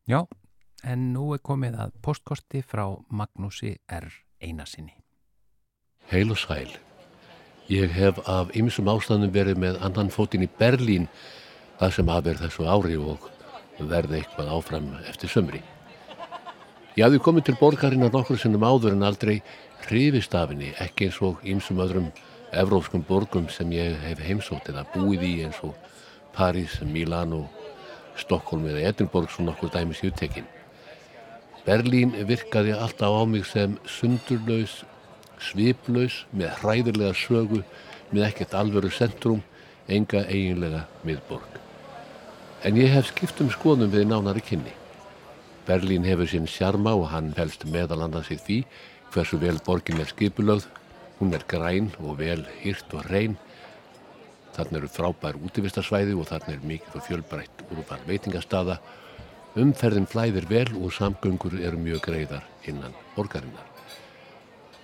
Já, 0.05 0.28
en 0.84 1.09
nú 1.15 1.32
er 1.34 1.41
komið 1.41 1.80
að 1.88 1.97
postkorti 2.05 2.61
frá 2.61 2.86
Magnúsi 3.09 3.78
R. 3.88 4.11
Einarsinni. 4.43 5.07
Heil 6.08 6.32
og 6.32 6.38
sæl. 6.39 6.70
Ég 7.68 7.91
hef 7.91 8.20
af 8.32 8.53
ymsum 8.55 8.88
ástæðum 8.88 9.34
verið 9.34 9.58
með 9.60 9.82
annan 9.84 10.12
fótinn 10.14 10.45
í 10.45 10.53
Berlín 10.60 11.10
það 11.80 11.95
sem 11.97 12.12
hafi 12.14 12.30
verið 12.30 12.45
þessu 12.45 12.68
ári 12.72 12.95
og 12.95 13.26
verði 13.80 14.22
eitthvað 14.22 14.53
áfram 14.55 14.88
eftir 15.10 15.34
sömri. 15.34 15.60
Ég 16.95 17.03
hafði 17.03 17.20
komið 17.26 17.49
til 17.49 17.58
borgarinnar 17.60 18.14
nokkur 18.16 18.39
sinnum 18.39 18.64
áður 18.64 18.95
en 18.95 19.03
aldrei 19.05 19.41
hrifist 19.84 20.34
af 20.34 20.53
henni, 20.53 20.72
ekki 20.80 21.10
eins 21.10 21.20
og 21.22 21.43
ymsum 21.43 21.84
öðrum 21.84 22.08
evrópskum 22.55 23.03
borgum 23.05 23.51
sem 23.51 23.70
ég 23.76 23.99
hef 24.08 24.24
heimsótt 24.24 24.72
eða 24.72 24.88
búið 24.95 25.28
í 25.28 25.34
eins 25.45 25.60
og 25.68 25.76
París, 26.34 26.80
Milano, 26.82 27.49
Stokkólm 28.18 28.66
eða 28.72 28.88
Edinborg 28.93 29.30
svo 29.30 29.43
nokkur 29.45 29.76
dæmis 29.76 30.01
í 30.01 30.10
uttekin. 30.10 30.47
Berlín 31.68 32.16
virkaði 32.30 32.74
alltaf 32.74 33.12
á 33.12 33.24
mig 33.28 33.43
sem 33.45 33.76
sundurlaus 33.86 34.86
sviplaus, 35.44 36.26
með 36.32 36.56
hræðilega 36.62 37.14
sögu, 37.18 37.62
með 38.12 38.28
ekkert 38.30 38.58
alvöru 38.58 38.92
centrum, 38.94 39.44
enga 39.88 40.26
eiginlega 40.28 40.86
miðborg. 41.08 41.62
En 42.66 42.78
ég 42.80 42.92
hef 42.92 43.12
skipt 43.12 43.40
um 43.44 43.50
skoðum 43.54 43.92
við 43.94 44.08
nánari 44.10 44.44
kynni. 44.44 44.74
Berlín 45.68 46.08
hefur 46.08 46.30
sinn 46.32 46.48
sjarma 46.48 46.94
og 46.96 47.10
hann 47.12 47.34
helst 47.38 47.66
meðal 47.68 48.06
annars 48.06 48.32
í 48.32 48.38
því 48.40 48.62
hversu 49.14 49.40
vel 49.42 49.60
borgin 49.66 50.02
er 50.02 50.10
skipulögð, 50.10 50.68
hún 51.20 51.34
er 51.36 51.46
græn 51.50 51.92
og 52.00 52.20
vel 52.22 52.44
hýrt 52.62 52.94
og 52.96 53.08
hrein. 53.08 53.38
Þarna 54.58 54.82
eru 54.82 54.90
frábær 54.92 55.40
útivistarsvæði 55.48 56.18
og 56.18 56.30
þarna 56.32 56.56
er 56.56 56.68
mikið 56.72 57.00
og 57.00 57.08
fjölbrætt 57.08 57.66
úrval 57.70 58.02
veitingastada. 58.10 58.80
Umferðin 59.58 60.10
flæðir 60.10 60.50
vel 60.50 60.70
og 60.82 60.94
samgöngur 60.94 61.60
eru 61.62 61.82
mjög 61.82 62.06
greiðar 62.10 62.46
innan 62.70 62.96
borgarinnar. 63.16 63.76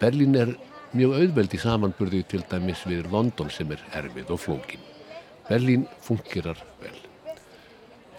Berlín 0.01 0.35
er 0.39 0.55
mjög 0.93 1.15
auðveld 1.19 1.53
í 1.55 1.61
samanburði 1.61 2.23
til 2.29 2.43
dæmis 2.49 2.83
við 2.89 3.07
London 3.11 3.49
sem 3.53 3.71
er 3.73 3.81
erfið 3.97 4.33
og 4.35 4.41
flókin. 4.41 4.83
Berlín 5.47 5.87
fungerar 6.01 6.59
vel. 6.81 6.95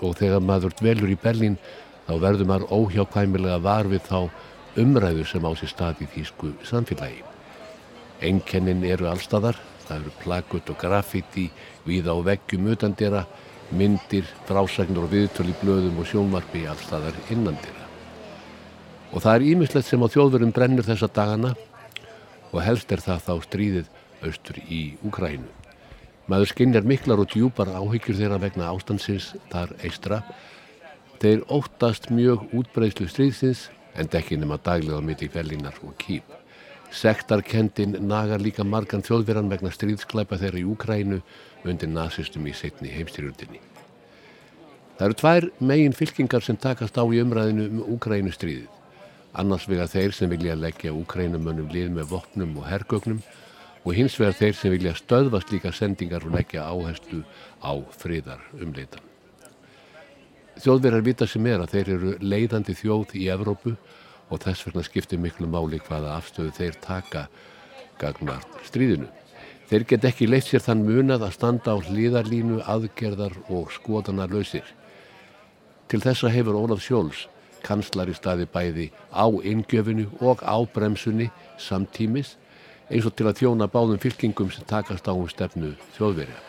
Og 0.04 0.16
þegar 0.18 0.42
maður 0.44 0.74
dvelur 0.80 1.12
í 1.14 1.18
Berlín 1.20 1.58
þá 2.06 2.16
verður 2.20 2.50
maður 2.50 2.74
óhjákvæmilega 2.78 3.60
var 3.64 3.88
við 3.88 4.02
þá 4.08 4.18
umræðu 4.80 5.24
sem 5.28 5.46
á 5.46 5.50
sér 5.54 5.70
stað 5.70 6.02
í 6.04 6.10
þýsku 6.16 6.50
samfélagi. 6.66 7.22
Enkennin 8.24 8.84
eru 8.88 9.08
allstaðar, 9.10 9.56
það 9.86 10.00
eru 10.00 10.16
plakut 10.22 10.70
og 10.72 10.80
graffiti, 10.80 11.48
víða 11.86 12.16
á 12.16 12.18
veggjum 12.26 12.68
utandira, 12.74 13.24
myndir, 13.74 14.26
frásagnur 14.48 15.06
og 15.06 15.14
viðtöl 15.14 15.48
í 15.50 15.56
blöðum 15.62 16.02
og 16.02 16.10
sjónvarpi 16.10 16.66
allstaðar 16.70 17.16
innandira. 17.30 17.83
Og 19.14 19.22
það 19.22 19.34
er 19.36 19.44
ímislegt 19.52 19.86
sem 19.86 20.02
á 20.02 20.10
þjóðverum 20.10 20.52
brennur 20.54 20.86
þessa 20.86 21.06
dagana 21.06 21.52
og 22.50 22.62
helst 22.66 22.90
er 22.90 23.02
það 23.02 23.22
þá 23.28 23.34
stríðið 23.44 23.92
austur 24.26 24.58
í 24.66 24.80
Úkrænu. 25.06 25.46
Maður 26.26 26.50
skinnjar 26.50 26.86
miklar 26.88 27.20
og 27.22 27.28
djúpar 27.30 27.70
áhyggjur 27.76 28.18
þeirra 28.18 28.40
vegna 28.42 28.70
ástandsins 28.72 29.34
þar 29.52 29.74
eistra. 29.84 30.22
Þeir 31.22 31.44
óttast 31.52 32.08
mjög 32.10 32.46
útbreyðslu 32.56 33.06
stríðsins 33.12 33.68
en 33.94 34.08
ekki 34.10 34.38
nema 34.40 34.58
daglega 34.58 35.02
mitt 35.04 35.22
í 35.22 35.30
Berlínar 35.30 35.76
og 35.84 35.94
Kýp. 36.00 36.24
Sektarkendin 36.94 37.98
nagar 38.08 38.42
líka 38.42 38.64
margan 38.64 39.02
þjóðveran 39.04 39.50
vegna 39.50 39.70
stríðsklæpa 39.74 40.38
þeirra 40.40 40.62
í 40.62 40.66
Úkrænu 40.74 41.20
undir 41.64 41.90
nazistum 41.90 42.46
í 42.50 42.54
setni 42.56 42.90
heimstyrjöldinni. 42.94 43.60
Það 44.94 45.06
eru 45.06 45.18
tvær 45.18 45.46
megin 45.58 45.96
fylkingar 45.96 46.44
sem 46.46 46.56
takast 46.56 46.98
á 46.98 47.04
í 47.04 47.20
umræðinu 47.22 47.66
um 47.68 47.84
Úkrænu 47.96 48.32
stríðið. 48.34 48.70
Annars 49.34 49.66
vegar 49.66 49.88
þeir 49.90 50.12
sem 50.14 50.30
vilja 50.30 50.54
leggja 50.54 50.92
Úkrænumönnum 50.94 51.72
lið 51.74 51.90
með 51.96 52.12
vopnum 52.12 52.52
og 52.60 52.68
hergögnum 52.70 53.18
og 53.84 53.96
hins 53.96 54.14
vegar 54.20 54.36
þeir 54.38 54.54
sem 54.58 54.72
vilja 54.74 54.94
stöðva 54.94 55.40
slíka 55.42 55.72
sendingar 55.74 56.22
og 56.24 56.36
leggja 56.36 56.68
áherslu 56.70 57.24
á 57.58 57.74
friðar 57.98 58.44
umleitan. 58.60 59.02
Þjóðverjar 60.62 61.02
vita 61.02 61.26
sem 61.26 61.46
er 61.50 61.64
að 61.64 61.74
þeir 61.74 61.90
eru 61.96 62.14
leiðandi 62.22 62.76
þjóð 62.78 63.16
í 63.18 63.26
Evrópu 63.34 63.74
og 64.30 64.40
þess 64.44 64.68
vegna 64.68 64.86
skiptir 64.86 65.20
miklu 65.20 65.50
máli 65.50 65.82
hvaða 65.82 66.14
afstöðu 66.14 66.54
þeir 66.54 66.78
taka 66.84 67.26
gagnar 67.98 68.46
stríðinu. 68.68 69.10
Þeir 69.66 69.86
get 69.90 70.06
ekki 70.06 70.28
leitt 70.28 70.46
sér 70.46 70.62
þann 70.62 70.84
munað 70.86 71.24
að 71.26 71.36
standa 71.38 71.74
á 71.74 71.78
hlýðarlínu, 71.82 72.60
aðgerðar 72.68 73.34
og 73.50 73.72
skoðana 73.74 74.28
lausir. 74.30 74.66
Til 75.88 76.00
þessa 76.04 76.30
hefur 76.30 76.58
Ólaf 76.60 76.84
Sjóls, 76.84 77.26
kanslar 77.64 78.10
í 78.12 78.16
staði 78.16 78.46
bæði 78.52 78.88
á 79.10 79.26
inngjöfinu 79.26 80.06
og 80.20 80.44
á 80.44 80.56
bremsunni 80.74 81.30
samtímis, 81.58 82.36
eins 82.90 83.08
og 83.08 83.14
til 83.16 83.28
að 83.30 83.40
þjóna 83.40 83.70
báðum 83.72 84.00
fylkingum 84.02 84.52
sem 84.52 84.66
takast 84.68 85.08
á 85.08 85.12
um 85.16 85.28
stefnu 85.28 85.72
þjóðverja. 85.96 86.40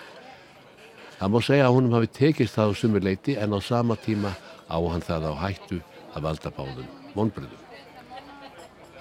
Það 1.16 1.32
má 1.32 1.40
segja 1.48 1.68
að 1.70 1.76
honum 1.78 1.96
hafi 1.96 2.12
tekist 2.12 2.58
það 2.58 2.72
á 2.72 2.80
sumur 2.80 3.06
leiti 3.08 3.38
en 3.40 3.56
á 3.56 3.60
sama 3.64 3.96
tíma 3.96 4.36
á 4.68 4.78
hann 4.78 5.04
það 5.06 5.30
á 5.32 5.34
hættu 5.46 5.80
að 6.16 6.28
valda 6.28 6.52
báðum 6.52 6.90
vonbröðum. 7.16 7.62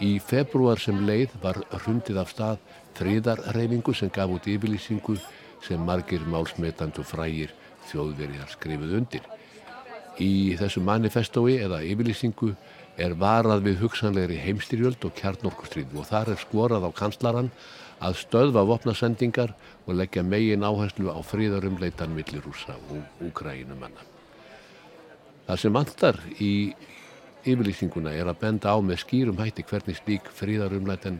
Í 0.02 0.18
februar 0.22 0.80
sem 0.82 0.98
leið 1.06 1.34
var 1.42 1.58
hrundið 1.84 2.18
af 2.22 2.30
stað 2.34 2.62
friðarreifingu 2.98 3.94
sem 3.94 4.10
gaf 4.14 4.30
út 4.30 4.46
yfirlýsingu 4.50 5.16
sem 5.64 5.80
margir 5.82 6.22
málsmetand 6.30 6.98
og 7.02 7.06
frægir 7.08 7.54
þjóðverjar 7.90 8.50
skrifuð 8.54 8.98
undir. 9.00 9.24
Í 10.22 10.54
þessu 10.60 10.82
manifestói 10.84 11.56
eða 11.64 11.80
yfirlýsingu 11.82 12.52
er 13.02 13.16
varað 13.18 13.64
við 13.66 13.80
hugsanlegri 13.82 14.36
heimstyrjöld 14.38 15.02
og 15.06 15.14
kjarnorkustríð 15.18 15.96
og 15.98 16.06
þar 16.06 16.30
er 16.34 16.42
skorað 16.42 16.86
á 16.86 16.90
kanslaran 16.94 17.50
að 18.04 18.18
stöðva 18.20 18.62
vopnasendingar 18.68 19.54
og 19.86 19.98
leggja 19.98 20.22
megin 20.22 20.66
áherslu 20.66 21.10
á 21.10 21.18
fríðarumleitan 21.26 22.14
millir 22.14 22.44
rúsa 22.46 22.76
og 22.90 23.26
úkrænumanna. 23.26 24.06
Það 25.46 25.60
sem 25.60 25.74
vantar 25.74 26.20
í 26.38 26.52
yfirlýsinguna 27.44 28.14
er 28.14 28.30
að 28.30 28.40
benda 28.46 28.70
á 28.70 28.78
með 28.78 29.02
skýrum 29.02 29.42
hætti 29.42 29.66
hvernig 29.66 29.98
slík 29.98 30.30
fríðarumleitan 30.38 31.18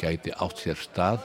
gæti 0.00 0.32
átt 0.32 0.64
sér 0.64 0.80
stað 0.80 1.22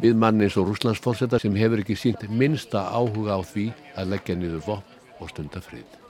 við 0.00 0.16
mann 0.18 0.40
eins 0.42 0.56
og 0.58 0.70
rúslandsfórseta 0.70 1.42
sem 1.42 1.58
hefur 1.58 1.82
ekki 1.82 1.98
sínt 1.98 2.24
minnsta 2.30 2.86
áhuga 2.94 3.38
á 3.38 3.40
því 3.42 3.68
að 3.98 4.14
leggja 4.14 4.38
niður 4.38 4.66
vopn 4.70 5.20
og 5.20 5.30
stunda 5.30 5.62
frið. 5.62 6.03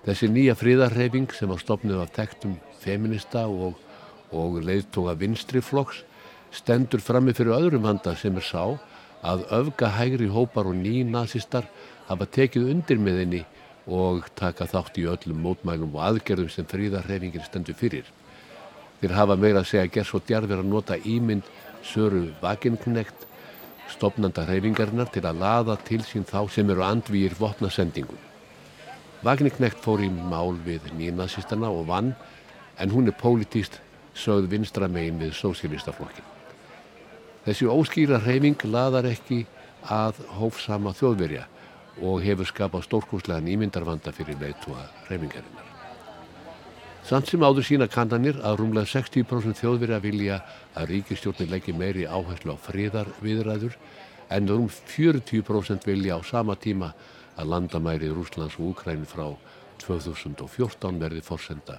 Þessi 0.00 0.30
nýja 0.32 0.54
fríðarreyfing 0.56 1.32
sem 1.36 1.50
var 1.52 1.60
stopnið 1.60 1.98
af 2.00 2.12
tektum 2.16 2.54
feminista 2.80 3.42
og, 3.44 3.74
og 4.32 4.60
leiðtóga 4.64 5.12
vinstri 5.20 5.60
flokks 5.60 6.04
stendur 6.56 7.02
frammi 7.04 7.34
fyrir 7.36 7.52
öðrum 7.58 7.84
vanda 7.84 8.14
sem 8.16 8.38
er 8.40 8.46
sá 8.46 8.62
að 9.20 9.44
öfga 9.52 9.90
hægri 9.98 10.30
hópar 10.32 10.70
og 10.70 10.78
ný 10.78 11.02
nazistar 11.04 11.68
hafa 12.08 12.26
tekið 12.38 12.70
undir 12.72 13.02
með 13.02 13.20
henni 13.22 13.42
og 13.90 14.24
taka 14.40 14.64
þátt 14.70 14.96
í 15.02 15.04
öllum 15.10 15.44
mótmælum 15.44 15.92
og 15.98 16.06
aðgerðum 16.06 16.48
sem 16.54 16.68
fríðarreyfingin 16.72 17.44
stendur 17.44 17.76
fyrir. 17.76 18.08
Þeir 19.00 19.16
hafa 19.18 19.36
meira 19.36 19.60
að 19.60 19.70
segja 19.74 19.92
gerð 19.98 20.10
svo 20.14 20.22
djarfir 20.24 20.62
að 20.62 20.72
nota 20.72 20.96
ímynd 20.96 21.44
Söru 21.84 22.26
Vagenknekt, 22.40 23.28
stopnanda 23.92 24.44
reyfingarinnar 24.48 25.12
til 25.12 25.26
að 25.28 25.44
laða 25.44 25.76
til 25.84 26.02
sín 26.08 26.24
þá 26.28 26.44
sem 26.52 26.72
eru 26.72 26.84
andvíir 26.88 27.36
vopnasendingum. 27.36 28.29
Vagenknekt 29.20 29.82
fór 29.84 30.00
í 30.00 30.08
mál 30.08 30.54
við 30.64 30.86
nýjnazistana 30.96 31.68
og 31.68 31.86
vann 31.90 32.14
en 32.80 32.92
hún 32.94 33.10
er 33.10 33.16
pólitíst 33.20 33.76
sögð 34.16 34.48
vinstra 34.54 34.88
megin 34.88 35.20
við 35.20 35.34
sósílistaflokkin. 35.36 36.24
Þessi 37.44 37.68
óskýra 37.68 38.20
reyfing 38.24 38.64
laðar 38.64 39.10
ekki 39.10 39.42
að 39.92 40.22
hófsama 40.38 40.94
þjóðverja 40.96 41.44
og 42.00 42.24
hefur 42.24 42.48
skapað 42.48 42.86
stórkúslegan 42.88 43.48
ímyndarvanda 43.52 44.12
fyrir 44.16 44.40
leiðtúa 44.40 44.86
reyfingarinnar. 45.10 45.68
Samt 47.04 47.28
sem 47.28 47.44
áður 47.44 47.66
sína 47.66 47.88
kannanir 47.92 48.40
að 48.40 48.60
rúmlega 48.60 48.88
60% 48.88 49.60
þjóðverja 49.60 50.00
vilja 50.00 50.42
að 50.76 50.94
ríkistjórnin 50.94 51.52
leggi 51.52 51.76
meiri 51.76 52.08
áherslu 52.08 52.56
á 52.56 52.58
friðar 52.60 53.08
viðræður 53.20 53.76
en 54.32 54.48
rúm 54.48 54.68
40% 54.68 55.88
vilja 55.88 56.16
á 56.16 56.20
sama 56.24 56.56
tíma 56.56 56.94
að 57.40 57.50
landamæri 57.54 58.10
Rúslands 58.12 58.58
og 58.60 58.74
Úkræn 58.74 59.06
frá 59.08 59.26
2014 59.80 61.00
verði 61.00 61.24
forsenda 61.24 61.78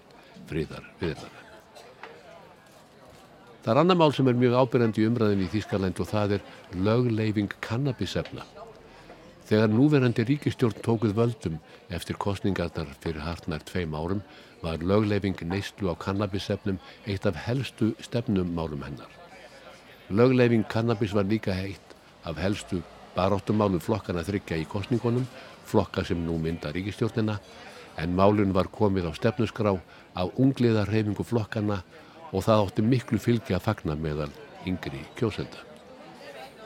friðar 0.49 0.87
viðræður. 0.99 1.47
Það 3.61 3.73
er 3.75 3.79
annar 3.83 3.97
mál 3.99 4.13
sem 4.17 4.25
er 4.25 4.39
mjög 4.41 4.55
ábyrjandi 4.57 5.03
í 5.03 5.07
umræðin 5.11 5.43
í 5.45 5.49
Þýskaland 5.53 5.99
og 6.01 6.07
það 6.09 6.31
er 6.37 6.45
lögleifing 6.87 7.51
kannabisefna. 7.61 8.45
Þegar 9.45 9.69
núverandi 9.69 10.25
ríkistjórn 10.25 10.81
tókuð 10.81 11.13
völdum 11.13 11.59
eftir 11.93 12.17
kostningarnar 12.17 12.89
fyrir 13.03 13.21
hartnær 13.21 13.61
tveim 13.67 13.93
árum 13.93 14.23
var 14.63 14.81
lögleifing 14.81 15.37
neyslu 15.45 15.91
á 15.91 15.95
kannabisefnum 15.99 16.79
eitt 17.05 17.27
af 17.29 17.37
helstu 17.45 17.91
stefnum 18.01 18.49
málum 18.55 18.81
hennar. 18.87 19.11
Lögleifing 20.09 20.65
kannabis 20.71 21.13
var 21.13 21.29
líka 21.29 21.53
heitt 21.53 21.95
af 22.25 22.41
helstu 22.41 22.81
baráttumálum 23.15 23.81
flokkana 23.83 24.23
þryggja 24.25 24.57
í 24.61 24.67
kostningunum, 24.71 25.27
flokka 25.71 26.03
sem 26.05 26.19
nú 26.25 26.37
mynda 26.41 26.71
ríkistjórnina, 26.75 27.39
en 27.97 28.15
málun 28.15 28.53
var 28.55 28.69
komið 28.71 29.09
á 29.09 29.11
stefnusgrá 29.15 29.73
á 30.15 30.23
ungliða 30.37 30.85
reyfingu 30.87 31.23
flokkana 31.23 31.81
og 32.31 32.45
það 32.45 32.63
átti 32.65 32.85
miklu 32.85 33.19
fylgi 33.19 33.55
að 33.55 33.65
fagna 33.67 33.95
meðal 33.95 34.31
yngri 34.67 35.03
kjósenda. 35.19 35.67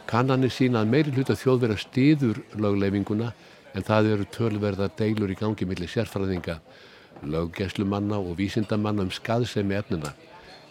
Kannanir 0.06 0.54
sína 0.54 0.84
að 0.84 0.92
meiri 0.94 1.14
hluta 1.16 1.34
þjóðverða 1.34 1.80
stiður 1.82 2.42
lögleifinguna 2.62 3.32
en 3.74 3.86
það 3.86 4.12
eru 4.14 4.28
tölverða 4.36 4.92
deilur 5.00 5.34
í 5.34 5.38
gangi 5.40 5.66
millir 5.66 5.90
sérfræðinga, 5.90 6.60
löggeslumanna 7.26 8.20
og 8.22 8.38
vísindamanna 8.38 9.08
um 9.08 9.12
skaðsemi 9.12 9.76
efnina, 9.80 10.14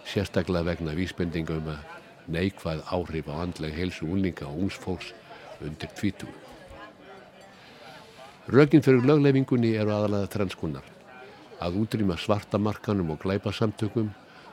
sérstaklega 0.07 0.71
vegna 0.71 0.95
vísbendinga 0.95 1.59
um 1.59 1.75
að 1.75 2.31
neikvæð 2.31 2.87
áhrif 2.95 3.29
á 3.29 3.35
andleg 3.43 3.75
heilsu 3.77 4.07
úlninga 4.07 4.47
og 4.49 4.65
ungs 4.65 4.79
fólks 4.81 5.13
undir 5.65 5.91
tvítu. 5.99 6.31
Rögin 8.45 8.83
fyrir 8.85 9.01
lögleifingunni 9.09 9.71
eru 9.81 9.95
aðalega 9.95 10.29
þrenskunnar. 10.35 10.85
Að 11.65 11.79
útrýma 11.81 12.19
svartamarkanum 12.21 13.15
og 13.15 13.23
glæpasamtökum, 13.23 14.11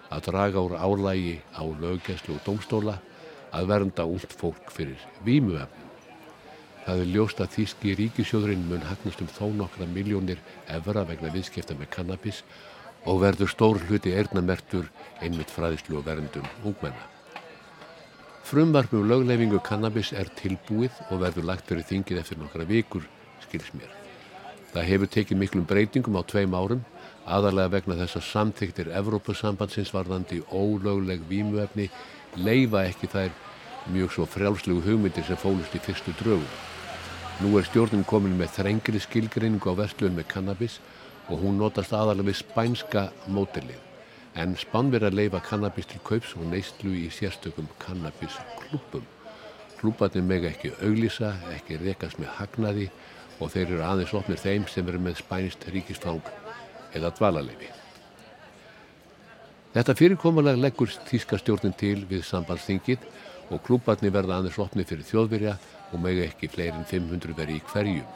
að 0.07 0.29
draga 0.29 0.63
úr 0.63 0.77
álægi 0.79 1.41
á 1.51 1.63
löggeslu 1.67 2.37
og 2.37 2.45
dómstóla, 2.45 3.01
að 3.51 3.67
vernda 3.67 4.07
últ 4.07 4.31
fólk 4.31 4.71
fyrir 4.71 4.95
vímuefnum. 5.27 5.91
Það 6.85 7.03
er 7.03 7.11
ljóst 7.17 7.43
að 7.43 7.51
þýski 7.57 7.97
ríkisjóðurinn 7.99 8.65
mun 8.71 8.87
hagnast 8.87 9.19
um 9.21 9.27
þó 9.27 9.51
nokkra 9.59 9.91
miljónir 9.91 10.39
evra 10.71 11.03
vegna 11.03 11.35
viðskipta 11.35 11.75
með 11.75 11.91
kannabis 11.91 12.43
og 13.03 13.19
verður 13.27 13.51
stór 13.51 13.83
hluti 13.89 14.15
eirnamertur 14.15 14.87
einmitt 15.19 15.51
fræðislu 15.51 15.99
og 15.99 16.07
verndum 16.07 16.47
ungmenna. 16.63 17.09
Frumvarp 18.47 18.95
um 18.95 19.03
lögleifingu 19.03 19.59
kannabis 19.59 20.15
er 20.15 20.31
tilbúið 20.39 20.95
og 21.09 21.25
verður 21.27 21.51
lagt 21.51 21.67
fyrir 21.67 21.83
þingið 21.91 22.23
eftir 22.23 22.39
nokkra 22.39 22.63
vikur, 22.65 23.03
skils 23.51 23.75
mér. 23.75 23.91
Það 24.71 24.87
hefur 24.87 25.11
tekið 25.11 25.39
miklum 25.41 25.67
breytingum 25.67 26.15
á 26.15 26.23
tveim 26.23 26.55
árum, 26.55 26.83
aðalega 27.27 27.75
vegna 27.75 27.97
þess 27.99 28.17
að 28.21 28.27
samþyktir 28.29 28.91
Evrópusambandsins 28.95 29.91
varðandi 29.91 30.39
ólögleg 30.47 31.25
vímuefni 31.27 31.89
leifa 32.39 32.85
ekki 32.87 33.11
þær 33.11 33.35
mjög 33.91 34.15
svo 34.15 34.27
frjálslegu 34.29 34.81
hugmyndir 34.85 35.27
sem 35.27 35.39
fólust 35.39 35.75
í 35.75 35.83
fyrstu 35.83 36.15
drögum. 36.21 36.47
Nú 37.41 37.57
er 37.57 37.67
stjórnin 37.67 38.07
komin 38.07 38.37
með 38.39 38.55
þrengri 38.59 39.01
skilgreiningu 39.01 39.73
á 39.73 39.75
verslun 39.75 40.15
með 40.15 40.29
kannabis 40.31 40.79
og 41.27 41.41
hún 41.43 41.59
notast 41.59 41.93
aðalega 41.93 42.29
við 42.29 42.39
spænska 42.39 43.07
mótilið. 43.27 43.79
En 44.39 44.55
spánverð 44.55 45.09
að 45.09 45.17
leifa 45.19 45.41
kannabis 45.43 45.89
til 45.91 45.99
kaups 46.07 46.37
og 46.37 46.45
neyslu 46.47 46.93
í 46.95 47.09
sérstökum 47.11 47.67
kannabisklúpum. 47.81 49.03
Klúparnir 49.81 50.23
mega 50.23 50.51
ekki 50.51 50.71
auglýsa, 50.85 51.33
ekki 51.51 51.81
rekast 51.81 52.21
með 52.21 52.31
hagnaði 52.37 52.91
og 53.41 53.51
þeir 53.51 53.67
eru 53.67 53.83
aðeins 53.85 54.13
opnir 54.15 54.39
þeim 54.39 54.67
sem 54.69 54.87
eru 54.87 55.01
með 55.01 55.19
spænst 55.23 55.65
ríkisfang 55.73 56.21
eða 56.93 57.11
dvalarleifi. 57.17 57.71
Þetta 59.71 59.95
fyrirkomulega 59.95 60.59
leggur 60.59 60.91
tískastjórnin 61.07 61.75
til 61.79 62.01
við 62.09 62.25
sambandsþingið 62.27 63.05
og 63.51 63.61
klúparnir 63.65 64.13
verða 64.13 64.39
aðeins 64.39 64.59
opnir 64.61 64.87
fyrir 64.87 65.07
þjóðverja 65.07 65.55
og 65.91 66.03
mega 66.03 66.25
ekki 66.27 66.49
fleiri 66.51 66.75
en 66.75 66.87
500 66.87 67.37
veri 67.37 67.57
í 67.59 67.63
hverjum. 67.71 68.09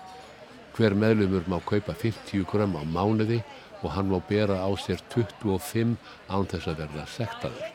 Hver 0.76 0.96
meðlumur 1.00 1.48
má 1.48 1.62
kaupa 1.64 1.96
50 1.96 2.44
gram 2.52 2.76
á 2.76 2.84
mánuði 2.84 3.40
og 3.82 3.94
hann 3.96 4.12
má 4.12 4.20
bera 4.28 4.60
á 4.60 4.70
sér 4.76 5.00
25 5.14 5.96
án 6.28 6.50
þess 6.52 6.68
að 6.72 6.82
verða 6.84 7.06
sektaður. 7.08 7.72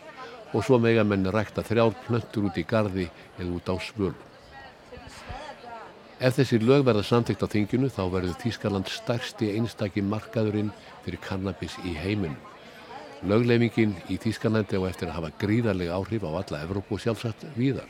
Og 0.53 0.65
svo 0.67 0.81
mega 0.83 1.05
menn 1.07 1.29
rækta 1.33 1.65
þrjár 1.65 1.97
plöntur 2.05 2.51
út 2.51 2.59
í 2.61 2.67
gardi 2.69 3.09
eða 3.39 3.55
út 3.57 3.73
á 3.73 3.77
svölum. 3.81 4.30
Ef 6.21 6.35
þessi 6.37 6.59
lög 6.61 6.83
verða 6.85 7.01
samþygt 7.09 7.47
á 7.49 7.49
þinginu 7.49 7.89
þá 7.89 8.03
verður 8.13 8.35
Þískaland 8.43 8.91
stærsti 8.93 9.55
einstaki 9.57 10.03
markaðurinn 10.05 10.69
fyrir 11.07 11.23
kannabis 11.25 11.79
í 11.81 11.95
heiminum. 11.97 12.37
Lögleifingin 13.25 13.95
í 14.13 14.19
Þískalandi 14.21 14.77
á 14.77 14.85
eftir 14.91 15.09
að 15.09 15.17
hafa 15.17 15.31
gríðarlega 15.41 15.97
áhrif 15.97 16.27
á 16.29 16.31
alla 16.43 16.61
Evrópu 16.67 16.99
og 16.99 17.03
sjálfsagt 17.07 17.49
víðar. 17.57 17.89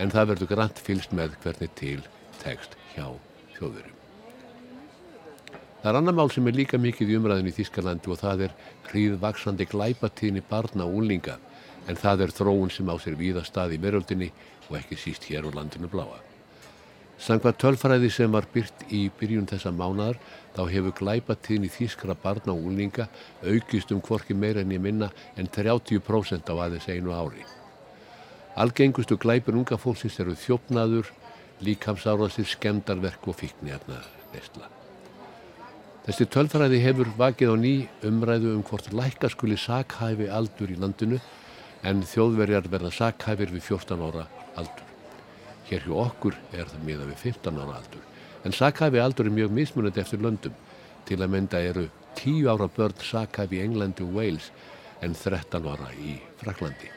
En 0.00 0.16
það 0.16 0.32
verður 0.32 0.52
grannt 0.54 0.80
fylst 0.80 1.12
með 1.12 1.36
hvernig 1.44 1.76
til 1.76 2.00
tekst 2.40 2.80
hjá 2.94 3.12
þjóðurum. 3.58 4.00
Það 5.84 5.92
er 5.92 6.00
annar 6.00 6.16
mál 6.16 6.32
sem 6.32 6.48
er 6.48 6.56
líka 6.56 6.80
mikið 6.80 7.12
í 7.12 7.20
umræðinu 7.20 7.52
í 7.52 7.58
Þískalandi 7.60 8.16
og 8.16 8.22
það 8.24 8.48
er 8.48 8.58
hríðvaksandi 8.88 9.68
glæpatíðni 9.68 10.48
barna 10.48 10.88
og 10.88 11.02
úlinga 11.02 11.36
en 11.84 12.00
það 12.00 12.30
er 12.30 12.38
þróun 12.40 12.72
sem 12.72 12.88
á 12.88 12.96
sér 12.96 13.20
víða 13.20 13.44
stað 13.44 13.76
í 13.76 13.84
veröldinni 13.84 14.32
og 14.70 14.78
ekki 14.80 14.96
síst 14.96 15.28
hér 15.28 15.44
á 15.44 15.52
landinu 15.52 15.92
bláa. 15.92 16.23
Samkvæmt 17.18 17.60
tölfræði 17.62 18.10
sem 18.10 18.32
var 18.34 18.46
byrt 18.52 18.86
í 18.90 19.06
byrjun 19.18 19.46
þessa 19.46 19.70
mánadar 19.70 20.18
þá 20.56 20.62
hefur 20.70 20.94
glæpatíðni 20.98 21.70
þýskra 21.70 22.16
barna 22.22 22.52
og 22.52 22.66
úlinga 22.68 23.06
aukist 23.46 23.92
um 23.94 24.02
hvorki 24.02 24.34
meira 24.34 24.64
en 24.64 24.74
ég 24.74 24.82
minna 24.82 25.10
en 25.36 25.48
30% 25.48 26.50
á 26.50 26.54
aðeins 26.54 26.88
einu 26.90 27.14
ári. 27.14 27.46
Algengustu 28.56 29.16
glæpur 29.18 29.56
unga 29.58 29.78
fólksins 29.78 30.18
eru 30.22 30.34
þjófnaður, 30.38 31.10
líkamsárasir, 31.62 32.46
skemdarverk 32.46 33.28
og 33.30 33.38
fíknjarna 33.40 34.02
nesla. 34.34 34.70
Þessi 36.04 36.26
tölfræði 36.28 36.82
hefur 36.84 37.10
vakið 37.18 37.54
á 37.54 37.56
ný 37.56 37.74
umræðu 38.04 38.56
um 38.58 38.64
hvort 38.66 38.90
lækka 38.92 39.30
skuli 39.32 39.56
sakhæfi 39.56 40.28
aldur 40.28 40.74
í 40.74 40.76
landinu 40.76 41.22
en 41.82 42.04
þjóðverjar 42.04 42.68
verða 42.68 42.92
sakhæfir 42.92 43.54
við 43.54 43.70
14 43.70 44.04
ára 44.10 44.26
aldur. 44.60 44.83
Hér 45.68 45.86
hjá 45.86 45.94
okkur 46.04 46.36
er 46.52 46.68
það 46.68 46.84
miða 46.84 47.08
við 47.08 47.22
15 47.32 47.60
ára 47.62 47.78
aldur. 47.80 48.02
En 48.44 48.52
sakhæfi 48.52 49.00
aldur 49.00 49.30
er 49.30 49.36
mjög 49.38 49.54
mismunandi 49.56 50.02
eftir 50.02 50.20
löndum. 50.20 50.56
Til 51.08 51.20
að 51.20 51.32
mynda 51.32 51.60
eru 51.60 51.86
10 52.18 52.50
ára 52.52 52.68
börn 52.68 53.00
sakhæfi 53.00 53.60
í 53.60 53.64
Englandi 53.64 54.04
og 54.04 54.12
Wales 54.18 54.50
en 55.02 55.16
13 55.16 55.68
ára 55.68 55.88
í 55.96 56.18
Fraklandi. 56.40 56.90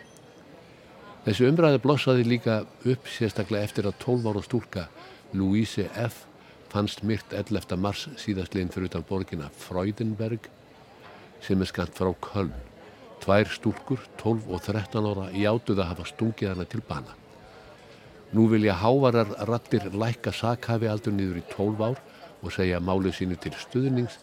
Þessi 1.28 1.48
umræði 1.50 1.80
blossaði 1.84 2.24
líka 2.24 2.62
upp 2.88 3.08
sérstaklega 3.12 3.68
eftir 3.68 3.88
að 3.90 3.98
12 4.04 4.30
ára 4.32 4.44
stúlka 4.46 4.88
Louise 5.34 5.90
F. 5.96 6.26
fannst 6.72 7.04
myrt 7.04 7.34
11. 7.34 7.76
mars 7.80 8.08
síðastleginn 8.20 8.72
fyrir 8.72 8.90
utan 8.92 9.06
borgina 9.08 9.48
Freudenberg 9.56 10.50
sem 11.44 11.62
er 11.62 11.70
skant 11.70 11.96
frá 11.96 12.12
Köln. 12.24 12.54
Tvær 13.24 13.50
stúlkur, 13.52 14.04
12 14.20 14.52
og 14.52 14.62
13 14.62 15.08
ára, 15.10 15.30
játuð 15.34 15.82
að 15.82 15.90
hafa 15.92 16.06
stungið 16.12 16.54
hana 16.54 16.68
til 16.70 16.84
bana. 16.88 17.16
Nú 18.36 18.48
vilja 18.52 18.76
hávarar 18.76 19.30
rattir 19.48 19.86
lækka 19.94 20.34
sakhafi 20.36 20.90
aldur 20.92 21.14
niður 21.16 21.40
í 21.40 21.44
12 21.54 21.84
ár 21.88 22.02
og 22.44 22.52
segja 22.52 22.82
málið 22.84 23.16
sínu 23.22 23.38
til 23.40 23.54
stuðnings 23.56 24.18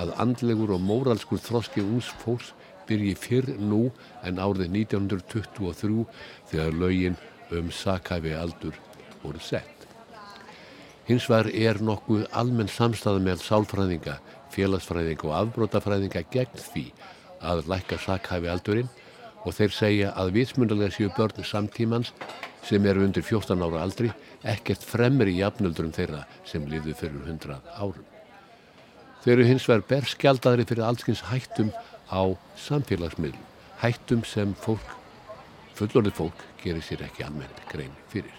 að 0.00 0.14
andlegur 0.22 0.72
og 0.74 0.80
móralskur 0.82 1.42
þroski 1.42 1.84
úns 1.84 2.08
fólks 2.22 2.54
byrji 2.88 3.14
fyrr 3.20 3.50
nú 3.60 3.90
en 4.24 4.40
árið 4.40 4.72
1923 4.72 6.06
þegar 6.50 6.80
lögin 6.80 7.20
um 7.52 7.70
sakhafi 7.70 8.32
aldur 8.36 8.76
voru 9.22 9.40
sett. 9.40 9.86
Hins 11.04 11.28
vegar 11.28 11.50
er 11.52 11.82
nokkuð 11.84 12.24
almenn 12.32 12.70
samstæða 12.72 13.20
með 13.20 13.42
sálfræðinga, 13.44 14.16
félagsfræðinga 14.54 15.28
og 15.28 15.34
afbrótafræðinga 15.42 16.24
gegn 16.32 16.62
því 16.70 16.86
að 17.44 17.66
lækka 17.68 18.00
sakhafi 18.00 18.48
aldurinn 18.48 18.88
og 19.44 19.52
þeir 19.52 19.76
segja 19.76 20.14
að 20.16 20.32
vitsmundalega 20.38 20.96
séu 20.96 21.12
börn 21.12 21.44
samtímans 21.44 22.14
sem 22.64 22.86
eru 22.88 23.04
undir 23.04 23.24
14 23.24 23.62
ára 23.64 23.82
aldri 23.84 24.10
ekkert 24.54 24.84
fremri 24.84 25.36
jafnöldurum 25.38 25.92
þeirra 25.94 26.24
sem 26.48 26.64
lifðu 26.68 26.94
fyrir 26.98 27.24
100 27.28 27.58
árum. 27.76 28.04
Þeir 29.24 29.34
eru 29.38 29.48
hins 29.48 29.66
vegar 29.68 29.86
berskjaldadri 29.88 30.66
fyrir 30.68 30.84
allskins 30.84 31.22
hættum 31.30 31.70
á 32.12 32.22
samfélagsmiðlum, 32.60 33.46
hættum 33.80 34.24
sem 34.28 34.52
fólk, 34.60 34.90
fullorðið 35.78 36.18
fólk, 36.18 36.44
gerir 36.60 36.84
sér 36.84 37.06
ekki 37.06 37.24
almennt 37.24 37.62
grein 37.70 37.94
fyrir. 38.12 38.36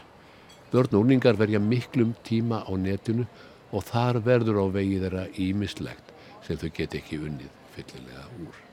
Börn 0.73 0.93
og 0.93 1.05
úrningar 1.05 1.37
verja 1.39 1.61
miklum 1.61 2.13
tíma 2.25 2.61
á 2.65 2.71
netinu 2.77 3.25
og 3.71 3.85
þar 3.89 4.21
verður 4.25 4.61
á 4.61 4.65
vegi 4.77 5.01
þeirra 5.01 5.25
ímislegt 5.41 6.13
sem 6.45 6.61
þau 6.61 6.69
get 6.73 6.97
ekki 7.01 7.21
unnið 7.21 7.51
fyllilega 7.75 8.29
úr. 8.45 8.64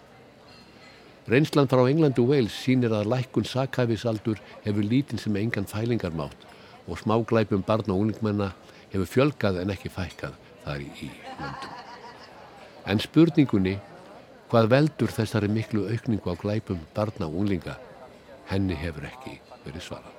Reynslan 1.29 1.69
frá 1.71 1.85
England 1.87 2.19
og 2.19 2.33
Wales 2.33 2.55
sýnir 2.65 2.91
að 2.91 3.07
lækkun 3.13 3.47
sakhæfisaldur 3.47 4.41
hefur 4.65 4.83
lítinn 4.83 5.21
sem 5.23 5.37
engan 5.39 5.69
fælingarmátt 5.71 6.49
og 6.89 6.99
smáglæpum 6.99 7.63
barn 7.63 7.91
og 7.95 8.01
unglingmenna 8.03 8.49
hefur 8.91 9.07
fjölgað 9.07 9.61
en 9.63 9.71
ekki 9.71 9.93
fækkað 9.95 10.35
þar 10.65 10.83
í 10.83 11.11
löndum. 11.39 11.77
En 12.91 12.99
spurningunni 12.99 13.77
hvað 14.51 14.73
veldur 14.75 15.15
þessari 15.15 15.49
miklu 15.49 15.87
aukningu 15.95 16.27
á 16.27 16.35
glæpum 16.43 16.83
barna 16.95 17.31
og 17.31 17.39
unglinga 17.45 17.79
henni 18.51 18.75
hefur 18.75 19.07
ekki 19.07 19.39
verið 19.63 19.87
svarað. 19.87 20.19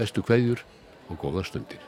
Bestu 0.00 0.24
kveðjur 0.24 0.64
og 1.10 1.20
góða 1.20 1.44
stundir. 1.44 1.82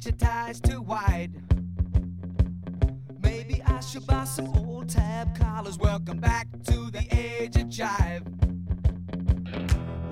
That 0.00 0.20
your 0.20 0.28
tie's 0.28 0.60
too 0.60 0.80
wide? 0.82 1.30
Maybe 3.22 3.62
I 3.66 3.80
should 3.80 4.06
buy 4.06 4.24
some 4.24 4.48
old 4.56 4.88
tab 4.88 5.38
collars. 5.38 5.78
Welcome 5.78 6.18
back 6.18 6.46
to 6.66 6.90
the 6.90 7.06
age 7.10 7.56
of 7.56 7.68
jive. 7.68 8.22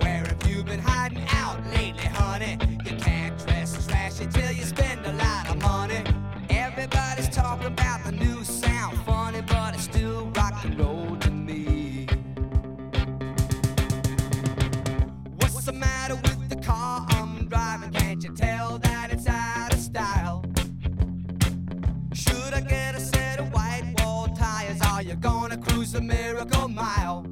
Where 0.02 0.24
have 0.24 0.46
you 0.46 0.62
been 0.62 0.80
hiding 0.80 1.24
out 1.30 1.64
lately, 1.68 2.04
honey? 2.04 2.58
You 2.84 2.96
can't 2.96 3.38
dress 3.46 3.86
trashy 3.86 4.26
till 4.26 4.52
you 4.52 4.64
spend 4.64 5.06
a 5.06 5.12
lot 5.12 5.48
of 5.48 5.62
money. 5.62 6.02
Everybody's 6.50 7.28
talking 7.28 7.68
about 7.68 8.04
the 8.04 8.12
new 8.12 8.44
sound, 8.44 8.98
funny, 9.04 9.42
but 9.42 9.74
it's 9.74 9.84
still 9.84 10.27
cruise 25.88 25.92
the 25.92 26.00
miracle 26.00 26.68
mile? 26.68 27.24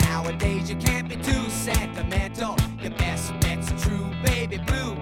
Nowadays 0.00 0.70
you 0.70 0.76
can't 0.76 1.08
be 1.08 1.16
too 1.16 1.50
sentimental. 1.50 2.56
Your 2.80 2.92
best 2.92 3.32
bet's 3.40 3.70
true 3.82 4.10
baby 4.24 4.58
blue 4.58 4.96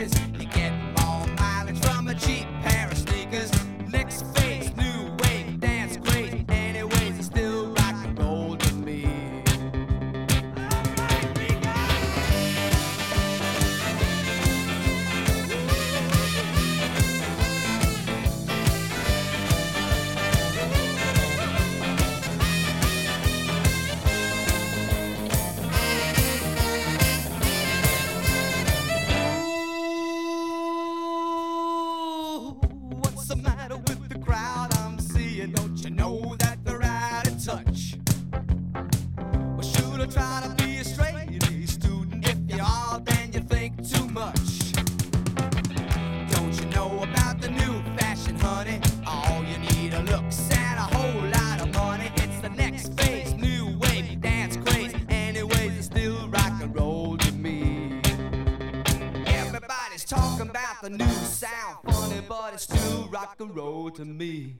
changes. 0.00 0.39
Roll 63.90 63.96
to 63.96 64.04
me. 64.04 64.54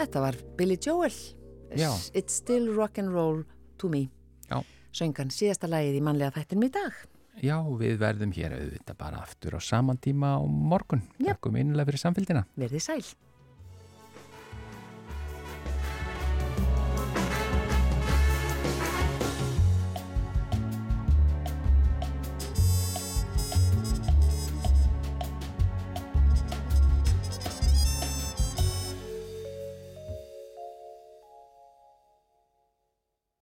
Þetta 0.00 0.20
var 0.20 0.36
Billy 0.56 0.78
Joel 0.80 1.12
Já. 1.76 1.92
It's 2.14 2.32
still 2.40 2.74
rock 2.74 2.98
and 2.98 3.12
roll 3.12 3.44
to 3.78 3.88
me 3.88 4.08
Já. 4.48 4.62
Söngan 4.92 5.30
síðasta 5.30 5.68
lagið 5.70 6.00
í 6.00 6.02
mannlega 6.02 6.40
þættinum 6.40 6.66
í 6.66 6.72
dag 6.74 6.96
Já, 7.40 7.56
við 7.78 7.98
verðum 8.00 8.32
hér 8.36 8.56
auðvitað 8.56 8.96
bara 9.00 9.20
aftur 9.22 9.54
á 9.56 9.60
saman 9.62 9.96
tíma 10.02 10.34
á 10.36 10.42
morgun. 10.44 11.00
Takkum 11.22 11.56
innlega 11.56 11.88
fyrir 11.88 12.02
samfélgina. 12.02 12.42
Verðið 12.58 12.82
sæl 12.84 13.04